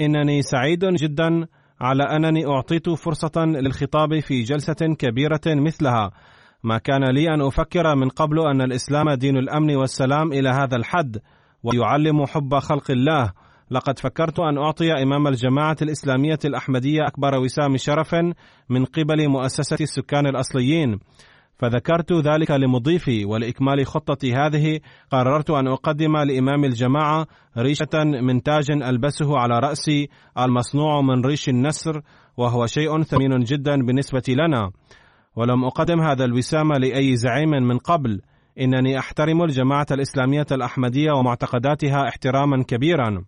إنني 0.00 0.42
سعيد 0.42 0.84
جدا 0.84 1.48
على 1.80 2.02
أنني 2.02 2.46
أعطيت 2.46 2.90
فرصة 2.90 3.44
للخطاب 3.44 4.20
في 4.20 4.42
جلسة 4.42 4.94
كبيرة 4.98 5.40
مثلها. 5.46 6.10
ما 6.62 6.78
كان 6.78 7.04
لي 7.04 7.34
أن 7.34 7.40
أفكر 7.40 7.94
من 7.96 8.08
قبل 8.08 8.38
أن 8.46 8.60
الإسلام 8.60 9.10
دين 9.10 9.36
الأمن 9.36 9.76
والسلام 9.76 10.32
إلى 10.32 10.48
هذا 10.48 10.76
الحد 10.76 11.18
ويعلم 11.62 12.26
حب 12.26 12.58
خلق 12.58 12.90
الله. 12.90 13.32
لقد 13.70 13.98
فكرت 13.98 14.40
أن 14.40 14.58
أعطي 14.58 15.02
إمام 15.02 15.26
الجماعة 15.26 15.76
الإسلامية 15.82 16.38
الأحمدية 16.44 17.06
أكبر 17.06 17.38
وسام 17.38 17.76
شرف 17.76 18.14
من 18.68 18.84
قبل 18.84 19.28
مؤسسة 19.28 19.76
السكان 19.80 20.26
الأصليين. 20.26 20.98
فذكرت 21.58 22.12
ذلك 22.12 22.50
لمضيفي 22.50 23.24
ولإكمال 23.24 23.86
خطتي 23.86 24.34
هذه 24.34 24.80
قررت 25.10 25.50
أن 25.50 25.68
أقدم 25.68 26.16
لإمام 26.16 26.64
الجماعة 26.64 27.26
ريشة 27.58 28.04
من 28.04 28.42
تاج 28.42 28.70
ألبسه 28.70 29.38
على 29.38 29.58
رأسي 29.58 30.08
المصنوع 30.38 31.00
من 31.00 31.24
ريش 31.24 31.48
النسر 31.48 32.02
وهو 32.36 32.66
شيء 32.66 33.02
ثمين 33.02 33.38
جدا 33.38 33.76
بالنسبة 33.76 34.22
لنا. 34.28 34.70
ولم 35.36 35.64
أقدم 35.64 36.00
هذا 36.00 36.24
الوسام 36.24 36.72
لأي 36.72 37.16
زعيم 37.16 37.50
من 37.50 37.78
قبل. 37.78 38.20
إنني 38.60 38.98
أحترم 38.98 39.42
الجماعة 39.42 39.86
الإسلامية 39.90 40.46
الأحمدية 40.52 41.12
ومعتقداتها 41.12 42.08
احتراما 42.08 42.62
كبيرا. 42.62 43.24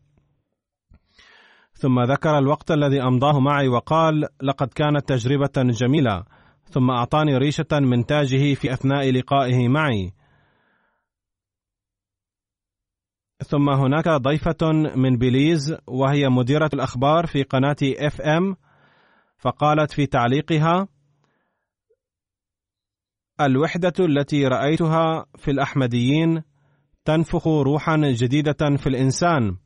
ثم 1.72 2.00
ذكر 2.00 2.38
الوقت 2.38 2.70
الذي 2.70 3.02
أمضاه 3.02 3.40
معي 3.40 3.68
وقال 3.68 4.24
لقد 4.42 4.68
كانت 4.68 5.08
تجربة 5.08 5.52
جميلة. 5.56 6.24
ثم 6.70 6.90
أعطاني 6.90 7.36
ريشة 7.36 7.80
من 7.80 8.06
تاجه 8.06 8.54
في 8.54 8.72
أثناء 8.72 9.10
لقائه 9.10 9.68
معي. 9.68 10.12
ثم 13.46 13.70
هناك 13.70 14.08
ضيفة 14.08 14.72
من 14.96 15.18
بليز 15.18 15.76
وهي 15.86 16.28
مديرة 16.28 16.70
الأخبار 16.74 17.26
في 17.26 17.42
قناة 17.42 17.76
FM 17.82 18.56
فقالت 19.38 19.92
في 19.92 20.06
تعليقها 20.06 20.88
الوحدة 23.40 23.92
التي 24.00 24.46
رأيتها 24.46 25.26
في 25.36 25.50
الأحمديين 25.50 26.42
تنفخ 27.04 27.48
روحا 27.48 27.96
جديدة 27.96 28.76
في 28.76 28.86
الإنسان. 28.86 29.56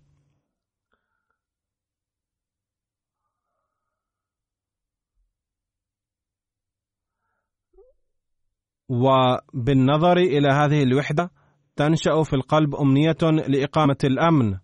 وبالنظر 8.91 10.17
إلى 10.17 10.49
هذه 10.53 10.83
الوحدة 10.83 11.31
تنشأ 11.77 12.23
في 12.23 12.37
القلب 12.37 12.75
أمنية 12.75 13.17
لإقامة 13.23 13.97
الأمن. 14.05 14.55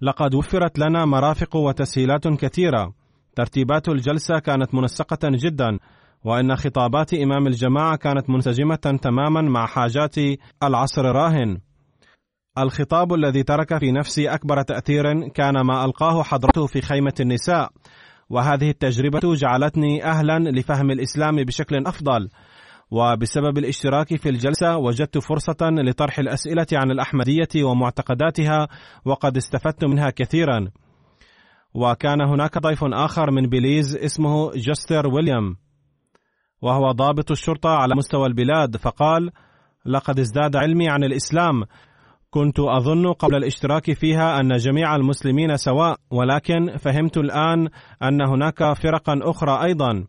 لقد 0.00 0.34
وفرت 0.34 0.78
لنا 0.78 1.04
مرافق 1.04 1.56
وتسهيلات 1.56 2.28
كثيرة. 2.28 2.94
ترتيبات 3.36 3.88
الجلسة 3.88 4.38
كانت 4.38 4.74
منسقة 4.74 5.18
جدا 5.24 5.78
وإن 6.24 6.56
خطابات 6.56 7.14
إمام 7.14 7.46
الجماعة 7.46 7.96
كانت 7.96 8.30
منسجمة 8.30 8.98
تماما 9.02 9.42
مع 9.42 9.66
حاجات 9.66 10.14
العصر 10.62 11.10
الراهن 11.10 11.58
الخطاب 12.58 13.14
الذي 13.14 13.42
ترك 13.42 13.78
في 13.78 13.92
نفسي 13.92 14.28
أكبر 14.28 14.62
تأثير 14.62 15.28
كان 15.28 15.60
ما 15.60 15.84
ألقاه 15.84 16.22
حضرته 16.22 16.66
في 16.66 16.80
خيمة 16.80 17.12
النساء. 17.20 17.70
وهذه 18.30 18.70
التجربة 18.70 19.34
جعلتني 19.34 20.04
أهلا 20.04 20.38
لفهم 20.38 20.90
الإسلام 20.90 21.36
بشكل 21.36 21.86
أفضل. 21.86 22.28
وبسبب 22.90 23.58
الاشتراك 23.58 24.16
في 24.16 24.28
الجلسة 24.28 24.76
وجدت 24.76 25.18
فرصة 25.18 25.56
لطرح 25.62 26.18
الأسئلة 26.18 26.66
عن 26.72 26.90
الأحمدية 26.90 27.64
ومعتقداتها 27.64 28.68
وقد 29.04 29.36
استفدت 29.36 29.84
منها 29.84 30.10
كثيرا. 30.10 30.68
وكان 31.74 32.20
هناك 32.20 32.58
ضيف 32.58 32.84
آخر 32.84 33.30
من 33.30 33.46
بليز 33.46 33.96
اسمه 33.96 34.50
جستر 34.50 35.08
ويليام 35.08 35.56
وهو 36.62 36.90
ضابط 36.90 37.30
الشرطة 37.30 37.70
على 37.70 37.94
مستوى 37.96 38.26
البلاد 38.26 38.76
فقال 38.76 39.30
لقد 39.86 40.18
ازداد 40.18 40.56
علمي 40.56 40.88
عن 40.88 41.04
الإسلام. 41.04 41.64
كنت 42.30 42.60
أظن 42.60 43.12
قبل 43.12 43.36
الاشتراك 43.36 43.92
فيها 43.92 44.40
أن 44.40 44.56
جميع 44.56 44.96
المسلمين 44.96 45.56
سواء 45.56 45.96
ولكن 46.10 46.76
فهمت 46.76 47.16
الآن 47.16 47.68
أن 48.02 48.28
هناك 48.28 48.72
فرقا 48.72 49.20
أخرى 49.22 49.64
أيضا. 49.64 50.04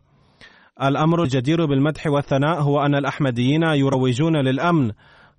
الأمر 0.82 1.22
الجدير 1.22 1.66
بالمدح 1.66 2.06
والثناء 2.06 2.60
هو 2.60 2.80
أن 2.80 2.94
الأحمديين 2.94 3.62
يروجون 3.62 4.36
للأمن 4.36 4.90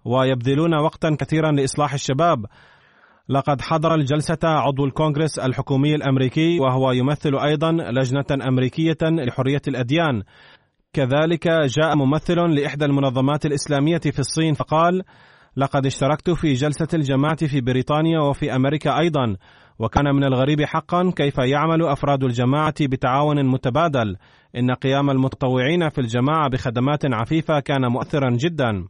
ويبذلون 0.06 0.76
وقتا 0.76 1.16
كثيرا 1.20 1.52
لإصلاح 1.52 1.94
الشباب. 1.94 2.46
لقد 3.30 3.62
حضر 3.62 3.96
الجلسة 3.96 4.38
عضو 4.44 4.86
الكونغرس 4.86 5.40
الحكومي 5.40 5.96
الأمريكي 5.96 6.60
وهو 6.60 6.92
يمثل 6.92 7.36
أيضا 7.36 7.72
لجنة 7.72 8.48
أمريكية 8.48 8.98
لحرية 9.02 9.62
الأديان. 9.68 10.24
كذلك 10.94 11.48
جاء 11.48 11.96
ممثل 11.96 12.36
لإحدى 12.36 12.86
المنظمات 12.86 13.46
الإسلامية 13.46 14.00
في 14.00 14.20
الصين 14.20 14.54
فقال 14.54 15.04
لقد 15.58 15.86
اشتركت 15.86 16.30
في 16.30 16.54
جلسة 16.54 16.88
الجماعة 16.94 17.48
في 17.48 17.62
بريطانيا 17.62 18.20
وفي 18.20 18.56
أمريكا 18.56 19.00
أيضا. 19.00 19.36
وكان 19.80 20.16
من 20.16 20.24
الغريب 20.24 20.62
حقا 20.62 21.12
كيف 21.16 21.38
يعمل 21.38 21.86
أفراد 21.86 22.24
الجماعة 22.24 22.76
بتعاون 22.82 23.46
متبادل. 23.46 24.16
إن 24.58 24.72
قيام 24.72 25.10
المتطوعين 25.10 25.90
في 25.90 26.02
الجماعة 26.02 26.50
بخدمات 26.50 27.06
عفيفة 27.06 27.60
كان 27.60 27.86
مؤثرا 27.92 28.30
جدا. 28.30 28.88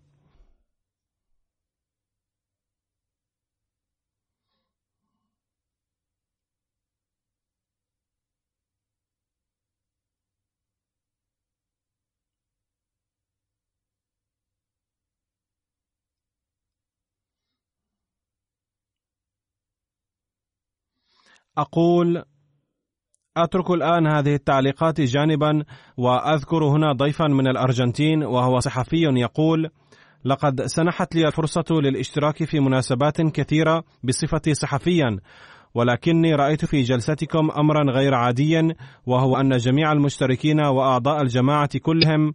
أقول 21.61 22.23
أترك 23.37 23.71
الآن 23.71 24.07
هذه 24.07 24.35
التعليقات 24.35 25.01
جانبا 25.01 25.63
وأذكر 25.97 26.63
هنا 26.63 26.91
ضيفا 26.93 27.27
من 27.27 27.47
الأرجنتين 27.47 28.23
وهو 28.23 28.59
صحفي 28.59 29.01
يقول 29.01 29.69
لقد 30.25 30.61
سنحت 30.61 31.15
لي 31.15 31.27
الفرصة 31.27 31.65
للاشتراك 31.71 32.43
في 32.43 32.59
مناسبات 32.59 33.21
كثيرة 33.21 33.83
بصفتي 34.03 34.53
صحفيا 34.53 35.19
ولكني 35.73 36.35
رأيت 36.35 36.65
في 36.65 36.81
جلستكم 36.81 37.51
امرا 37.51 37.91
غير 37.91 38.13
عاديا 38.15 38.75
وهو 39.05 39.37
أن 39.37 39.57
جميع 39.57 39.91
المشتركين 39.91 40.61
وأعضاء 40.61 41.21
الجماعة 41.21 41.79
كلهم 41.79 42.33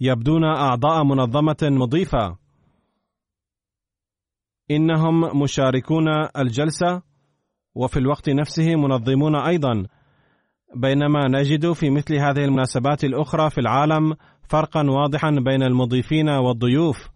يبدون 0.00 0.44
أعضاء 0.44 1.04
منظمة 1.04 1.56
مضيفة. 1.62 2.36
إنهم 4.70 5.42
مشاركون 5.42 6.08
الجلسة 6.38 7.02
وفي 7.74 7.98
الوقت 7.98 8.30
نفسه 8.30 8.76
منظمون 8.76 9.36
أيضا. 9.36 9.84
بينما 10.76 11.28
نجد 11.28 11.72
في 11.72 11.90
مثل 11.90 12.14
هذه 12.14 12.44
المناسبات 12.44 13.04
الأخرى 13.04 13.50
في 13.50 13.58
العالم 13.58 14.14
فرقا 14.48 14.90
واضحا 14.90 15.30
بين 15.30 15.62
المضيفين 15.62 16.28
والضيوف. 16.28 17.08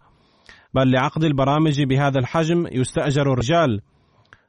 بل 0.75 0.91
لعقد 0.91 1.25
البرامج 1.25 1.83
بهذا 1.83 2.19
الحجم 2.19 2.67
يستأجر 2.73 3.33
الرجال. 3.33 3.81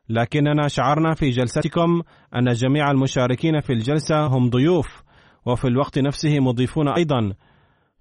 لكننا 0.10 0.68
شعرنا 0.68 1.14
في 1.14 1.30
جلستكم 1.30 2.02
أن 2.36 2.54
جميع 2.54 2.92
المشاركين 2.92 3.60
في 3.62 3.74
الجلسة 3.74 4.26
هم 4.26 4.50
ضيوف 4.50 5.04
وفي 5.46 5.68
الوقت 5.68 6.00
نفسه 6.00 6.40
مضيفون 6.40 6.88
أيضا. 6.88 7.34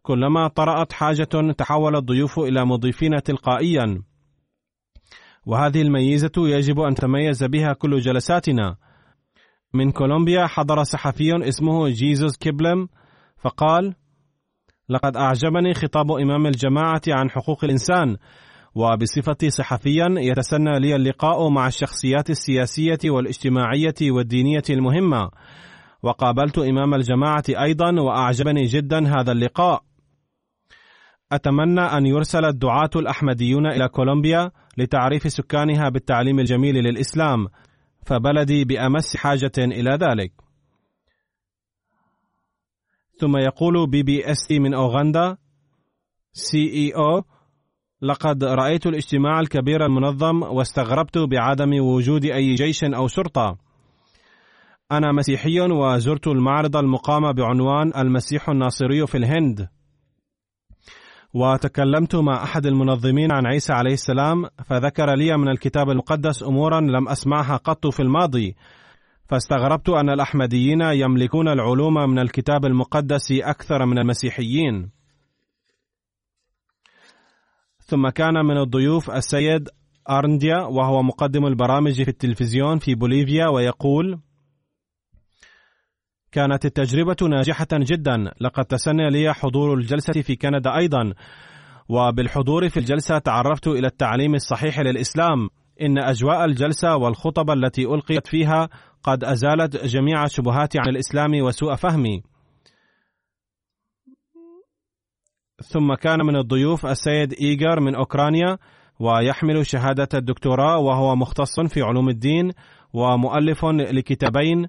كلما 0.02 0.48
طرأت 0.48 0.92
حاجة 0.92 1.52
تحول 1.58 1.96
الضيوف 1.96 2.38
إلى 2.38 2.64
مضيفين 2.64 3.22
تلقائيا. 3.22 4.02
وهذه 5.46 5.82
الميزة 5.82 6.32
يجب 6.36 6.80
أن 6.80 6.94
تميز 6.94 7.44
بها 7.44 7.72
كل 7.72 8.00
جلساتنا. 8.00 8.76
من 9.74 9.90
كولومبيا 9.90 10.46
حضر 10.46 10.82
صحفي 10.82 11.48
اسمه 11.48 11.88
جيزوس 11.88 12.36
كيبلم 12.36 12.88
فقال 13.36 13.94
لقد 14.88 15.16
أعجبني 15.16 15.74
خطاب 15.74 16.10
إمام 16.10 16.46
الجماعة 16.46 17.02
عن 17.08 17.30
حقوق 17.30 17.64
الإنسان 17.64 18.16
وبصفتي 18.74 19.50
صحفيا 19.50 20.14
يتسنى 20.18 20.80
لي 20.80 20.96
اللقاء 20.96 21.48
مع 21.48 21.66
الشخصيات 21.66 22.30
السياسية 22.30 22.98
والاجتماعية 23.04 23.94
والدينية 24.02 24.62
المهمة 24.70 25.30
وقابلت 26.02 26.58
إمام 26.58 26.94
الجماعة 26.94 27.44
أيضا 27.48 28.00
وأعجبني 28.00 28.64
جدا 28.64 29.18
هذا 29.18 29.32
اللقاء. 29.32 29.82
أتمنى 31.32 31.80
أن 31.80 32.06
يرسل 32.06 32.44
الدعاة 32.44 32.90
الأحمديون 32.96 33.66
إلى 33.66 33.88
كولومبيا 33.88 34.50
لتعريف 34.78 35.32
سكانها 35.32 35.88
بالتعليم 35.88 36.38
الجميل 36.38 36.74
للإسلام 36.74 37.48
فبلدي 38.06 38.64
بأمس 38.64 39.16
حاجة 39.16 39.52
إلى 39.58 39.90
ذلك. 39.90 40.32
ثم 43.20 43.36
يقول 43.36 43.90
BBS 43.90 44.46
TV 44.48 44.58
من 44.58 44.74
أوغندا 44.74 45.36
CEO 46.32 47.24
لقد 48.02 48.44
رأيت 48.44 48.86
الاجتماع 48.86 49.40
الكبير 49.40 49.86
المنظم 49.86 50.42
واستغربت 50.42 51.18
بعدم 51.18 51.80
وجود 51.80 52.24
أي 52.24 52.54
جيش 52.54 52.84
أو 52.84 53.08
شرطة 53.08 53.58
أنا 54.92 55.12
مسيحي 55.12 55.60
وزرت 55.60 56.26
المعرض 56.26 56.76
المقام 56.76 57.32
بعنوان 57.32 57.92
المسيح 57.96 58.48
الناصري 58.48 59.06
في 59.06 59.18
الهند. 59.18 59.68
وتكلمت 61.34 62.16
مع 62.16 62.42
أحد 62.42 62.66
المنظمين 62.66 63.32
عن 63.32 63.46
عيسى 63.46 63.72
عليه 63.72 63.92
السلام 63.92 64.44
فذكر 64.64 65.14
لي 65.14 65.36
من 65.36 65.48
الكتاب 65.48 65.90
المقدس 65.90 66.42
أمورا 66.42 66.80
لم 66.80 67.08
أسمعها 67.08 67.56
قط 67.56 67.86
في 67.86 68.00
الماضي. 68.00 68.56
فاستغربت 69.28 69.88
أن 69.88 70.10
الأحمديين 70.10 70.80
يملكون 70.80 71.48
العلوم 71.48 71.94
من 71.94 72.18
الكتاب 72.18 72.64
المقدس 72.64 73.32
أكثر 73.32 73.86
من 73.86 73.98
المسيحيين. 73.98 74.90
ثم 77.78 78.08
كان 78.08 78.34
من 78.34 78.56
الضيوف 78.58 79.10
السيد 79.10 79.68
أرنديا 80.10 80.58
وهو 80.58 81.02
مقدم 81.02 81.46
البرامج 81.46 82.02
في 82.02 82.08
التلفزيون 82.08 82.78
في 82.78 82.94
بوليفيا 82.94 83.46
ويقول 83.46 84.18
كانت 86.34 86.64
التجربة 86.64 87.16
ناجحة 87.28 87.66
جدا. 87.72 88.32
لقد 88.40 88.64
تسنى 88.64 89.10
لي 89.10 89.34
حضور 89.34 89.74
الجلسة 89.74 90.12
في 90.12 90.36
كندا 90.36 90.76
أيضا. 90.76 91.12
وبالحضور 91.88 92.68
في 92.68 92.76
الجلسة 92.76 93.18
تعرفت 93.18 93.68
إلى 93.68 93.86
التعليم 93.86 94.34
الصحيح 94.34 94.80
للإسلام. 94.80 95.48
إن 95.82 95.98
أجواء 95.98 96.44
الجلسة 96.44 96.96
والخطب 96.96 97.50
التي 97.50 97.84
ألقيت 97.84 98.26
فيها 98.26 98.68
قد 99.02 99.24
أزالت 99.24 99.84
جميع 99.84 100.24
الشبهات 100.24 100.76
عن 100.76 100.88
الإسلام 100.88 101.42
وسوء 101.42 101.74
فهمي. 101.74 102.22
ثم 105.62 105.94
كان 105.94 106.26
من 106.26 106.36
الضيوف 106.36 106.86
السيد 106.86 107.32
إيجر 107.32 107.80
من 107.80 107.94
أوكرانيا 107.94 108.58
ويحمل 109.00 109.66
شهادة 109.66 110.08
الدكتوراه 110.14 110.78
وهو 110.78 111.16
مختص 111.16 111.60
في 111.60 111.82
علوم 111.82 112.08
الدين 112.08 112.52
ومؤلف 112.92 113.64
لكتابين 113.64 114.68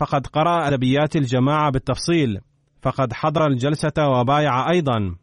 فقد 0.00 0.26
قرأ 0.26 0.68
أدبيات 0.68 1.16
الجماعة 1.16 1.70
بالتفصيل 1.70 2.40
فقد 2.82 3.12
حضر 3.12 3.46
الجلسة 3.46 4.08
وبايع 4.08 4.70
أيضا. 4.70 5.16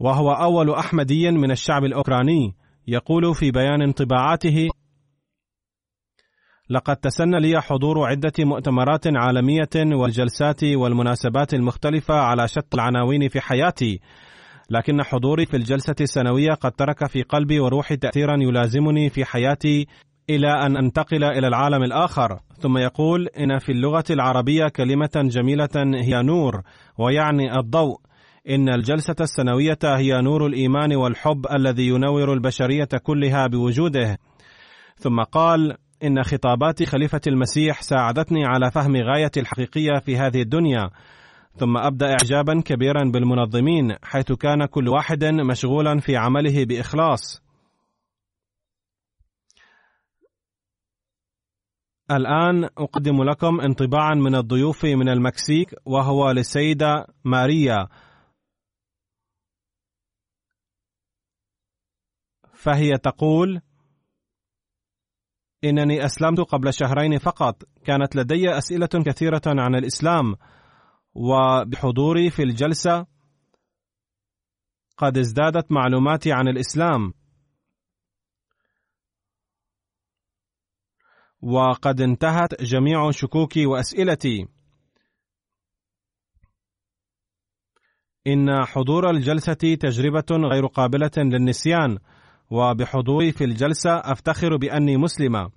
وهو 0.00 0.32
أول 0.32 0.70
أحمدي 0.70 1.30
من 1.30 1.50
الشعب 1.50 1.84
الأوكراني 1.84 2.54
يقول 2.86 3.34
في 3.34 3.50
بيان 3.50 3.82
انطباعاته 3.82 4.68
لقد 6.70 6.96
تسنى 6.96 7.40
لي 7.40 7.62
حضور 7.62 8.08
عدة 8.08 8.32
مؤتمرات 8.38 9.06
عالمية 9.06 9.70
والجلسات 9.76 10.64
والمناسبات 10.64 11.54
المختلفة 11.54 12.14
على 12.14 12.48
شتى 12.48 12.74
العناوين 12.74 13.28
في 13.28 13.40
حياتي 13.40 14.00
لكن 14.70 15.02
حضوري 15.02 15.46
في 15.46 15.56
الجلسة 15.56 15.94
السنوية 16.00 16.54
قد 16.54 16.72
ترك 16.72 17.06
في 17.06 17.22
قلبي 17.22 17.60
وروحي 17.60 17.96
تأثيرا 17.96 18.36
يلازمني 18.40 19.10
في 19.10 19.24
حياتي 19.24 19.86
إلى 20.30 20.66
أن 20.66 20.76
أنتقل 20.76 21.24
إلى 21.24 21.48
العالم 21.48 21.82
الآخر. 21.82 22.38
ثم 22.58 22.78
يقول 22.78 23.28
إن 23.28 23.58
في 23.58 23.72
اللغة 23.72 24.04
العربية 24.10 24.68
كلمة 24.68 25.10
جميلة 25.14 25.68
هي 25.76 26.22
نور 26.22 26.62
ويعني 26.98 27.58
الضوء. 27.58 27.96
إن 28.50 28.68
الجلسة 28.68 29.16
السنوية 29.20 29.78
هي 29.84 30.20
نور 30.22 30.46
الإيمان 30.46 30.96
والحب 30.96 31.46
الذي 31.56 31.88
ينور 31.88 32.32
البشرية 32.32 32.88
كلها 33.02 33.46
بوجوده. 33.46 34.18
ثم 34.96 35.22
قال 35.22 35.76
إن 36.04 36.22
خطابات 36.22 36.82
خليفة 36.82 37.20
المسيح 37.26 37.82
ساعدتني 37.82 38.44
على 38.44 38.70
فهم 38.70 38.96
غاية 38.96 39.30
الحقيقية 39.36 39.98
في 39.98 40.16
هذه 40.16 40.42
الدنيا. 40.42 40.90
ثم 41.56 41.76
أبدأ 41.76 42.06
إعجابا 42.06 42.60
كبيرا 42.64 43.04
بالمنظمين 43.04 43.94
حيث 44.02 44.32
كان 44.32 44.66
كل 44.66 44.88
واحد 44.88 45.24
مشغولا 45.24 46.00
في 46.00 46.16
عمله 46.16 46.64
بإخلاص. 46.64 47.45
الآن 52.10 52.64
أقدم 52.64 53.22
لكم 53.22 53.60
انطباعا 53.60 54.14
من 54.14 54.34
الضيوف 54.34 54.84
من 54.84 55.08
المكسيك 55.08 55.74
وهو 55.84 56.30
للسيدة 56.30 57.06
ماريا. 57.24 57.88
فهي 62.52 62.98
تقول 62.98 63.60
إنني 65.64 66.04
أسلمت 66.04 66.40
قبل 66.40 66.74
شهرين 66.74 67.18
فقط. 67.18 67.62
كانت 67.84 68.16
لدي 68.16 68.58
أسئلة 68.58 68.88
كثيرة 69.06 69.42
عن 69.46 69.74
الإسلام 69.74 70.36
وبحضوري 71.14 72.30
في 72.30 72.42
الجلسة 72.42 73.06
قد 74.96 75.18
ازدادت 75.18 75.72
معلوماتي 75.72 76.32
عن 76.32 76.48
الإسلام. 76.48 77.12
وقد 81.42 82.00
انتهت 82.00 82.62
جميع 82.62 83.10
شكوكي 83.10 83.66
وأسئلتي. 83.66 84.48
إن 88.26 88.64
حضور 88.64 89.10
الجلسة 89.10 89.52
تجربة 89.52 90.48
غير 90.52 90.66
قابلة 90.66 91.10
للنسيان 91.16 91.98
وبحضوري 92.50 93.32
في 93.32 93.44
الجلسة 93.44 93.90
أفتخر 93.90 94.56
بأني 94.56 94.96
مسلمة. 94.96 95.50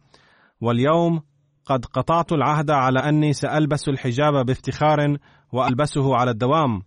واليوم 0.61 1.21
قد 1.65 1.85
قطعت 1.85 2.31
العهد 2.31 2.71
على 2.71 2.99
أني 2.99 3.33
سألبس 3.33 3.89
الحجاب 3.89 4.45
بافتخار 4.45 5.17
وألبسه 5.51 6.15
على 6.15 6.31
الدوام. 6.31 6.81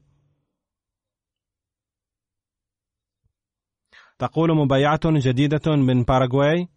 تقول 4.18 4.56
مبايعة 4.56 5.00
جديدة 5.04 5.76
من 5.76 6.02
باراغواي؟ 6.02 6.68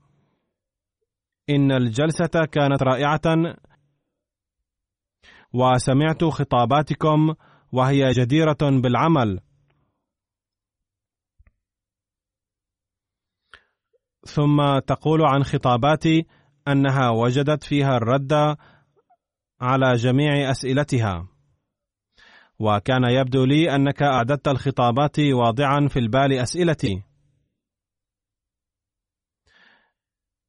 إن 1.49 1.71
الجلسة 1.71 2.45
كانت 2.51 2.83
رائعة. 2.83 3.55
وسمعت 5.53 6.23
خطاباتكم 6.23 7.35
وهي 7.71 8.11
جديرة 8.11 8.57
بالعمل. 8.61 9.39
ثم 14.25 14.79
تقول 14.79 15.25
عن 15.25 15.43
خطاباتي 15.43 16.25
أنها 16.67 17.09
وجدت 17.09 17.63
فيها 17.63 17.97
الرد 17.97 18.33
على 19.61 19.95
جميع 19.95 20.51
أسئلتها. 20.51 21.27
وكان 22.59 23.03
يبدو 23.03 23.45
لي 23.45 23.75
أنك 23.75 24.03
أعددت 24.03 24.47
الخطابات 24.47 25.19
واضعا 25.19 25.87
في 25.87 25.99
البال 25.99 26.33
أسئلتي. 26.33 27.03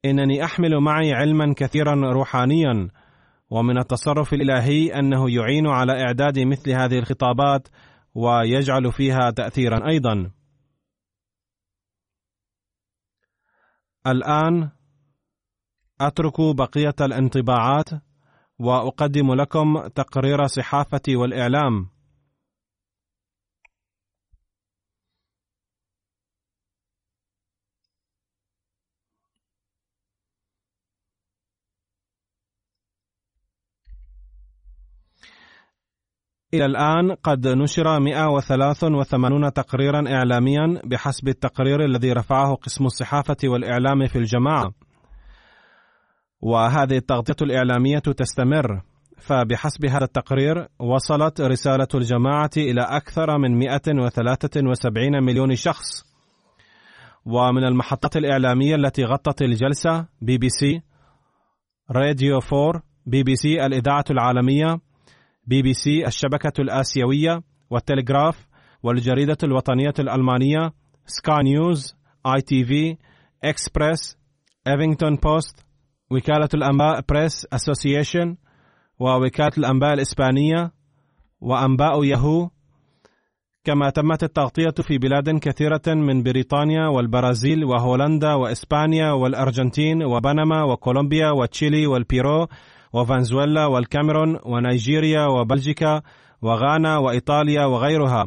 إنني 0.05 0.43
أحمل 0.43 0.79
معي 0.79 1.13
علما 1.13 1.53
كثيرا 1.57 2.13
روحانيا 2.13 2.89
ومن 3.49 3.77
التصرف 3.77 4.33
الإلهي 4.33 4.99
أنه 4.99 5.31
يعين 5.31 5.67
على 5.67 6.03
إعداد 6.03 6.39
مثل 6.39 6.71
هذه 6.71 6.99
الخطابات 6.99 7.67
ويجعل 8.15 8.91
فيها 8.91 9.31
تأثيرا 9.31 9.89
أيضا. 9.89 10.31
الآن 14.07 14.69
أترك 16.01 16.41
بقية 16.55 16.95
الانطباعات 17.01 17.89
وأقدم 18.59 19.33
لكم 19.33 19.87
تقرير 19.87 20.47
صحافة 20.47 21.01
والإعلام. 21.09 21.96
إلى 36.53 36.65
الآن 36.65 37.11
قد 37.11 37.47
نشر 37.47 37.99
183 37.99 39.53
تقريرا 39.53 40.03
إعلاميا 40.07 40.81
بحسب 40.83 41.27
التقرير 41.27 41.85
الذي 41.85 42.13
رفعه 42.13 42.55
قسم 42.55 42.85
الصحافة 42.85 43.37
والإعلام 43.43 44.07
في 44.07 44.17
الجماعة. 44.17 44.71
وهذه 46.41 46.97
التغطية 46.97 47.35
الإعلامية 47.41 47.99
تستمر 47.99 48.81
فبحسب 49.17 49.85
هذا 49.85 50.03
التقرير 50.03 50.67
وصلت 50.79 51.41
رسالة 51.41 51.87
الجماعة 51.95 52.49
إلى 52.57 52.81
أكثر 52.81 53.37
من 53.37 53.59
173 53.59 55.23
مليون 55.23 55.55
شخص. 55.55 56.03
ومن 57.25 57.63
المحطات 57.63 58.17
الإعلامية 58.17 58.75
التي 58.75 59.03
غطت 59.03 59.41
الجلسة 59.41 60.05
بي 60.21 60.37
بي 60.37 60.49
سي 60.49 60.81
راديو 61.91 62.39
4 62.53 62.83
بي 63.05 63.23
بي 63.23 63.35
سي 63.35 63.65
الإذاعة 63.65 64.05
العالمية 64.11 64.86
بي 65.47 65.61
بي 65.61 65.73
سي 65.73 66.07
الشبكة 66.07 66.61
الآسيوية 66.61 67.41
والتلغراف 67.69 68.47
والجريدة 68.83 69.37
الوطنية 69.43 69.93
الألمانية 69.99 70.73
سكاي 71.05 71.43
نيوز 71.43 71.95
آي 72.25 72.41
تي 72.41 72.63
في 72.65 72.97
إكسبريس 73.43 74.17
هافينغتون 74.67 75.15
بوست 75.15 75.65
وكالة 76.11 76.49
الأنباء 76.53 77.01
Press 77.09 77.47
Association 77.53 78.37
ووكالة 78.99 79.51
الأنباء 79.57 79.93
الإسبانية 79.93 80.71
وأنباء 81.41 82.03
ياهو. 82.03 82.49
كما 83.63 83.89
تمت 83.89 84.23
التغطية 84.23 84.73
في 84.81 84.97
بلاد 84.97 85.39
كثيرة 85.39 85.81
من 85.87 86.23
بريطانيا 86.23 86.87
والبرازيل 86.87 87.65
وهولندا 87.65 88.33
وإسبانيا 88.33 89.11
والأرجنتين 89.11 90.03
وبنما 90.03 90.63
وكولومبيا 90.63 91.31
وتشيلي 91.31 91.87
والبيرو 91.87 92.47
وفنزويلا 92.93 93.65
والكاميرون 93.65 94.39
ونيجيريا 94.45 95.25
وبلجيكا 95.25 96.01
وغانا 96.41 96.97
وإيطاليا 96.97 97.65
وغيرها. 97.65 98.25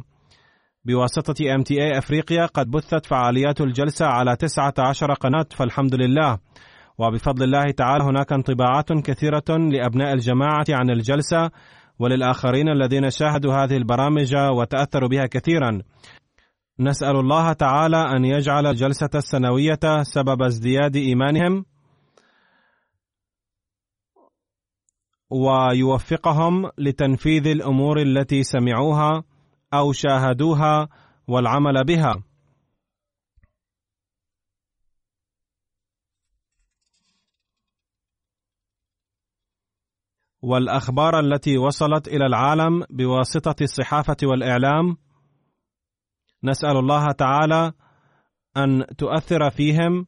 بواسطة 0.84 1.34
MTA 1.44 1.98
أفريقيا 1.98 2.46
قد 2.46 2.70
بثت 2.70 3.06
فعاليات 3.06 3.60
الجلسة 3.60 4.06
على 4.06 4.36
19 4.36 5.14
قناة 5.14 5.46
فالحمد 5.50 5.94
لله. 5.94 6.38
وبفضل 6.98 7.44
الله 7.44 7.70
تعالى 7.70 8.04
هناك 8.04 8.32
انطباعات 8.32 8.92
كثيرة 8.92 9.44
لأبناء 9.48 10.12
الجماعة 10.12 10.64
عن 10.70 10.90
الجلسة 10.90 11.50
وللآخرين 11.98 12.68
الذين 12.68 13.10
شاهدوا 13.10 13.54
هذه 13.54 13.76
البرامج 13.76 14.36
وتأثروا 14.36 15.08
بها 15.08 15.26
كثيرا. 15.26 15.82
نسأل 16.80 17.16
الله 17.16 17.52
تعالى 17.52 18.16
أن 18.16 18.24
يجعل 18.24 18.66
الجلسة 18.66 19.10
السنوية 19.14 20.02
سبب 20.02 20.42
ازدياد 20.42 20.96
إيمانهم. 20.96 21.64
ويوفقهم 25.30 26.70
لتنفيذ 26.78 27.46
الأمور 27.46 28.02
التي 28.02 28.42
سمعوها 28.42 29.22
أو 29.74 29.92
شاهدوها 29.92 30.88
والعمل 31.28 31.84
بها. 31.84 32.22
والأخبار 40.42 41.20
التي 41.20 41.58
وصلت 41.58 42.08
إلى 42.08 42.26
العالم 42.26 42.84
بواسطة 42.90 43.54
الصحافة 43.62 44.16
والإعلام 44.22 44.96
نسأل 46.44 46.76
الله 46.76 47.12
تعالى 47.12 47.72
أن 48.56 48.86
تؤثر 48.98 49.50
فيهم 49.50 50.06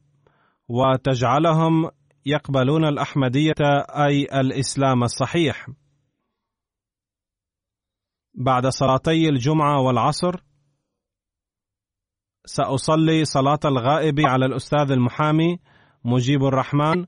وتجعلهم 0.67 1.89
يقبلون 2.25 2.85
الأحمدية 2.85 3.61
أي 3.89 4.23
الإسلام 4.23 5.03
الصحيح. 5.03 5.67
بعد 8.35 8.67
صلاتي 8.67 9.29
الجمعة 9.29 9.81
والعصر 9.81 10.43
سأصلي 12.45 13.25
صلاة 13.25 13.59
الغائب 13.65 14.19
على 14.19 14.45
الأستاذ 14.45 14.91
المحامي 14.91 15.59
مجيب 16.05 16.43
الرحمن 16.43 17.05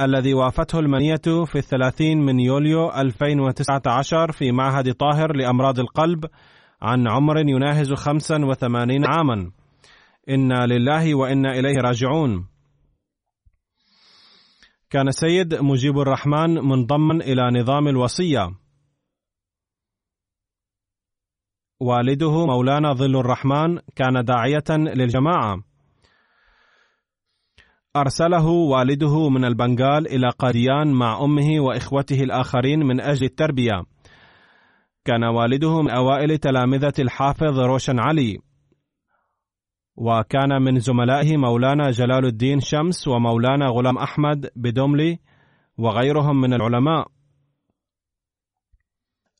الذي 0.00 0.34
وافته 0.34 0.78
المنية 0.78 1.44
في 1.46 1.58
الثلاثين 1.58 2.18
من 2.18 2.40
يوليو 2.40 2.90
2019 2.90 4.32
في 4.32 4.52
معهد 4.52 4.94
طاهر 4.94 5.36
لأمراض 5.36 5.78
القلب 5.78 6.24
عن 6.82 7.08
عمر 7.08 7.38
يناهز 7.38 7.92
85 7.92 9.04
عاما. 9.06 9.50
إنا 10.28 10.66
لله 10.66 11.14
وإنا 11.14 11.58
إليه 11.58 11.80
راجعون. 11.80 12.51
كان 14.92 15.10
سيد 15.10 15.54
مجيب 15.54 15.98
الرحمن 15.98 16.54
منضما 16.54 17.14
إلى 17.14 17.60
نظام 17.60 17.88
الوصية. 17.88 18.50
والده 21.80 22.46
مولانا 22.46 22.92
ظل 22.92 23.16
الرحمن 23.16 23.78
كان 23.96 24.24
داعية 24.24 24.64
للجماعة. 24.70 25.62
أرسله 27.96 28.46
والده 28.46 29.28
من 29.28 29.44
البنغال 29.44 30.06
إلى 30.06 30.28
قاديان 30.38 30.92
مع 30.92 31.24
أمه 31.24 31.60
وإخوته 31.60 32.22
الآخرين 32.22 32.78
من 32.78 33.00
أجل 33.00 33.26
التربية. 33.26 33.82
كان 35.04 35.24
والده 35.24 35.82
من 35.82 35.90
أوائل 35.90 36.38
تلامذة 36.38 36.94
الحافظ 36.98 37.58
روشن 37.60 37.98
علي، 37.98 38.38
وكان 39.96 40.62
من 40.62 40.78
زملائه 40.78 41.36
مولانا 41.36 41.90
جلال 41.90 42.26
الدين 42.26 42.60
شمس 42.60 43.08
ومولانا 43.08 43.66
غلام 43.66 43.98
أحمد 43.98 44.50
بدوملي 44.56 45.18
وغيرهم 45.78 46.40
من 46.40 46.54
العلماء. 46.54 47.08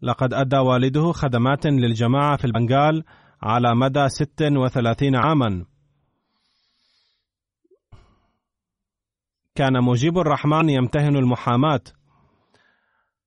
لقد 0.03 0.35
أدى 0.35 0.57
والده 0.57 1.13
خدمات 1.13 1.67
للجماعة 1.67 2.37
في 2.37 2.45
البنغال 2.45 3.05
على 3.43 3.75
مدى 3.75 4.09
36 4.09 5.17
عامًا. 5.17 5.65
كان 9.55 9.85
مجيب 9.85 10.19
الرحمن 10.19 10.69
يمتهن 10.69 11.17
المحاماة 11.17 11.81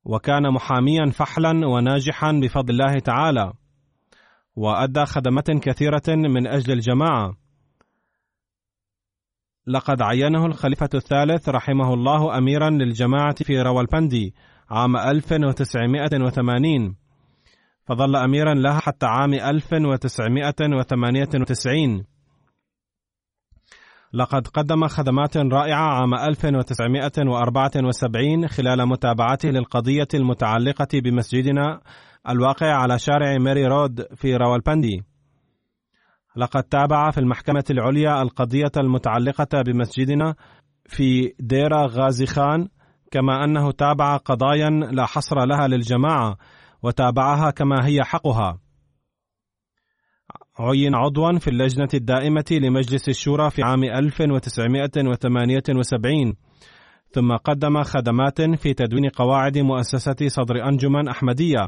وكان 0.03 0.53
محاميا 0.53 1.11
فحلا 1.11 1.67
وناجحا 1.67 2.31
بفضل 2.31 2.73
الله 2.73 2.99
تعالى 2.99 3.53
وأدى 4.55 5.05
خدمات 5.05 5.51
كثيرة 5.51 6.03
من 6.07 6.47
أجل 6.47 6.73
الجماعة. 6.73 7.33
لقد 9.67 10.01
عينه 10.01 10.45
الخليفة 10.45 10.89
الثالث 10.93 11.49
رحمه 11.49 11.93
الله 11.93 12.37
أميرا 12.37 12.69
للجماعة 12.69 13.35
في 13.43 13.61
روالبندي 13.61 14.33
عام 14.69 14.97
1980 14.97 16.95
فظل 17.85 18.15
أميرا 18.15 18.53
لها 18.53 18.79
حتى 18.79 19.05
عام 19.05 19.33
1998 19.33 22.05
لقد 24.13 24.47
قدم 24.47 24.87
خدمات 24.87 25.37
رائعة 25.37 26.01
عام 26.01 26.13
1974 26.13 28.47
خلال 28.47 28.85
متابعته 28.85 29.49
للقضية 29.49 30.07
المتعلقة 30.13 30.87
بمسجدنا 30.93 31.81
الواقع 32.29 32.75
على 32.75 32.99
شارع 32.99 33.37
ميري 33.37 33.65
رود 33.65 34.01
في 34.15 34.35
راولبندي. 34.35 35.03
لقد 36.35 36.63
تابع 36.63 37.11
في 37.11 37.17
المحكمة 37.17 37.63
العليا 37.69 38.21
القضية 38.21 38.71
المتعلقة 38.77 39.61
بمسجدنا 39.61 40.35
في 40.85 41.33
ديرة 41.39 41.85
غازي 41.85 42.25
خان 42.25 42.67
كما 43.11 43.43
أنه 43.43 43.71
تابع 43.71 44.17
قضايا 44.17 44.69
لا 44.69 45.05
حصر 45.05 45.45
لها 45.45 45.67
للجماعة 45.67 46.37
وتابعها 46.83 47.51
كما 47.51 47.85
هي 47.85 48.03
حقها. 48.03 48.59
عين 50.59 50.95
عضوا 50.95 51.39
في 51.39 51.47
اللجنة 51.47 51.89
الدائمة 51.93 52.45
لمجلس 52.51 53.09
الشورى 53.09 53.49
في 53.49 53.63
عام 53.63 53.83
1978 53.83 56.33
ثم 57.11 57.35
قدم 57.35 57.83
خدمات 57.83 58.41
في 58.41 58.73
تدوين 58.73 59.09
قواعد 59.09 59.57
مؤسسة 59.57 60.27
صدر 60.27 60.67
أنجمن 60.67 61.07
أحمدية 61.07 61.67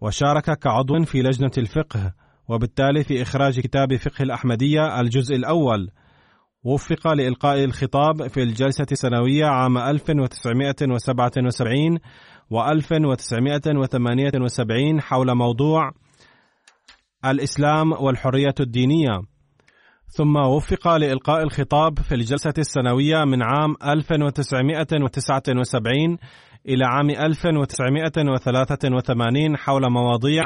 وشارك 0.00 0.58
كعضو 0.58 1.04
في 1.04 1.22
لجنة 1.22 1.50
الفقه 1.58 2.12
وبالتالي 2.48 3.04
في 3.04 3.22
إخراج 3.22 3.60
كتاب 3.60 3.96
فقه 3.96 4.22
الأحمدية 4.22 5.00
الجزء 5.00 5.36
الأول. 5.36 5.90
وفق 6.64 7.12
لإلقاء 7.12 7.64
الخطاب 7.64 8.26
في 8.26 8.42
الجلسة 8.42 8.86
السنوية 8.92 9.46
عام 9.46 9.78
1977 9.78 11.98
و 12.50 12.62
1978 12.62 15.00
حول 15.00 15.34
موضوع 15.34 15.90
الإسلام 17.24 17.92
والحرية 17.92 18.54
الدينية. 18.60 19.20
ثم 20.16 20.36
وفق 20.36 20.96
لإلقاء 20.96 21.42
الخطاب 21.42 21.98
في 21.98 22.14
الجلسة 22.14 22.54
السنوية 22.58 23.24
من 23.24 23.42
عام 23.42 23.74
1979 23.86 26.18
إلى 26.68 26.84
عام 26.84 27.10
1983 27.10 29.56
حول 29.56 29.90
مواضيع 29.90 30.44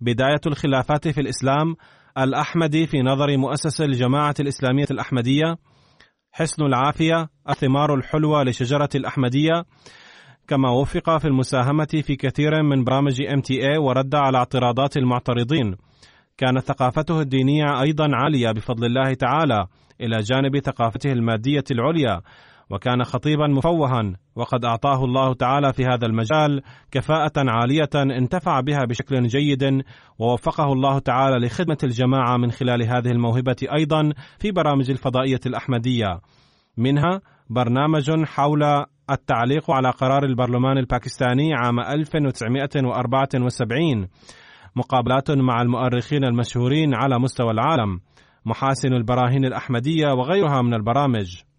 بداية 0.00 0.40
الخلافات 0.46 1.08
في 1.08 1.20
الإسلام 1.20 1.76
الأحمدي 2.18 2.86
في 2.86 3.02
نظر 3.02 3.36
مؤسس 3.36 3.80
الجماعة 3.80 4.34
الإسلامية 4.40 4.86
الأحمدية 4.90 5.56
حسن 6.32 6.62
العافية 6.62 7.28
الثمار 7.48 7.94
الحلوة 7.94 8.42
لشجرة 8.42 8.88
الأحمدية. 8.94 9.64
كما 10.48 10.70
وفق 10.70 11.18
في 11.18 11.24
المساهمة 11.24 12.02
في 12.02 12.16
كثير 12.16 12.62
من 12.62 12.84
برامج 12.84 13.22
MTA 13.22 13.78
ورد 13.78 14.14
على 14.14 14.38
اعتراضات 14.38 14.96
المعترضين. 14.96 15.76
كانت 16.36 16.58
ثقافته 16.58 17.20
الدينية 17.20 17.82
أيضا 17.82 18.08
عالية 18.12 18.52
بفضل 18.52 18.86
الله 18.86 19.14
تعالى 19.14 19.66
إلى 20.00 20.20
جانب 20.20 20.58
ثقافته 20.58 21.12
المادية 21.12 21.64
العليا. 21.70 22.20
وكان 22.70 23.04
خطيبا 23.04 23.46
مفوها 23.46 24.12
وقد 24.36 24.64
أعطاه 24.64 25.04
الله 25.04 25.34
تعالى 25.34 25.72
في 25.72 25.84
هذا 25.84 26.06
المجال 26.06 26.62
كفاءة 26.90 27.32
عالية 27.36 27.90
انتفع 27.94 28.60
بها 28.60 28.84
بشكل 28.84 29.26
جيد 29.26 29.82
ووفقه 30.18 30.72
الله 30.72 30.98
تعالى 30.98 31.46
لخدمة 31.46 31.78
الجماعة 31.84 32.36
من 32.36 32.50
خلال 32.50 32.82
هذه 32.82 33.10
الموهبة 33.10 33.56
أيضا 33.78 34.12
في 34.38 34.50
برامج 34.50 34.90
الفضائية 34.90 35.40
الأحمدية. 35.46 36.20
منها 36.76 37.20
برنامج 37.50 38.24
حول 38.24 38.84
التعليق 39.10 39.70
على 39.70 39.90
قرار 39.90 40.24
البرلمان 40.24 40.78
الباكستاني 40.78 41.54
عام 41.54 41.80
1974 41.80 44.08
مقابلات 44.76 45.30
مع 45.30 45.62
المؤرخين 45.62 46.24
المشهورين 46.24 46.94
على 46.94 47.18
مستوى 47.18 47.50
العالم 47.50 48.00
محاسن 48.44 48.92
البراهين 48.92 49.44
الأحمدية 49.44 50.12
وغيرها 50.12 50.62
من 50.62 50.74
البرامج. 50.74 51.49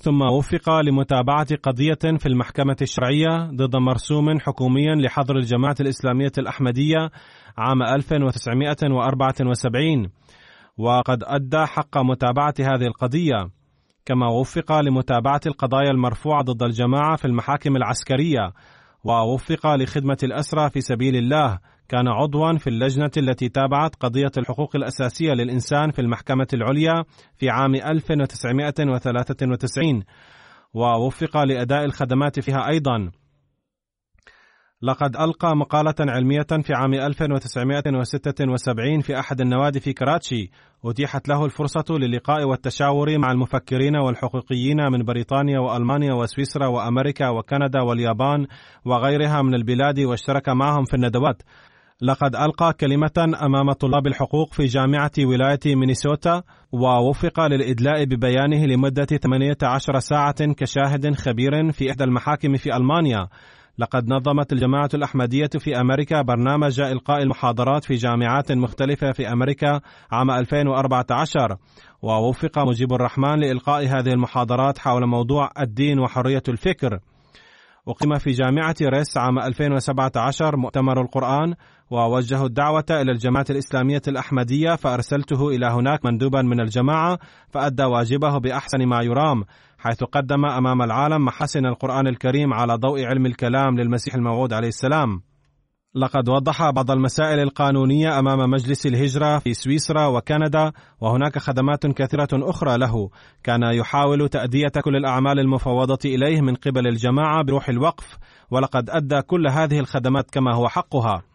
ثم 0.00 0.22
وفق 0.22 0.80
لمتابعة 0.80 1.46
قضية 1.62 2.18
في 2.18 2.26
المحكمة 2.26 2.76
الشرعية 2.82 3.50
ضد 3.54 3.76
مرسوم 3.76 4.40
حكوميا 4.40 4.94
لحظر 4.94 5.36
الجماعة 5.36 5.76
الإسلامية 5.80 6.32
الأحمدية 6.38 7.10
عام 7.58 7.82
1974 7.82 10.10
وقد 10.78 11.24
أدى 11.26 11.66
حق 11.66 11.98
متابعة 11.98 12.54
هذه 12.60 12.86
القضية 12.86 13.50
كما 14.04 14.28
وفق 14.28 14.80
لمتابعة 14.80 15.40
القضايا 15.46 15.90
المرفوعة 15.90 16.42
ضد 16.42 16.62
الجماعة 16.62 17.16
في 17.16 17.24
المحاكم 17.24 17.76
العسكرية 17.76 18.52
ووفق 19.04 19.74
لخدمة 19.74 20.18
الأسرى 20.22 20.70
في 20.70 20.80
سبيل 20.80 21.16
الله 21.16 21.58
كان 21.88 22.08
عضوا 22.08 22.58
في 22.58 22.66
اللجنة 22.66 23.10
التي 23.16 23.48
تابعت 23.48 23.96
قضية 23.96 24.30
الحقوق 24.38 24.76
الأساسية 24.76 25.32
للإنسان 25.32 25.90
في 25.90 26.00
المحكمة 26.00 26.46
العليا 26.54 27.04
في 27.38 27.50
عام 27.50 27.74
1993 27.74 30.02
ووفق 30.74 31.36
لأداء 31.36 31.84
الخدمات 31.84 32.40
فيها 32.40 32.68
أيضا. 32.68 33.10
لقد 34.82 35.16
ألقى 35.16 35.56
مقالة 35.56 35.94
علمية 36.00 36.46
في 36.62 36.74
عام 36.74 36.94
1976 36.94 39.00
في 39.00 39.18
أحد 39.18 39.40
النوادي 39.40 39.80
في 39.80 39.92
كراتشي 39.92 40.50
أتيحت 40.84 41.28
له 41.28 41.44
الفرصة 41.44 41.84
للقاء 41.90 42.44
والتشاور 42.44 43.18
مع 43.18 43.32
المفكرين 43.32 43.96
والحقوقيين 43.96 44.76
من 44.92 45.04
بريطانيا 45.04 45.58
وألمانيا 45.58 46.14
وسويسرا 46.14 46.66
وأمريكا 46.66 47.28
وكندا 47.28 47.82
واليابان 47.82 48.46
وغيرها 48.84 49.42
من 49.42 49.54
البلاد 49.54 50.00
واشترك 50.00 50.48
معهم 50.48 50.84
في 50.84 50.94
الندوات. 50.94 51.42
لقد 52.02 52.36
ألقى 52.36 52.72
كلمة 52.72 53.36
أمام 53.42 53.72
طلاب 53.72 54.06
الحقوق 54.06 54.52
في 54.52 54.64
جامعة 54.64 55.10
ولاية 55.18 55.58
مينيسوتا 55.66 56.42
ووفق 56.72 57.40
للإدلاء 57.40 58.04
ببيانه 58.04 58.66
لمدة 58.66 59.04
18 59.04 59.98
ساعة 59.98 60.52
كشاهد 60.52 61.14
خبير 61.14 61.72
في 61.72 61.90
إحدى 61.90 62.04
المحاكم 62.04 62.56
في 62.56 62.76
ألمانيا. 62.76 63.28
لقد 63.78 64.08
نظمت 64.08 64.52
الجماعة 64.52 64.88
الأحمدية 64.94 65.50
في 65.58 65.80
أمريكا 65.80 66.22
برنامج 66.22 66.80
إلقاء 66.80 67.22
المحاضرات 67.22 67.84
في 67.84 67.94
جامعات 67.94 68.52
مختلفة 68.52 69.12
في 69.12 69.32
أمريكا 69.32 69.80
عام 70.12 70.30
2014 70.30 71.56
ووفق 72.02 72.58
مجيب 72.58 72.92
الرحمن 72.92 73.40
لإلقاء 73.40 73.86
هذه 73.86 74.12
المحاضرات 74.12 74.78
حول 74.78 75.06
موضوع 75.06 75.50
الدين 75.60 75.98
وحرية 75.98 76.42
الفكر. 76.48 76.98
أقيم 77.88 78.18
في 78.18 78.30
جامعة 78.30 78.74
ريس 78.82 79.16
عام 79.16 79.38
2017 79.38 80.56
مؤتمر 80.56 81.00
القرآن 81.00 81.54
ووجهوا 81.90 82.46
الدعوة 82.46 82.84
إلى 82.90 83.12
الجماعة 83.12 83.46
الإسلامية 83.50 84.02
الأحمدية 84.08 84.74
فأرسلته 84.74 85.48
إلى 85.48 85.66
هناك 85.66 86.04
مندوبا 86.04 86.42
من 86.42 86.60
الجماعة 86.60 87.18
فأدى 87.50 87.84
واجبه 87.84 88.38
بأحسن 88.38 88.86
ما 88.86 89.02
يرام 89.02 89.44
حيث 89.78 90.04
قدم 90.04 90.44
أمام 90.46 90.82
العالم 90.82 91.24
محاسن 91.24 91.66
القرآن 91.66 92.06
الكريم 92.06 92.54
على 92.54 92.74
ضوء 92.74 93.04
علم 93.04 93.26
الكلام 93.26 93.78
للمسيح 93.78 94.14
الموعود 94.14 94.52
عليه 94.52 94.68
السلام. 94.68 95.22
لقد 95.94 96.28
وضح 96.28 96.70
بعض 96.70 96.90
المسائل 96.90 97.38
القانونية 97.40 98.18
أمام 98.18 98.50
مجلس 98.50 98.86
الهجرة 98.86 99.38
في 99.38 99.54
سويسرا 99.54 100.06
وكندا 100.06 100.72
وهناك 101.00 101.38
خدمات 101.38 101.86
كثيرة 101.86 102.28
أخرى 102.32 102.78
له. 102.78 103.10
كان 103.42 103.62
يحاول 103.62 104.28
تأدية 104.28 104.72
كل 104.84 104.96
الأعمال 104.96 105.38
المفوضة 105.38 105.98
إليه 106.04 106.40
من 106.40 106.54
قبل 106.54 106.86
الجماعة 106.86 107.44
بروح 107.44 107.68
الوقف 107.68 108.18
ولقد 108.50 108.90
أدى 108.90 109.22
كل 109.22 109.48
هذه 109.48 109.78
الخدمات 109.78 110.30
كما 110.30 110.54
هو 110.54 110.68
حقها. 110.68 111.27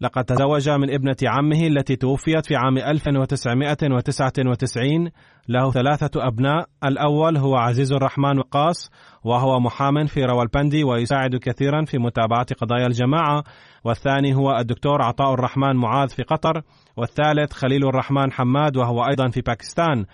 لقد 0.00 0.24
تزوج 0.24 0.68
من 0.68 0.94
ابنة 0.94 1.16
عمه 1.22 1.66
التي 1.66 1.96
توفيت 1.96 2.46
في 2.46 2.56
عام 2.56 2.78
1999 2.78 5.10
له 5.48 5.70
ثلاثة 5.70 6.26
أبناء. 6.26 6.68
الأول 6.84 7.36
هو 7.36 7.56
عزيز 7.56 7.92
الرحمن 7.92 8.38
وقاص 8.38 8.90
وهو 9.24 9.60
محام 9.60 10.06
في 10.06 10.24
روالبندي 10.24 10.84
ويساعد 10.84 11.36
كثيرا 11.36 11.84
في 11.84 11.98
متابعة 11.98 12.46
قضايا 12.60 12.86
الجماعة. 12.86 13.44
والثاني 13.84 14.34
هو 14.34 14.58
الدكتور 14.58 15.02
عطاء 15.02 15.34
الرحمن 15.34 15.76
معاذ 15.76 16.08
في 16.08 16.22
قطر. 16.22 16.62
والثالث 16.96 17.52
خليل 17.52 17.88
الرحمن 17.88 18.32
حماد 18.32 18.76
وهو 18.76 19.04
أيضا 19.04 19.28
في 19.28 19.40
باكستان. 19.40 20.04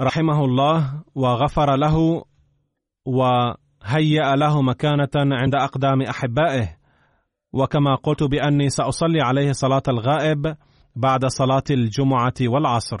رحمه 0.00 0.44
الله 0.44 1.02
وغفر 1.14 1.76
له 1.76 2.24
وهيأ 3.06 4.36
له 4.36 4.62
مكانة 4.62 5.10
عند 5.16 5.54
أقدام 5.54 6.02
أحبائه. 6.02 6.83
وكما 7.54 7.94
قلت 7.94 8.22
بأني 8.22 8.68
سأصلي 8.68 9.20
عليه 9.20 9.52
صلاة 9.52 9.82
الغائب 9.88 10.56
بعد 10.96 11.26
صلاة 11.26 11.62
الجمعة 11.70 12.34
والعصر. 12.40 13.00